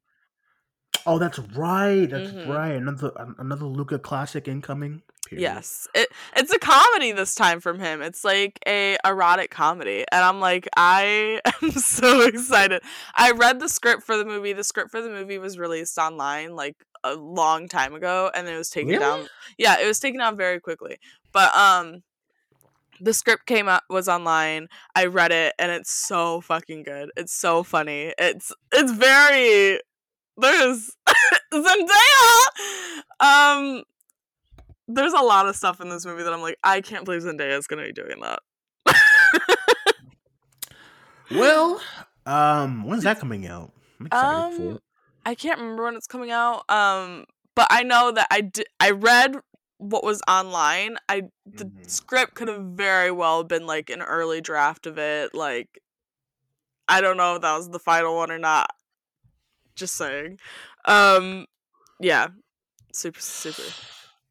Oh, 1.06 1.18
that's 1.20 1.39
right. 1.39 2.06
That's 2.10 2.32
Mhm. 2.32 2.47
right. 2.47 2.74
Another 2.74 3.12
another 3.38 3.66
Luca 3.66 4.00
classic 4.00 4.47
incoming. 4.47 5.02
Period. 5.28 5.41
Yes, 5.43 5.88
it 5.93 6.10
it's 6.36 6.52
a 6.52 6.58
comedy 6.60 7.12
this 7.12 7.36
time 7.36 7.60
from 7.60 7.80
him. 7.80 8.02
It's 8.02 8.24
like 8.24 8.60
a 8.68 8.97
erotic 9.06 9.52
comedy, 9.52 10.06
and 10.12 10.24
I'm 10.24 10.39
like, 10.39 10.68
I 10.76 11.39
am 11.62 11.72
so 11.72 12.22
excited. 12.22 12.82
I 13.16 13.32
read 13.32 13.60
the 13.60 13.70
script 13.70 14.04
for 14.04 14.18
the 14.18 14.26
movie. 14.26 14.54
The 14.54 14.64
script 14.64 14.91
for 14.91 15.02
the 15.02 15.10
movie 15.10 15.38
was 15.38 15.58
released 15.60 15.97
online 15.97 16.56
like 16.56 16.78
a 17.04 17.14
long 17.16 17.68
time 17.68 17.93
ago, 17.93 18.32
and 18.34 18.47
it 18.47 18.58
was 18.58 18.70
taken 18.70 18.89
Really? 18.89 19.00
down. 19.00 19.28
Yeah, 19.58 19.80
it 19.80 19.86
was 19.86 20.00
taken 20.00 20.20
down 20.20 20.36
very 20.36 20.60
quickly. 20.60 20.97
But 21.32 21.56
um, 21.56 22.02
the 23.00 23.14
script 23.14 23.45
came 23.45 23.70
out 23.70 23.84
was 23.89 24.10
online. 24.10 24.68
I 24.95 25.06
read 25.06 25.32
it, 25.32 25.54
and 25.60 25.72
it's 25.72 25.91
so 25.91 26.41
fucking 26.41 26.84
good. 26.84 27.12
It's 27.16 27.34
so 27.34 27.64
funny. 27.64 28.14
It's 28.18 28.52
it's 28.74 28.91
very 28.91 29.80
there's 30.40 30.92
Zendaya. 31.54 32.40
Um, 33.20 33.84
there's 34.88 35.14
a 35.14 35.22
lot 35.22 35.48
of 35.48 35.56
stuff 35.56 35.82
in 35.82 35.90
this 35.90 36.06
movie 36.06 36.24
that 36.24 36.34
I'm 36.34 36.42
like, 36.42 36.58
I 36.64 36.82
can't 36.82 37.06
believe 37.06 37.22
Zendaya 37.22 37.58
is 37.58 37.68
gonna 37.68 37.84
be 37.84 37.92
doing 37.92 38.20
that. 38.22 38.40
Well, 41.32 41.80
um, 42.26 42.86
when's 42.86 43.04
that 43.04 43.20
coming 43.20 43.46
out? 43.46 43.72
I'm 44.00 44.08
excited 44.08 44.54
for 44.56 44.62
Um. 44.64 44.80
I 45.26 45.36
can't 45.36 45.60
remember 45.60 45.84
when 45.84 45.96
it's 45.96 46.08
coming 46.08 46.32
out. 46.32 46.68
Um, 46.70 47.26
but 47.56 47.68
I 47.70 47.84
know 47.84 48.12
that 48.12 48.28
I 48.32 48.42
did. 48.42 48.66
I 48.80 48.92
read 48.92 49.36
what 49.78 50.04
was 50.04 50.22
online. 50.28 50.98
I 51.08 51.24
the 51.46 51.66
Mhm. 51.66 51.90
script 51.90 52.34
could 52.34 52.48
have 52.48 52.64
very 52.64 53.12
well 53.12 53.44
been 53.44 53.68
like 53.68 53.90
an 53.90 54.02
early 54.02 54.42
draft 54.42 54.88
of 54.88 54.98
it. 54.98 55.36
Like, 55.36 55.80
I 56.88 57.02
don't 57.02 57.18
know 57.18 57.36
if 57.36 57.42
that 57.42 57.58
was 57.58 57.70
the 57.70 57.80
final 57.80 58.16
one 58.16 58.32
or 58.32 58.40
not. 58.40 58.72
Just 59.80 59.96
saying. 59.96 60.38
Um, 60.86 61.46
yeah, 62.02 62.28
super 62.94 63.22
super 63.22 63.64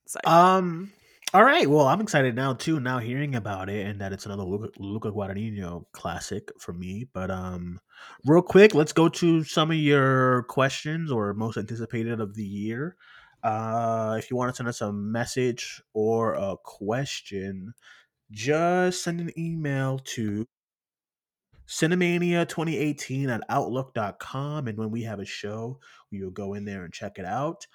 excited. 0.05 0.29
Um. 0.29 0.93
All 1.35 1.45
right. 1.45 1.69
Well, 1.69 1.87
I'm 1.87 2.01
excited 2.01 2.35
now 2.35 2.55
too. 2.55 2.81
Now 2.81 2.99
hearing 2.99 3.35
about 3.35 3.69
it 3.69 3.87
and 3.87 4.01
that 4.01 4.13
it's 4.13 4.25
another 4.25 4.45
Luca, 4.45 4.71
Luca 4.79 5.11
Guadagnino 5.11 5.85
classic 5.93 6.51
for 6.59 6.73
me. 6.73 7.07
But 7.13 7.31
um, 7.31 7.81
real 8.25 8.43
quick, 8.43 8.75
let's 8.75 8.93
go 8.93 9.09
to 9.11 9.45
some 9.45 9.71
of 9.71 9.77
your 9.77 10.45
questions 10.45 11.11
or 11.11 11.35
most 11.35 11.59
anticipated 11.59 12.21
of 12.21 12.35
the 12.35 12.45
year. 12.45 12.97
Uh, 13.43 14.17
if 14.19 14.31
you 14.31 14.37
want 14.37 14.51
to 14.51 14.57
send 14.57 14.69
us 14.69 14.81
a 14.81 14.91
message 14.93 15.83
or 15.93 16.35
a 16.35 16.57
question, 16.63 17.75
just 18.31 19.03
send 19.03 19.21
an 19.21 19.31
email 19.39 19.99
to 20.05 20.47
cinemania2018 21.69 23.29
at 23.29 23.43
outlook.com 23.49 24.69
and 24.69 24.79
when 24.79 24.91
we 24.91 25.03
have 25.03 25.21
a 25.21 25.25
show 25.25 25.79
we 26.11 26.23
will 26.23 26.31
go 26.31 26.55
in 26.55 26.65
there 26.65 26.85
and 26.85 26.93
check 26.93 27.19
it 27.19 27.25
out. 27.25 27.67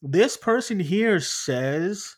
This 0.00 0.36
person 0.36 0.78
here 0.80 1.20
says 1.20 2.16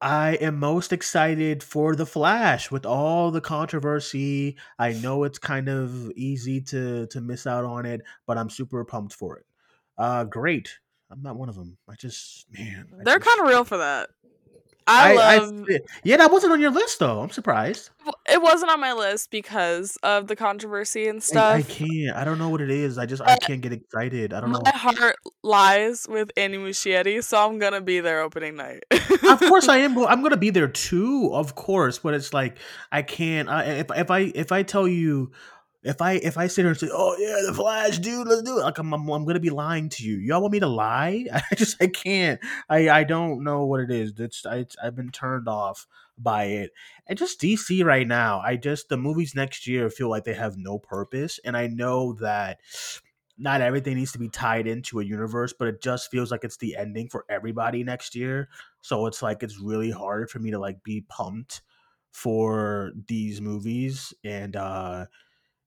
i 0.00 0.32
am 0.34 0.58
most 0.58 0.92
excited 0.92 1.62
for 1.62 1.96
the 1.96 2.04
flash 2.04 2.70
with 2.70 2.84
all 2.84 3.30
the 3.30 3.40
controversy. 3.40 4.58
I 4.78 4.92
know 4.92 5.24
it's 5.24 5.38
kind 5.38 5.68
of 5.68 6.10
easy 6.12 6.60
to 6.62 7.06
to 7.06 7.20
miss 7.20 7.46
out 7.46 7.64
on 7.64 7.86
it 7.86 8.02
but 8.26 8.36
i'm 8.36 8.50
super 8.50 8.84
pumped 8.84 9.14
for 9.14 9.38
it. 9.38 9.46
Uh 9.96 10.24
great. 10.24 10.78
I'm 11.10 11.22
not 11.22 11.36
one 11.36 11.48
of 11.48 11.54
them 11.54 11.78
i 11.88 11.94
just 11.94 12.46
man 12.50 12.88
I 13.00 13.04
They're 13.04 13.20
kind 13.20 13.40
of 13.40 13.46
real 13.46 13.64
for 13.64 13.78
that. 13.78 14.10
I, 14.86 15.16
I, 15.16 15.38
love. 15.38 15.64
I, 15.70 15.78
yeah 16.02 16.18
that 16.18 16.30
wasn't 16.30 16.52
on 16.52 16.60
your 16.60 16.70
list 16.70 16.98
though 16.98 17.20
i'm 17.20 17.30
surprised 17.30 17.90
it 18.30 18.40
wasn't 18.40 18.70
on 18.70 18.80
my 18.80 18.92
list 18.92 19.30
because 19.30 19.96
of 20.02 20.26
the 20.26 20.36
controversy 20.36 21.08
and 21.08 21.22
stuff. 21.22 21.54
I 21.54 21.62
can't. 21.62 22.16
I 22.16 22.24
don't 22.24 22.38
know 22.38 22.48
what 22.48 22.60
it 22.60 22.70
is. 22.70 22.98
I 22.98 23.06
just 23.06 23.22
I 23.22 23.36
can't 23.36 23.60
get 23.60 23.72
excited. 23.72 24.32
I 24.32 24.40
don't 24.40 24.52
know. 24.52 24.60
My 24.64 24.70
heart 24.70 25.16
lies 25.42 26.06
with 26.08 26.30
Andy 26.36 26.58
Muschietti, 26.58 27.22
so 27.22 27.46
I'm 27.46 27.58
gonna 27.58 27.80
be 27.80 28.00
there 28.00 28.20
opening 28.20 28.56
night. 28.56 28.84
of 28.90 29.40
course 29.40 29.68
I 29.68 29.78
am. 29.78 29.96
I'm 29.98 30.22
gonna 30.22 30.36
be 30.36 30.50
there 30.50 30.68
too. 30.68 31.30
Of 31.32 31.54
course, 31.54 31.98
but 31.98 32.14
it's 32.14 32.32
like 32.32 32.58
I 32.92 33.02
can't. 33.02 33.48
I, 33.48 33.64
if 33.64 33.86
if 33.94 34.10
I 34.10 34.18
if 34.34 34.52
I 34.52 34.62
tell 34.62 34.88
you. 34.88 35.32
If 35.84 36.00
I 36.00 36.12
if 36.14 36.38
I 36.38 36.46
sit 36.46 36.62
here 36.62 36.70
and 36.70 36.78
say, 36.78 36.88
"Oh 36.90 37.14
yeah, 37.18 37.46
the 37.46 37.54
Flash, 37.54 37.98
dude, 37.98 38.26
let's 38.26 38.42
do 38.42 38.58
it," 38.58 38.62
like 38.62 38.78
I'm, 38.78 38.92
I'm 38.94 39.08
I'm 39.08 39.24
gonna 39.26 39.38
be 39.38 39.50
lying 39.50 39.90
to 39.90 40.02
you. 40.02 40.16
Y'all 40.16 40.40
want 40.40 40.52
me 40.52 40.60
to 40.60 40.66
lie? 40.66 41.26
I 41.32 41.54
just 41.54 41.80
I 41.82 41.88
can't. 41.88 42.40
I 42.68 42.88
I 42.88 43.04
don't 43.04 43.44
know 43.44 43.64
what 43.66 43.80
it 43.80 43.90
is. 43.90 44.12
It's 44.18 44.46
I, 44.46 44.56
it's, 44.56 44.76
I've 44.82 44.96
been 44.96 45.10
turned 45.10 45.46
off 45.48 45.86
by 46.16 46.44
it. 46.44 46.70
And 47.06 47.18
just 47.18 47.40
DC 47.40 47.84
right 47.84 48.06
now. 48.06 48.40
I 48.40 48.56
just 48.56 48.88
the 48.88 48.96
movies 48.96 49.34
next 49.34 49.66
year 49.66 49.90
feel 49.90 50.08
like 50.08 50.24
they 50.24 50.34
have 50.34 50.56
no 50.56 50.78
purpose, 50.78 51.38
and 51.44 51.56
I 51.56 51.66
know 51.66 52.14
that 52.14 52.60
not 53.36 53.60
everything 53.60 53.96
needs 53.96 54.12
to 54.12 54.18
be 54.18 54.28
tied 54.28 54.66
into 54.66 55.00
a 55.00 55.04
universe, 55.04 55.52
but 55.52 55.68
it 55.68 55.82
just 55.82 56.10
feels 56.10 56.30
like 56.30 56.44
it's 56.44 56.56
the 56.56 56.76
ending 56.76 57.08
for 57.08 57.24
everybody 57.28 57.82
next 57.82 58.14
year. 58.14 58.48
So 58.80 59.06
it's 59.06 59.22
like 59.22 59.42
it's 59.42 59.58
really 59.60 59.90
hard 59.90 60.30
for 60.30 60.38
me 60.38 60.52
to 60.52 60.58
like 60.58 60.82
be 60.84 61.02
pumped 61.08 61.62
for 62.12 62.92
these 63.08 63.40
movies 63.40 64.14
and 64.22 64.54
uh 64.54 65.06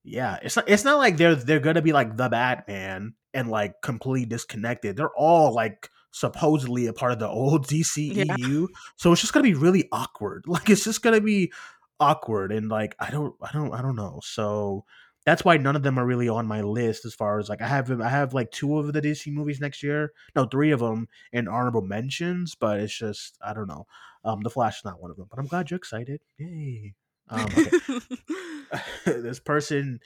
yeah, 0.07 0.37
it's 0.41 0.55
not 0.55 0.69
it's 0.69 0.85
not 0.85 0.97
like 0.97 1.17
they're 1.17 1.35
they're 1.35 1.59
gonna 1.59 1.81
be 1.81 1.91
like 1.93 2.15
the 2.15 2.29
Batman 2.29 3.13
and 3.33 3.49
like 3.49 3.81
completely 3.81 4.25
disconnected. 4.25 4.95
They're 4.95 5.15
all 5.15 5.53
like 5.53 5.89
supposedly 6.11 6.87
a 6.87 6.93
part 6.93 7.11
of 7.11 7.19
the 7.19 7.27
old 7.27 7.67
DCEU. 7.67 8.67
So 8.95 9.11
it's 9.11 9.21
just 9.21 9.33
gonna 9.33 9.43
be 9.43 9.53
really 9.53 9.87
awkward. 9.91 10.45
Like 10.47 10.69
it's 10.69 10.85
just 10.85 11.01
gonna 11.01 11.21
be 11.21 11.51
awkward 11.99 12.51
and 12.53 12.69
like 12.69 12.95
I 12.99 13.11
don't 13.11 13.35
I 13.41 13.51
don't 13.51 13.73
I 13.73 13.81
don't 13.81 13.95
know. 13.97 14.19
So 14.23 14.85
that's 15.25 15.43
why 15.43 15.57
none 15.57 15.75
of 15.75 15.83
them 15.83 15.99
are 15.99 16.05
really 16.05 16.29
on 16.29 16.47
my 16.47 16.61
list 16.61 17.03
as 17.05 17.13
far 17.13 17.39
as 17.39 17.49
like 17.49 17.61
I 17.61 17.67
have 17.67 17.91
I 18.01 18.07
have 18.09 18.33
like 18.33 18.51
two 18.51 18.77
of 18.79 18.93
the 18.93 19.01
DC 19.01 19.31
movies 19.33 19.59
next 19.59 19.83
year. 19.83 20.13
No, 20.35 20.45
three 20.45 20.71
of 20.71 20.79
them 20.79 21.09
in 21.33 21.49
honorable 21.49 21.81
mentions, 21.81 22.55
but 22.55 22.79
it's 22.79 22.97
just 22.97 23.37
I 23.45 23.53
don't 23.53 23.67
know. 23.67 23.87
Um 24.23 24.39
The 24.41 24.49
Flash 24.49 24.77
is 24.79 24.85
not 24.85 25.01
one 25.01 25.11
of 25.11 25.17
them, 25.17 25.27
but 25.29 25.37
I'm 25.39 25.47
glad 25.47 25.69
you're 25.69 25.77
excited. 25.77 26.21
Yay. 26.37 26.93
Um, 27.29 27.45
okay. 27.45 27.69
this 29.05 29.39
person 29.39 29.99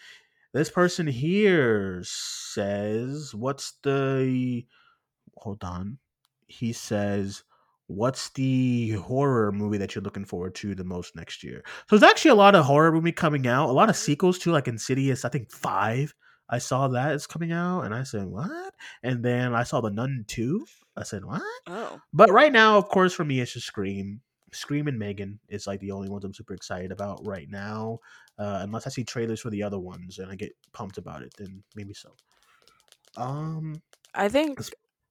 this 0.53 0.69
person 0.69 1.07
here 1.07 2.01
says 2.03 3.34
what's 3.34 3.74
the 3.84 4.65
hold 5.38 5.63
on. 5.63 5.97
He 6.47 6.74
says 6.74 7.43
what's 7.88 8.30
the 8.32 8.91
horror 8.91 9.51
movie 9.51 9.78
that 9.78 9.95
you're 9.95 10.03
looking 10.03 10.26
forward 10.26 10.55
to 10.55 10.76
the 10.76 10.84
most 10.84 11.15
next 11.15 11.43
year? 11.43 11.63
So 11.89 11.97
there's 11.97 12.09
actually 12.09 12.32
a 12.32 12.36
lot 12.36 12.55
of 12.55 12.65
horror 12.65 12.91
movie 12.91 13.11
coming 13.11 13.47
out 13.47 13.69
a 13.69 13.74
lot 13.74 13.89
of 13.89 13.95
sequels 13.95 14.39
too 14.39 14.51
like 14.51 14.67
insidious 14.67 15.26
i 15.26 15.30
think 15.30 15.51
five 15.51 16.13
i 16.49 16.57
saw 16.57 16.88
that 16.88 17.13
is 17.13 17.28
coming 17.28 17.51
out 17.51 17.82
and 17.82 17.93
i 17.93 18.03
said 18.03 18.26
what? 18.26 18.74
And 19.03 19.24
then 19.24 19.53
i 19.53 19.63
saw 19.63 19.82
the 19.82 19.89
nun 19.89 20.26
2 20.28 20.65
i 20.97 21.03
said 21.03 21.24
what? 21.26 21.41
Oh, 21.67 21.99
but 22.13 22.32
right 22.32 22.51
now, 22.51 22.78
of 22.78 22.89
course, 22.89 23.13
for 23.13 23.24
me, 23.24 23.39
it's 23.39 23.53
just 23.53 23.67
Scream. 23.67 24.22
Scream 24.53 24.87
and 24.87 24.99
Megan 24.99 25.39
is 25.47 25.67
like 25.67 25.79
the 25.79 25.91
only 25.91 26.09
ones 26.09 26.25
I'm 26.25 26.33
super 26.33 26.53
excited 26.53 26.91
about 26.91 27.25
right 27.25 27.49
now. 27.49 27.99
Uh, 28.37 28.59
unless 28.61 28.85
I 28.87 28.89
see 28.89 29.03
trailers 29.03 29.39
for 29.39 29.49
the 29.49 29.63
other 29.63 29.79
ones 29.79 30.19
and 30.19 30.31
I 30.31 30.35
get 30.35 30.51
pumped 30.73 30.97
about 30.97 31.21
it, 31.21 31.33
then 31.37 31.63
maybe 31.75 31.93
so. 31.93 32.09
Um, 33.17 33.81
I 34.13 34.29
think 34.29 34.59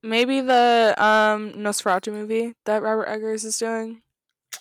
maybe 0.02 0.40
the 0.40 0.94
um 0.98 1.52
Nosferatu 1.52 2.12
movie 2.12 2.54
that 2.66 2.82
Robert 2.82 3.06
Eggers 3.06 3.44
is 3.44 3.58
doing. 3.58 4.02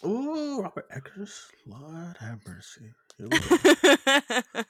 ooh, 0.05 0.61
Robert 0.61 0.87
Eggers, 0.91 1.47
Lord 1.65 2.17
have 2.19 2.39
mercy. 2.47 2.93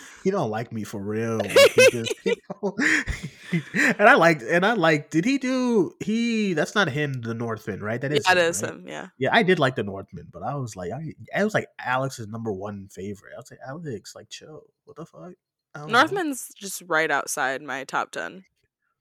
Here 0.22 0.26
we 0.26 0.30
go. 0.30 0.30
he 0.30 0.30
don't 0.30 0.50
like 0.50 0.72
me 0.72 0.84
for 0.84 1.00
real. 1.02 1.38
Like, 1.38 1.50
he 1.52 1.90
just, 1.90 2.14
and 3.74 4.08
I 4.08 4.14
like, 4.14 4.42
and 4.48 4.64
I 4.64 4.74
like. 4.74 5.10
Did 5.10 5.24
he 5.24 5.38
do? 5.38 5.92
He 6.00 6.54
that's 6.54 6.74
not 6.74 6.88
him, 6.88 7.20
the 7.22 7.34
Northman, 7.34 7.82
right? 7.82 8.00
That 8.00 8.12
is. 8.12 8.24
yeah, 8.26 8.32
him, 8.32 8.38
is 8.38 8.62
right? 8.62 8.72
him. 8.72 8.84
Yeah. 8.86 9.06
Yeah, 9.18 9.30
I 9.32 9.42
did 9.42 9.58
like 9.58 9.76
the 9.76 9.82
Northman, 9.82 10.28
but 10.32 10.42
I 10.42 10.54
was 10.54 10.76
like, 10.76 10.92
I, 10.92 11.14
I 11.34 11.44
was 11.44 11.54
like 11.54 11.66
Alex's 11.78 12.28
number 12.28 12.52
one 12.52 12.88
favorite. 12.90 13.32
I 13.34 13.38
was 13.38 13.50
like, 13.50 13.60
Alex, 13.66 14.14
like, 14.14 14.28
chill. 14.28 14.62
What 14.84 14.96
the 14.96 15.06
fuck? 15.06 15.32
Don't 15.74 15.86
know. 15.86 15.98
Northman's 15.98 16.52
just 16.56 16.82
right 16.86 17.10
outside 17.10 17.62
my 17.62 17.84
top 17.84 18.10
ten. 18.12 18.44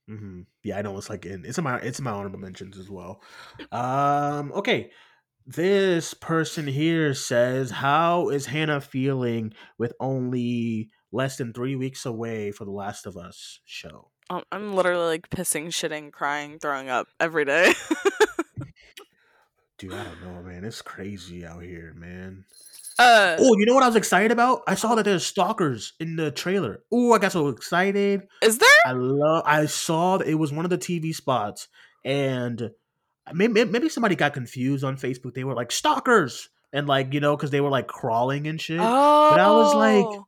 Mhm. 0.10 0.46
Yeah, 0.64 0.78
I 0.78 0.82
know 0.82 0.98
it's 0.98 1.10
like 1.10 1.26
in 1.26 1.46
it's 1.46 1.58
in 1.58 1.64
my 1.64 1.78
it's 1.80 2.00
in 2.00 2.06
my 2.06 2.12
honorable 2.12 2.40
mentions 2.40 2.78
as 2.78 2.90
well. 2.90 3.22
Um, 3.72 4.52
okay. 4.54 4.92
This 5.46 6.14
person 6.14 6.68
here 6.68 7.14
says, 7.16 7.72
"How 7.72 8.30
is 8.30 8.46
Hannah 8.46 8.82
feeling 8.82 9.54
with 9.80 9.94
only 10.00 10.90
less 11.12 11.38
than 11.38 11.54
three 11.54 11.76
weeks 11.76 12.06
away 12.06 12.52
for 12.52 12.66
the 12.66 12.72
Last 12.72 13.06
of 13.06 13.18
Us 13.18 13.60
show?" 13.66 14.10
Um, 14.30 14.44
I'm 14.52 14.76
literally 14.76 15.06
like 15.08 15.30
pissing, 15.30 15.68
shitting, 15.68 16.12
crying, 16.12 16.60
throwing 16.60 16.90
up 16.90 17.08
every 17.20 17.46
day. 17.46 17.74
Dude, 19.78 19.94
I 19.94 20.04
don't 20.04 20.22
know, 20.22 20.42
man. 20.44 20.66
It's 20.66 20.82
crazy 20.82 21.46
out 21.46 21.64
here, 21.64 21.94
man. 21.96 22.44
Uh, 23.00 23.38
Oh, 23.40 23.56
you 23.58 23.66
know 23.66 23.74
what 23.74 23.84
I 23.84 23.88
was 23.88 23.96
excited 23.96 24.30
about? 24.30 24.62
I 24.68 24.76
saw 24.76 24.94
that 24.96 25.06
there's 25.06 25.26
stalkers 25.26 25.94
in 26.02 26.18
the 26.18 26.32
trailer. 26.32 26.82
Oh, 26.92 27.14
I 27.14 27.18
got 27.18 27.32
so 27.32 27.48
excited. 27.48 28.28
is 28.44 28.58
there? 28.58 28.70
I 28.86 28.92
love. 28.92 29.44
I 29.46 29.68
saw 29.68 30.18
that 30.18 30.28
it 30.28 30.36
was 30.36 30.52
one 30.52 30.66
of 30.66 30.70
the 30.70 30.78
TV 30.78 31.16
spots, 31.16 31.70
and 32.04 32.72
maybe 33.34 33.64
maybe 33.64 33.88
somebody 33.88 34.16
got 34.18 34.34
confused 34.34 34.84
on 34.84 34.98
Facebook. 34.98 35.34
They 35.34 35.46
were 35.46 35.54
like 35.56 35.72
stalkers, 35.72 36.50
and 36.74 36.86
like 36.86 37.14
you 37.14 37.22
know, 37.22 37.38
because 37.38 37.52
they 37.52 37.62
were 37.62 37.70
like 37.70 37.88
crawling 37.88 38.48
and 38.48 38.60
shit. 38.60 38.82
Oh, 38.82 38.84
I 38.84 39.50
was 39.50 39.74
like, 39.74 40.20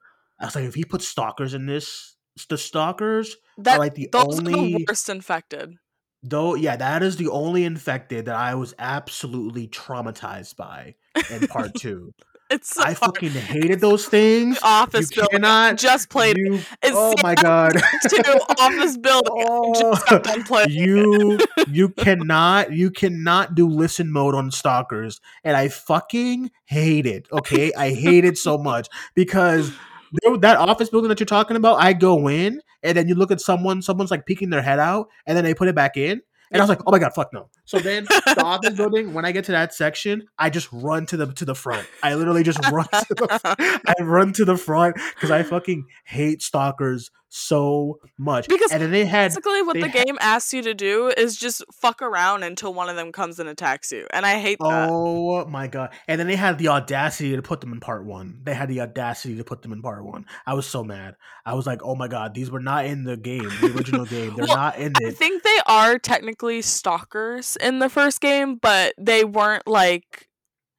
I 0.42 0.46
was 0.46 0.56
like, 0.56 0.66
if 0.66 0.76
he 0.76 0.84
put 0.86 1.02
stalkers 1.02 1.54
in 1.54 1.66
this, 1.68 2.16
the 2.50 2.58
stalkers 2.58 3.38
that 3.60 3.76
are 3.76 3.80
like 3.80 3.94
the 3.96 4.10
those 4.12 4.39
are 4.39 4.48
only 4.50 4.74
the 4.74 4.86
worst 4.89 5.10
infected. 5.10 5.76
though. 6.24 6.56
Yeah, 6.56 6.76
that 6.78 7.04
is 7.04 7.18
the 7.18 7.28
only 7.30 7.64
infected 7.66 8.26
that 8.26 8.36
I 8.36 8.56
was 8.56 8.74
absolutely 8.80 9.68
traumatized 9.68 10.56
by 10.56 10.96
in 11.30 11.48
part 11.48 11.76
two. 11.78 12.14
It's 12.50 12.76
so 12.76 12.82
I 12.82 12.94
hard. 12.94 12.98
fucking 12.98 13.32
hated 13.32 13.80
those 13.80 14.08
things. 14.08 14.60
The 14.60 14.66
office 14.66 15.10
you 15.12 15.22
building. 15.22 15.39
cannot 15.39 15.78
just 15.78 16.10
played 16.10 16.38
it. 16.38 16.42
you, 16.46 16.56
It's 16.84 16.92
oh 16.94 17.14
my 17.24 17.36
god. 17.36 17.74
to 18.10 18.46
office 18.60 18.98
building. 18.98 19.32
I 19.32 19.80
just 19.80 20.04
oh, 20.12 20.20
got 20.20 20.24
done 20.24 20.44
you 20.70 21.39
you 21.70 21.89
cannot 21.89 22.74
you 22.74 22.92
cannot 22.92 23.56
do 23.56 23.68
listen 23.68 24.12
mode 24.12 24.36
on 24.36 24.52
stalkers 24.52 25.22
and 25.44 25.56
i 25.56 25.70
fucking 25.70 26.52
hate 26.66 27.06
it 27.06 27.28
okay 27.32 27.72
i 27.78 27.92
hate 27.92 28.26
it 28.26 28.38
so 28.38 28.58
much 28.58 28.88
because 29.16 29.72
there- 30.12 30.38
that 30.38 30.57
office 30.57 30.89
building 30.89 31.09
that 31.09 31.20
you're 31.20 31.26
talking 31.26 31.57
about 31.57 31.82
i 31.82 31.93
go 31.93 32.28
in 32.28 32.62
and 32.84 32.97
then 32.97 33.07
you 33.07 33.16
look 33.16 33.32
at 33.32 33.41
someone 33.41 33.82
someone's 33.82 34.12
like 34.12 34.26
peeking 34.26 34.49
their 34.49 34.62
head 34.62 34.80
out 34.80 35.07
and 35.26 35.38
then 35.38 35.43
they 35.43 35.53
put 35.53 35.68
it 35.68 35.76
back 35.76 35.97
in 35.97 36.22
and 36.51 36.62
i 36.62 36.64
was 36.64 36.70
like 36.70 36.82
oh 36.86 36.91
my 36.91 36.99
god 36.99 37.14
fuck 37.14 37.32
no. 37.34 37.49
So 37.66 37.80
then 37.80 38.03
the 38.05 38.43
office 38.43 38.74
building 38.76 39.14
when 39.14 39.24
i 39.24 39.32
get 39.32 39.45
to 39.45 39.53
that 39.53 39.74
section 39.74 40.24
i 40.38 40.49
just 40.49 40.68
run 40.74 41.05
to 41.07 41.18
the 41.18 41.28
to 41.28 41.45
the 41.45 41.55
front. 41.55 41.88
I 42.03 42.16
literally 42.16 42.43
just 42.43 42.59
run 42.70 42.86
to 42.88 43.14
the 43.16 43.82
i 43.99 44.03
run 44.03 44.34
to 44.34 44.43
the 44.45 44.57
front 44.57 44.97
because 45.16 45.32
i 45.32 45.43
fucking 45.43 45.86
hate 46.05 46.41
stalkers 46.41 47.09
so 47.34 47.97
much 48.17 48.49
Because 48.49 48.73
and 48.73 48.82
then 48.82 48.91
they 48.91 49.05
had 49.05 49.29
Basically, 49.29 49.61
what 49.61 49.75
the 49.75 49.88
ha- 49.88 50.03
game 50.03 50.17
asks 50.19 50.53
you 50.53 50.61
to 50.63 50.73
do 50.73 51.13
is 51.15 51.38
just 51.38 51.63
fuck 51.71 52.01
around 52.01 52.43
until 52.43 52.73
one 52.73 52.89
of 52.89 52.97
them 52.97 53.13
comes 53.13 53.39
and 53.39 53.47
attacks 53.47 53.89
you, 53.89 54.05
and 54.11 54.25
I 54.25 54.38
hate 54.38 54.59
that. 54.59 54.89
Oh 54.91 55.45
my 55.45 55.67
god! 55.67 55.93
And 56.09 56.19
then 56.19 56.27
they 56.27 56.36
had 56.36 56.57
the 56.57 56.67
audacity 56.67 57.34
to 57.34 57.41
put 57.41 57.61
them 57.61 57.71
in 57.71 57.79
part 57.79 58.05
one. 58.05 58.41
They 58.43 58.53
had 58.53 58.67
the 58.67 58.82
audacity 58.82 59.38
to 59.38 59.45
put 59.45 59.61
them 59.61 59.71
in 59.71 59.82
part 59.82 60.03
one. 60.03 60.25
I 60.45 60.55
was 60.55 60.65
so 60.67 60.84
mad. 60.84 61.15
I 61.45 61.53
was 61.53 61.65
like, 61.65 61.79
"Oh 61.84 61.95
my 61.95 62.09
god, 62.09 62.34
these 62.34 62.51
were 62.51 62.59
not 62.59 62.84
in 62.86 63.05
the 63.05 63.15
game, 63.15 63.49
the 63.61 63.73
original 63.75 64.05
game. 64.05 64.36
They're 64.36 64.45
Well, 64.47 64.57
not 64.57 64.77
in 64.77 64.91
it. 64.99 65.07
I 65.07 65.11
think 65.11 65.43
they 65.43 65.59
are 65.67 65.97
technically 65.97 66.61
stalkers 66.61 67.55
in 67.61 67.79
the 67.79 67.89
first 67.89 68.19
game, 68.19 68.55
but 68.55 68.93
they 68.97 69.23
weren't 69.23 69.67
like 69.67 70.27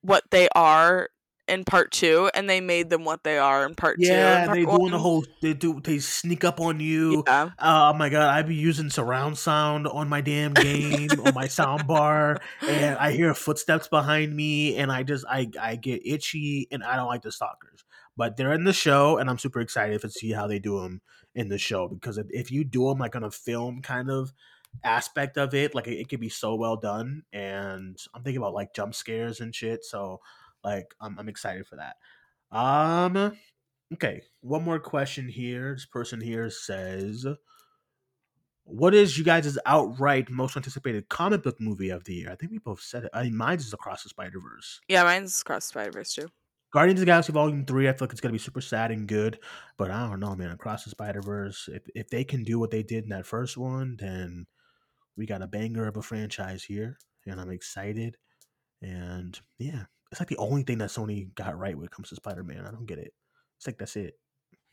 what 0.03 0.25
they 0.31 0.49
are 0.55 1.09
in 1.49 1.65
part 1.65 1.91
two, 1.91 2.31
and 2.35 2.49
they 2.49 2.61
made 2.61 2.89
them 2.89 3.05
what 3.05 3.25
they 3.25 3.39
are 3.39 3.67
in 3.67 3.75
part 3.75 3.99
two. 3.99 4.07
Yeah, 4.07 4.47
they 4.47 4.65
doing 4.65 4.91
the 4.93 4.99
whole. 4.99 5.25
They 5.41 5.55
do. 5.55 5.81
They 5.81 5.99
sneak 5.99 6.45
up 6.45 6.61
on 6.61 6.81
you. 6.81 7.25
Yeah. 7.27 7.51
Uh, 7.59 7.91
oh 7.93 7.99
my 7.99 8.09
god, 8.09 8.31
I 8.31 8.43
be 8.43 8.55
using 8.55 8.91
surround 8.91 9.39
sound 9.39 9.87
on 9.87 10.09
my 10.09 10.21
damn 10.21 10.55
game 10.55 11.11
on 11.25 11.35
my 11.35 11.49
sound 11.49 11.87
bar, 11.87 12.41
and 12.67 12.97
I 12.99 13.13
hear 13.13 13.35
footsteps 13.35 13.89
behind 13.89 14.35
me, 14.35 14.77
and 14.77 14.91
I 14.93 15.03
just 15.03 15.25
I 15.29 15.51
I 15.61 15.77
get 15.77 16.07
itchy, 16.07 16.69
and 16.71 16.83
I 16.85 16.97
don't 16.97 17.09
like 17.09 17.23
the 17.23 17.33
stalkers. 17.33 17.85
But 18.17 18.37
they're 18.37 18.53
in 18.53 18.65
the 18.65 18.73
show, 18.75 19.17
and 19.19 19.29
I'm 19.31 19.39
super 19.39 19.61
excited 19.61 20.01
to 20.03 20.11
see 20.11 20.33
how 20.33 20.47
they 20.47 20.59
do 20.59 20.81
them 20.81 21.01
in 21.35 21.49
the 21.49 21.57
show 21.57 21.89
because 21.89 22.19
if- 22.19 22.27
if 22.29 22.51
you 22.51 22.63
do 22.63 22.87
them 22.89 22.99
like 22.99 23.17
on 23.17 23.25
a 23.25 23.31
film 23.31 23.81
kind 23.81 24.11
of 24.11 24.35
aspect 24.85 25.39
of 25.39 25.55
it, 25.55 25.75
like 25.75 25.87
it, 25.87 25.99
it 25.99 26.09
could 26.09 26.21
be 26.21 26.29
so 26.29 26.55
well 26.55 26.77
done. 26.77 27.23
And 27.33 27.97
I'm 28.15 28.23
thinking 28.23 28.39
about 28.39 28.55
like 28.55 28.75
jump 28.75 28.95
scares 28.95 29.41
and 29.41 29.55
shit, 29.55 29.85
so 29.85 30.21
like 30.65 30.95
I'm 31.01 31.19
I'm 31.19 31.29
excited 31.29 31.67
for 31.67 31.77
that. 31.77 31.97
Um. 32.57 33.37
Okay, 33.95 34.23
one 34.41 34.65
more 34.65 34.79
question 34.79 35.29
here. 35.29 35.75
This 35.75 35.85
person 35.85 36.21
here 36.21 36.49
says, 36.49 37.27
"What 38.65 38.95
is 38.95 39.19
you 39.19 39.25
guys' 39.25 39.59
outright 39.67 40.31
most 40.31 40.57
anticipated 40.57 41.09
comic 41.09 41.43
book 41.43 41.61
movie 41.61 41.91
of 41.91 42.05
the 42.05 42.15
year?" 42.15 42.31
I 42.31 42.37
think 42.37 42.53
we 42.53 42.59
both 42.59 42.81
said 42.81 43.05
it. 43.05 43.11
I 43.13 43.25
mean, 43.25 43.37
mine's 43.37 43.67
is 43.67 43.73
Across 43.73 44.05
the 44.05 44.09
Spider 44.09 44.41
Verse. 44.41 44.81
Yeah, 44.89 45.05
mine's 45.05 45.43
Cross 45.43 45.67
Spider 45.67 45.93
Verse 45.93 46.15
too. 46.15 46.29
Guardians 46.73 47.01
of 47.01 47.03
the 47.03 47.11
Galaxy 47.11 47.33
Volume 47.33 47.67
Three. 47.67 47.87
I 47.87 47.93
feel 47.93 48.07
like 48.07 48.13
it's 48.13 48.21
gonna 48.23 48.33
be 48.33 48.39
super 48.39 48.63
sad 48.63 48.91
and 48.91 49.07
good, 49.07 49.39
but 49.77 49.91
I 49.91 50.09
don't 50.09 50.21
know, 50.21 50.35
man. 50.35 50.51
Across 50.53 50.85
the 50.85 50.91
Spider 50.91 51.21
Verse. 51.21 51.69
If 51.71 51.83
if 51.95 52.09
they 52.09 52.25
can 52.25 52.45
do 52.45 52.59
what 52.59 52.71
they 52.71 52.83
did 52.83 53.05
in 53.05 53.11
that 53.11 53.27
first 53.27 53.59
one, 53.59 53.97
then 53.99 54.47
we 55.17 55.27
got 55.27 55.43
a 55.43 55.47
banger 55.47 55.87
of 55.87 55.99
a 55.99 56.03
franchise 56.03 56.65
here, 56.65 56.99
and 57.27 57.39
I'm 57.41 57.51
excited. 57.51 58.17
And 58.81 59.39
yeah, 59.59 59.85
it's 60.13 60.21
like 60.21 60.29
the 60.29 60.37
only 60.37 60.63
thing 60.63 60.79
that 60.79 60.91
Sony 60.91 61.35
got 61.35 61.59
right 61.59 61.75
when 61.77 61.85
it 61.87 61.91
comes 61.91 62.11
to 62.11 62.15
Spider 62.17 62.45
Man. 62.45 62.65
I 62.67 62.71
don't 62.71 62.87
get 62.87 62.99
it. 62.99 63.13
It's 63.59 63.67
like 63.67 63.79
that's 63.79 63.97
it 63.97 64.15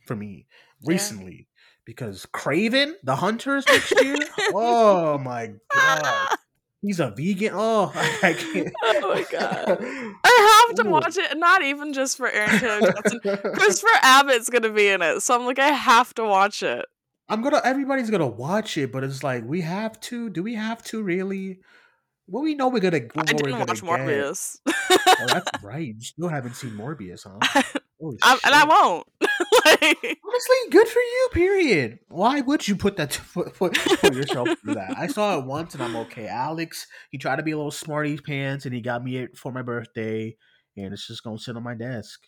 for 0.06 0.16
me 0.16 0.46
Yeah. 0.82 0.90
recently 0.94 1.48
because 1.86 2.28
Kraven 2.34 2.94
the 3.04 3.16
Hunters 3.16 3.66
next 3.68 3.92
year. 4.02 4.18
oh 4.54 5.18
my 5.18 5.54
god, 5.74 6.36
he's 6.82 7.00
a 7.00 7.12
vegan. 7.12 7.52
Oh, 7.54 7.92
I 8.24 8.34
can't. 8.34 8.74
Oh 8.84 9.14
my 9.14 9.26
God. 9.32 9.78
I 10.24 10.66
have 10.68 10.76
to 10.78 10.88
Ooh. 10.88 10.92
watch 10.92 11.18
it, 11.18 11.38
not 11.38 11.62
even 11.64 11.94
just 11.94 12.18
for 12.18 12.30
Aaron 12.30 12.60
Taylor 12.60 12.92
Johnson. 12.92 13.20
Christopher 13.56 13.98
Abbott's 14.02 14.50
gonna 14.50 14.70
be 14.72 14.88
in 14.90 15.02
it, 15.02 15.22
so 15.22 15.36
I'm 15.36 15.46
like, 15.46 15.60
I 15.60 15.70
have 15.70 16.14
to 16.16 16.24
watch 16.26 16.62
it. 16.64 16.86
I'm 17.32 17.42
gonna. 17.44 17.62
Everybody's 17.64 18.10
gonna 18.10 18.26
watch 18.28 18.78
it, 18.78 18.92
but 18.92 19.04
it's 19.04 19.24
like 19.24 19.44
we 19.46 19.62
have 19.62 20.00
to. 20.02 20.30
Do 20.30 20.42
we 20.44 20.56
have 20.56 20.84
to 20.86 21.04
really? 21.04 21.60
Well, 22.32 22.44
we 22.44 22.54
know 22.56 22.70
we're 22.70 22.80
gonna. 22.80 22.98
I 23.16 23.24
didn't 23.24 23.60
watch. 23.60 23.82
Morbius, 23.82 24.58
Oh, 24.68 25.26
that's 25.28 25.50
right. 25.64 25.88
You 25.88 26.02
still 26.02 26.28
haven't 26.30 26.56
seen 26.56 26.72
Morbius, 26.72 27.26
huh? 27.26 27.62
Oh, 28.02 28.16
I- 28.24 28.40
and 28.46 28.56
I 28.56 28.66
won't. 28.66 29.08
like, 29.22 29.98
Honestly, 30.04 30.70
good 30.72 30.88
for 30.88 31.00
you. 31.00 31.30
Period. 31.34 32.00
Why 32.10 32.42
would 32.42 32.68
you 32.68 32.76
put 32.76 32.98
that 32.98 33.20
put, 33.34 33.56
put, 33.56 33.74
put 33.74 34.14
yourself 34.14 34.50
through 34.64 34.76
that? 34.76 34.96
I 34.98 35.08
saw 35.08 35.38
it 35.40 35.46
once 35.46 35.74
and 35.74 35.84
I'm 35.84 35.96
okay. 35.96 36.28
Alex, 36.28 36.86
he 37.12 37.18
tried 37.18 37.38
to 37.38 37.44
be 37.44 37.52
a 37.52 37.58
little 37.58 37.72
smarty 37.72 38.18
pants 38.18 38.66
and 38.66 38.74
he 38.74 38.82
got 38.82 39.04
me 39.04 39.18
it 39.18 39.36
for 39.38 39.52
my 39.52 39.62
birthday, 39.64 40.36
and 40.78 40.94
it's 40.94 41.08
just 41.08 41.24
gonna 41.24 41.40
sit 41.40 41.56
on 41.58 41.64
my 41.64 41.74
desk. 41.76 42.20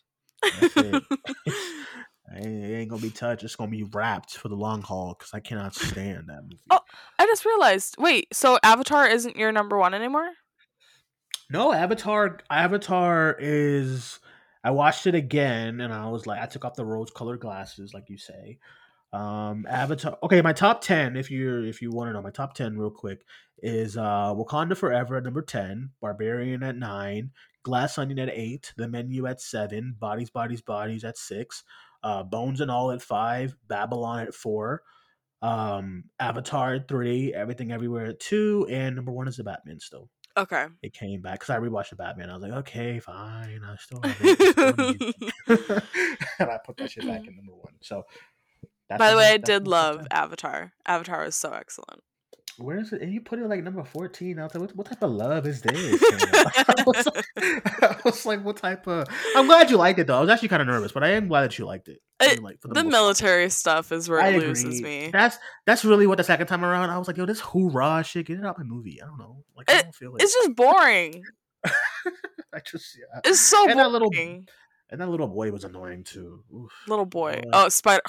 That's 3.22 3.44
it. 3.44 3.46
it 3.46 3.46
ain't 3.46 3.58
gonna 3.58 3.72
be 3.72 3.72
touched. 3.72 3.72
It's 3.72 3.72
gonna 3.72 3.72
be 3.72 3.84
wrapped 3.84 4.38
for 4.38 4.50
the 4.50 4.56
long 4.56 4.82
haul 4.82 5.16
because 5.18 5.34
I 5.34 5.40
cannot 5.40 5.76
stand 5.76 6.28
that 6.28 6.44
movie. 6.44 6.60
Oh. 6.70 6.80
I 7.20 7.26
just 7.26 7.46
realized. 7.46 7.96
Wait, 8.00 8.28
so 8.34 8.60
Avatar 8.64 9.08
isn't 9.08 9.38
your 9.38 9.52
number 9.52 9.78
one 9.78 9.94
anymore? 9.94 10.30
No, 11.50 11.74
Avatar. 11.74 12.40
Avatar 12.50 13.38
is. 13.40 14.20
I 14.64 14.72
watched 14.72 15.08
it 15.08 15.16
again, 15.16 15.82
and 15.82 15.94
I 15.94 16.10
was 16.10 16.28
like, 16.28 16.42
I 16.42 16.46
took 16.46 16.66
off 16.66 16.76
the 16.76 16.86
rose-colored 16.86 17.40
glasses, 17.40 17.94
like 17.94 18.10
you 18.10 18.18
say. 18.18 18.60
Um, 19.14 19.66
Avatar. 19.70 20.18
Okay, 20.24 20.42
my 20.42 20.54
top 20.54 20.82
ten, 20.82 21.18
if 21.18 21.32
you 21.32 21.64
if 21.64 21.82
you 21.82 21.92
want 21.92 22.10
to 22.10 22.14
know, 22.14 22.22
my 22.22 22.32
top 22.32 22.54
ten, 22.54 22.78
real 22.78 22.92
quick, 22.92 23.26
is 23.62 23.98
uh 23.98 24.34
Wakanda 24.34 24.78
Forever 24.78 25.18
at 25.18 25.24
number 25.24 25.42
ten, 25.42 25.90
Barbarian 26.02 26.64
at 26.64 26.78
nine, 26.78 27.32
Glass 27.64 27.98
Onion 27.98 28.20
at 28.20 28.30
eight, 28.30 28.74
The 28.78 28.88
Menu 28.88 29.28
at 29.28 29.42
seven, 29.42 29.96
Bodies, 30.00 30.30
Bodies, 30.30 30.62
Bodies 30.62 31.04
at 31.04 31.18
six, 31.18 31.64
uh, 32.04 32.24
Bones 32.24 32.62
and 32.62 32.72
All 32.72 32.92
at 32.92 33.02
five, 33.02 33.56
Babylon 33.68 34.22
at 34.28 34.34
four, 34.34 34.84
um, 35.42 36.06
Avatar 36.20 36.76
at 36.76 36.88
three, 36.88 37.34
Everything 37.34 37.72
Everywhere 37.72 38.08
at 38.08 38.20
two, 38.20 38.68
and 38.70 38.96
number 38.96 39.12
one 39.12 39.28
is 39.28 39.38
the 39.38 39.44
Batman 39.44 39.80
still 39.80 40.10
Okay. 40.38 40.68
it 40.82 40.94
came 40.94 41.22
back 41.22 41.40
because 41.40 41.50
I 41.50 41.58
rewatched 41.60 41.90
the 41.90 41.98
Batman. 41.98 42.30
I 42.30 42.34
was 42.34 42.44
like, 42.44 42.54
okay, 42.54 43.00
fine. 43.00 43.62
I 43.66 43.76
still 43.78 44.02
have 44.02 44.18
it. 44.22 44.38
It's 44.40 44.52
still 44.52 44.70
amazing. 44.70 45.14
and 46.40 46.50
I 46.50 46.58
put 46.66 46.78
that 46.78 46.92
shit 46.92 47.06
back 47.06 47.28
in 47.28 47.36
number 47.36 47.54
one. 47.54 47.74
So, 47.82 48.04
that's 48.90 49.00
By 49.00 49.12
the 49.12 49.18
way, 49.18 49.34
I 49.34 49.38
did 49.38 49.68
love 49.68 50.08
Avatar. 50.12 50.74
Avatar 50.86 51.26
is 51.26 51.36
so 51.36 51.52
excellent. 51.52 52.02
Where 52.58 52.80
is 52.80 52.92
it? 52.94 53.02
And 53.02 53.14
you 53.14 53.22
put 53.22 53.40
it 53.40 53.48
like 53.48 53.64
number 53.64 53.84
fourteen. 53.84 54.38
I 54.40 54.44
was 54.44 54.54
like, 54.54 54.62
what, 54.62 54.76
what 54.76 54.88
type 54.88 55.02
of 55.02 55.12
love 55.12 55.48
is 55.48 55.62
this? 55.64 56.02
I, 56.04 56.84
was 56.86 57.06
like, 57.08 57.26
I 57.84 57.98
was 58.04 58.26
like, 58.26 58.44
what 58.44 58.58
type 58.58 58.86
of? 58.88 59.08
I'm 59.36 59.48
glad 59.48 59.70
you 59.72 59.78
liked 59.78 60.00
it 60.00 60.08
though. 60.08 60.18
I 60.18 60.22
was 60.22 60.30
actually 60.30 60.50
kind 60.50 60.62
of 60.62 60.68
nervous, 60.68 60.92
but 60.92 61.04
I 61.04 61.10
am 61.12 61.28
glad 61.28 61.44
that 61.44 61.58
you 61.58 61.66
liked 61.66 61.88
it. 61.88 62.00
Uh, 62.20 62.26
I 62.26 62.34
mean, 62.36 62.44
like, 62.44 62.62
for 62.62 62.68
The 62.68 62.76
most 62.76 62.84
part. 62.84 62.92
military 62.92 63.50
stuff 63.50 63.92
is 63.92 64.08
where 64.10 64.20
I 64.22 64.28
it 64.30 64.36
agree. 64.36 64.48
loses 64.50 64.82
me. 64.82 65.10
That's 65.12 65.38
that's 65.66 65.84
really 65.86 66.06
what 66.08 66.18
the 66.18 66.24
second 66.24 66.48
time 66.48 66.64
around 66.66 66.90
I 66.90 66.98
was 66.98 67.08
like, 67.08 67.18
yo, 67.18 67.26
this 67.26 67.40
hoorah 67.40 68.04
shit, 68.04 68.28
get 68.28 68.40
it 68.40 68.46
out 68.46 68.58
my 68.58 68.64
movie. 68.64 69.02
I 69.02 69.06
don't 69.06 69.18
know, 69.18 69.44
like 69.56 69.72
I 69.72 69.82
don't 69.84 69.96
feel 69.96 70.16
it. 70.16 70.22
It's 70.24 70.34
just 70.34 70.56
boring. 70.56 71.24
I 71.66 72.60
just 72.66 72.98
yeah. 72.98 73.22
It's 73.24 73.40
so 73.40 73.70
And 73.70 73.80
that 73.80 73.92
little- 73.92 74.12
boring. 74.12 74.48
And 74.90 75.00
that 75.00 75.08
little 75.08 75.30
boy 75.30 75.50
was 75.52 75.64
annoying 75.64 76.04
too. 76.04 76.44
Oof. 76.54 76.70
Little 76.86 77.06
boy. 77.06 77.36
Boy. 77.36 77.50
Oh, 77.54 77.70
Spider. 77.70 78.02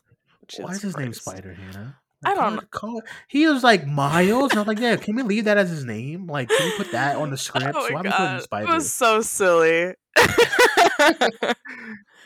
Why 0.58 0.70
is 0.72 0.80
his 0.82 0.96
name 0.96 1.12
Spider 1.12 1.52
Hannah? 1.52 1.98
I 2.24 2.34
don't 2.34 2.56
know. 2.56 2.62
Call 2.70 3.02
he 3.28 3.46
was 3.46 3.64
like 3.64 3.86
Miles, 3.86 4.52
and 4.52 4.58
I 4.58 4.62
was 4.62 4.68
like, 4.68 4.78
yeah, 4.78 4.96
can 4.96 5.16
we 5.16 5.22
leave 5.22 5.44
that 5.44 5.58
as 5.58 5.70
his 5.70 5.84
name? 5.84 6.26
Like, 6.26 6.48
can 6.48 6.66
we 6.66 6.76
put 6.76 6.92
that 6.92 7.16
on 7.16 7.30
the 7.30 7.36
script? 7.38 7.74
Oh 7.74 7.86
so 7.86 7.94
my 7.94 8.02
god, 8.02 8.44
it 8.50 8.66
was 8.66 8.92
so 8.92 9.20
silly. 9.20 9.94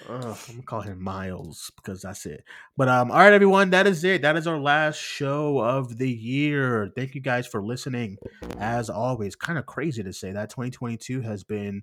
Ugh, 0.08 0.38
I'm 0.48 0.54
gonna 0.54 0.62
call 0.64 0.82
him 0.82 1.02
Miles 1.02 1.72
because 1.76 2.02
that's 2.02 2.26
it. 2.26 2.44
But 2.76 2.88
um, 2.88 3.10
all 3.10 3.18
right, 3.18 3.32
everyone, 3.32 3.70
that 3.70 3.86
is 3.86 4.04
it. 4.04 4.22
That 4.22 4.36
is 4.36 4.46
our 4.46 4.58
last 4.58 4.96
show 4.96 5.58
of 5.58 5.98
the 5.98 6.10
year. 6.10 6.92
Thank 6.94 7.14
you 7.14 7.20
guys 7.20 7.46
for 7.46 7.62
listening. 7.62 8.16
As 8.58 8.88
always, 8.90 9.34
kind 9.34 9.58
of 9.58 9.66
crazy 9.66 10.02
to 10.02 10.12
say 10.12 10.32
that 10.32 10.50
2022 10.50 11.22
has 11.22 11.42
been 11.42 11.82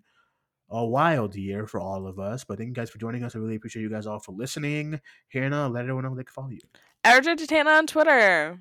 a 0.70 0.86
wild 0.86 1.36
year 1.36 1.68
for 1.68 1.80
all 1.80 2.08
of 2.08 2.20
us. 2.20 2.44
But 2.44 2.58
thank 2.58 2.68
you 2.68 2.74
guys 2.74 2.90
for 2.90 2.98
joining 2.98 3.24
us. 3.24 3.36
I 3.36 3.40
really 3.40 3.56
appreciate 3.56 3.82
you 3.82 3.90
guys 3.90 4.08
all 4.08 4.20
for 4.20 4.32
listening. 4.32 5.00
Hannah, 5.30 5.68
let 5.68 5.82
everyone 5.82 6.04
know 6.04 6.16
they 6.16 6.24
can 6.24 6.34
follow 6.34 6.50
you. 6.50 6.60
Erja 7.06 7.36
Titana 7.36 7.78
on 7.78 7.88
Twitter. 7.88 8.60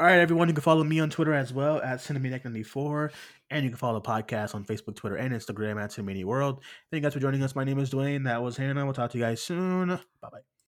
All 0.00 0.06
right, 0.06 0.18
everyone, 0.18 0.48
you 0.48 0.54
can 0.54 0.62
follow 0.62 0.82
me 0.82 0.98
on 1.00 1.10
Twitter 1.10 1.32
as 1.32 1.52
well 1.52 1.80
at 1.80 1.98
Cinemaniac94. 2.00 3.12
And 3.50 3.64
you 3.64 3.70
can 3.70 3.76
follow 3.76 4.00
the 4.00 4.08
podcast 4.08 4.54
on 4.54 4.64
Facebook, 4.64 4.96
Twitter, 4.96 5.16
and 5.16 5.34
Instagram 5.34 5.80
at 5.80 5.90
Cinemania 5.90 6.24
World. 6.24 6.62
Thank 6.90 7.02
you 7.02 7.06
guys 7.06 7.12
for 7.12 7.20
joining 7.20 7.42
us. 7.42 7.54
My 7.54 7.64
name 7.64 7.78
is 7.78 7.90
Dwayne. 7.90 8.24
That 8.24 8.42
was 8.42 8.56
Hannah. 8.56 8.84
We'll 8.84 8.94
talk 8.94 9.10
to 9.10 9.18
you 9.18 9.24
guys 9.24 9.42
soon. 9.42 9.88
Bye 9.88 10.28
bye. 10.32 10.52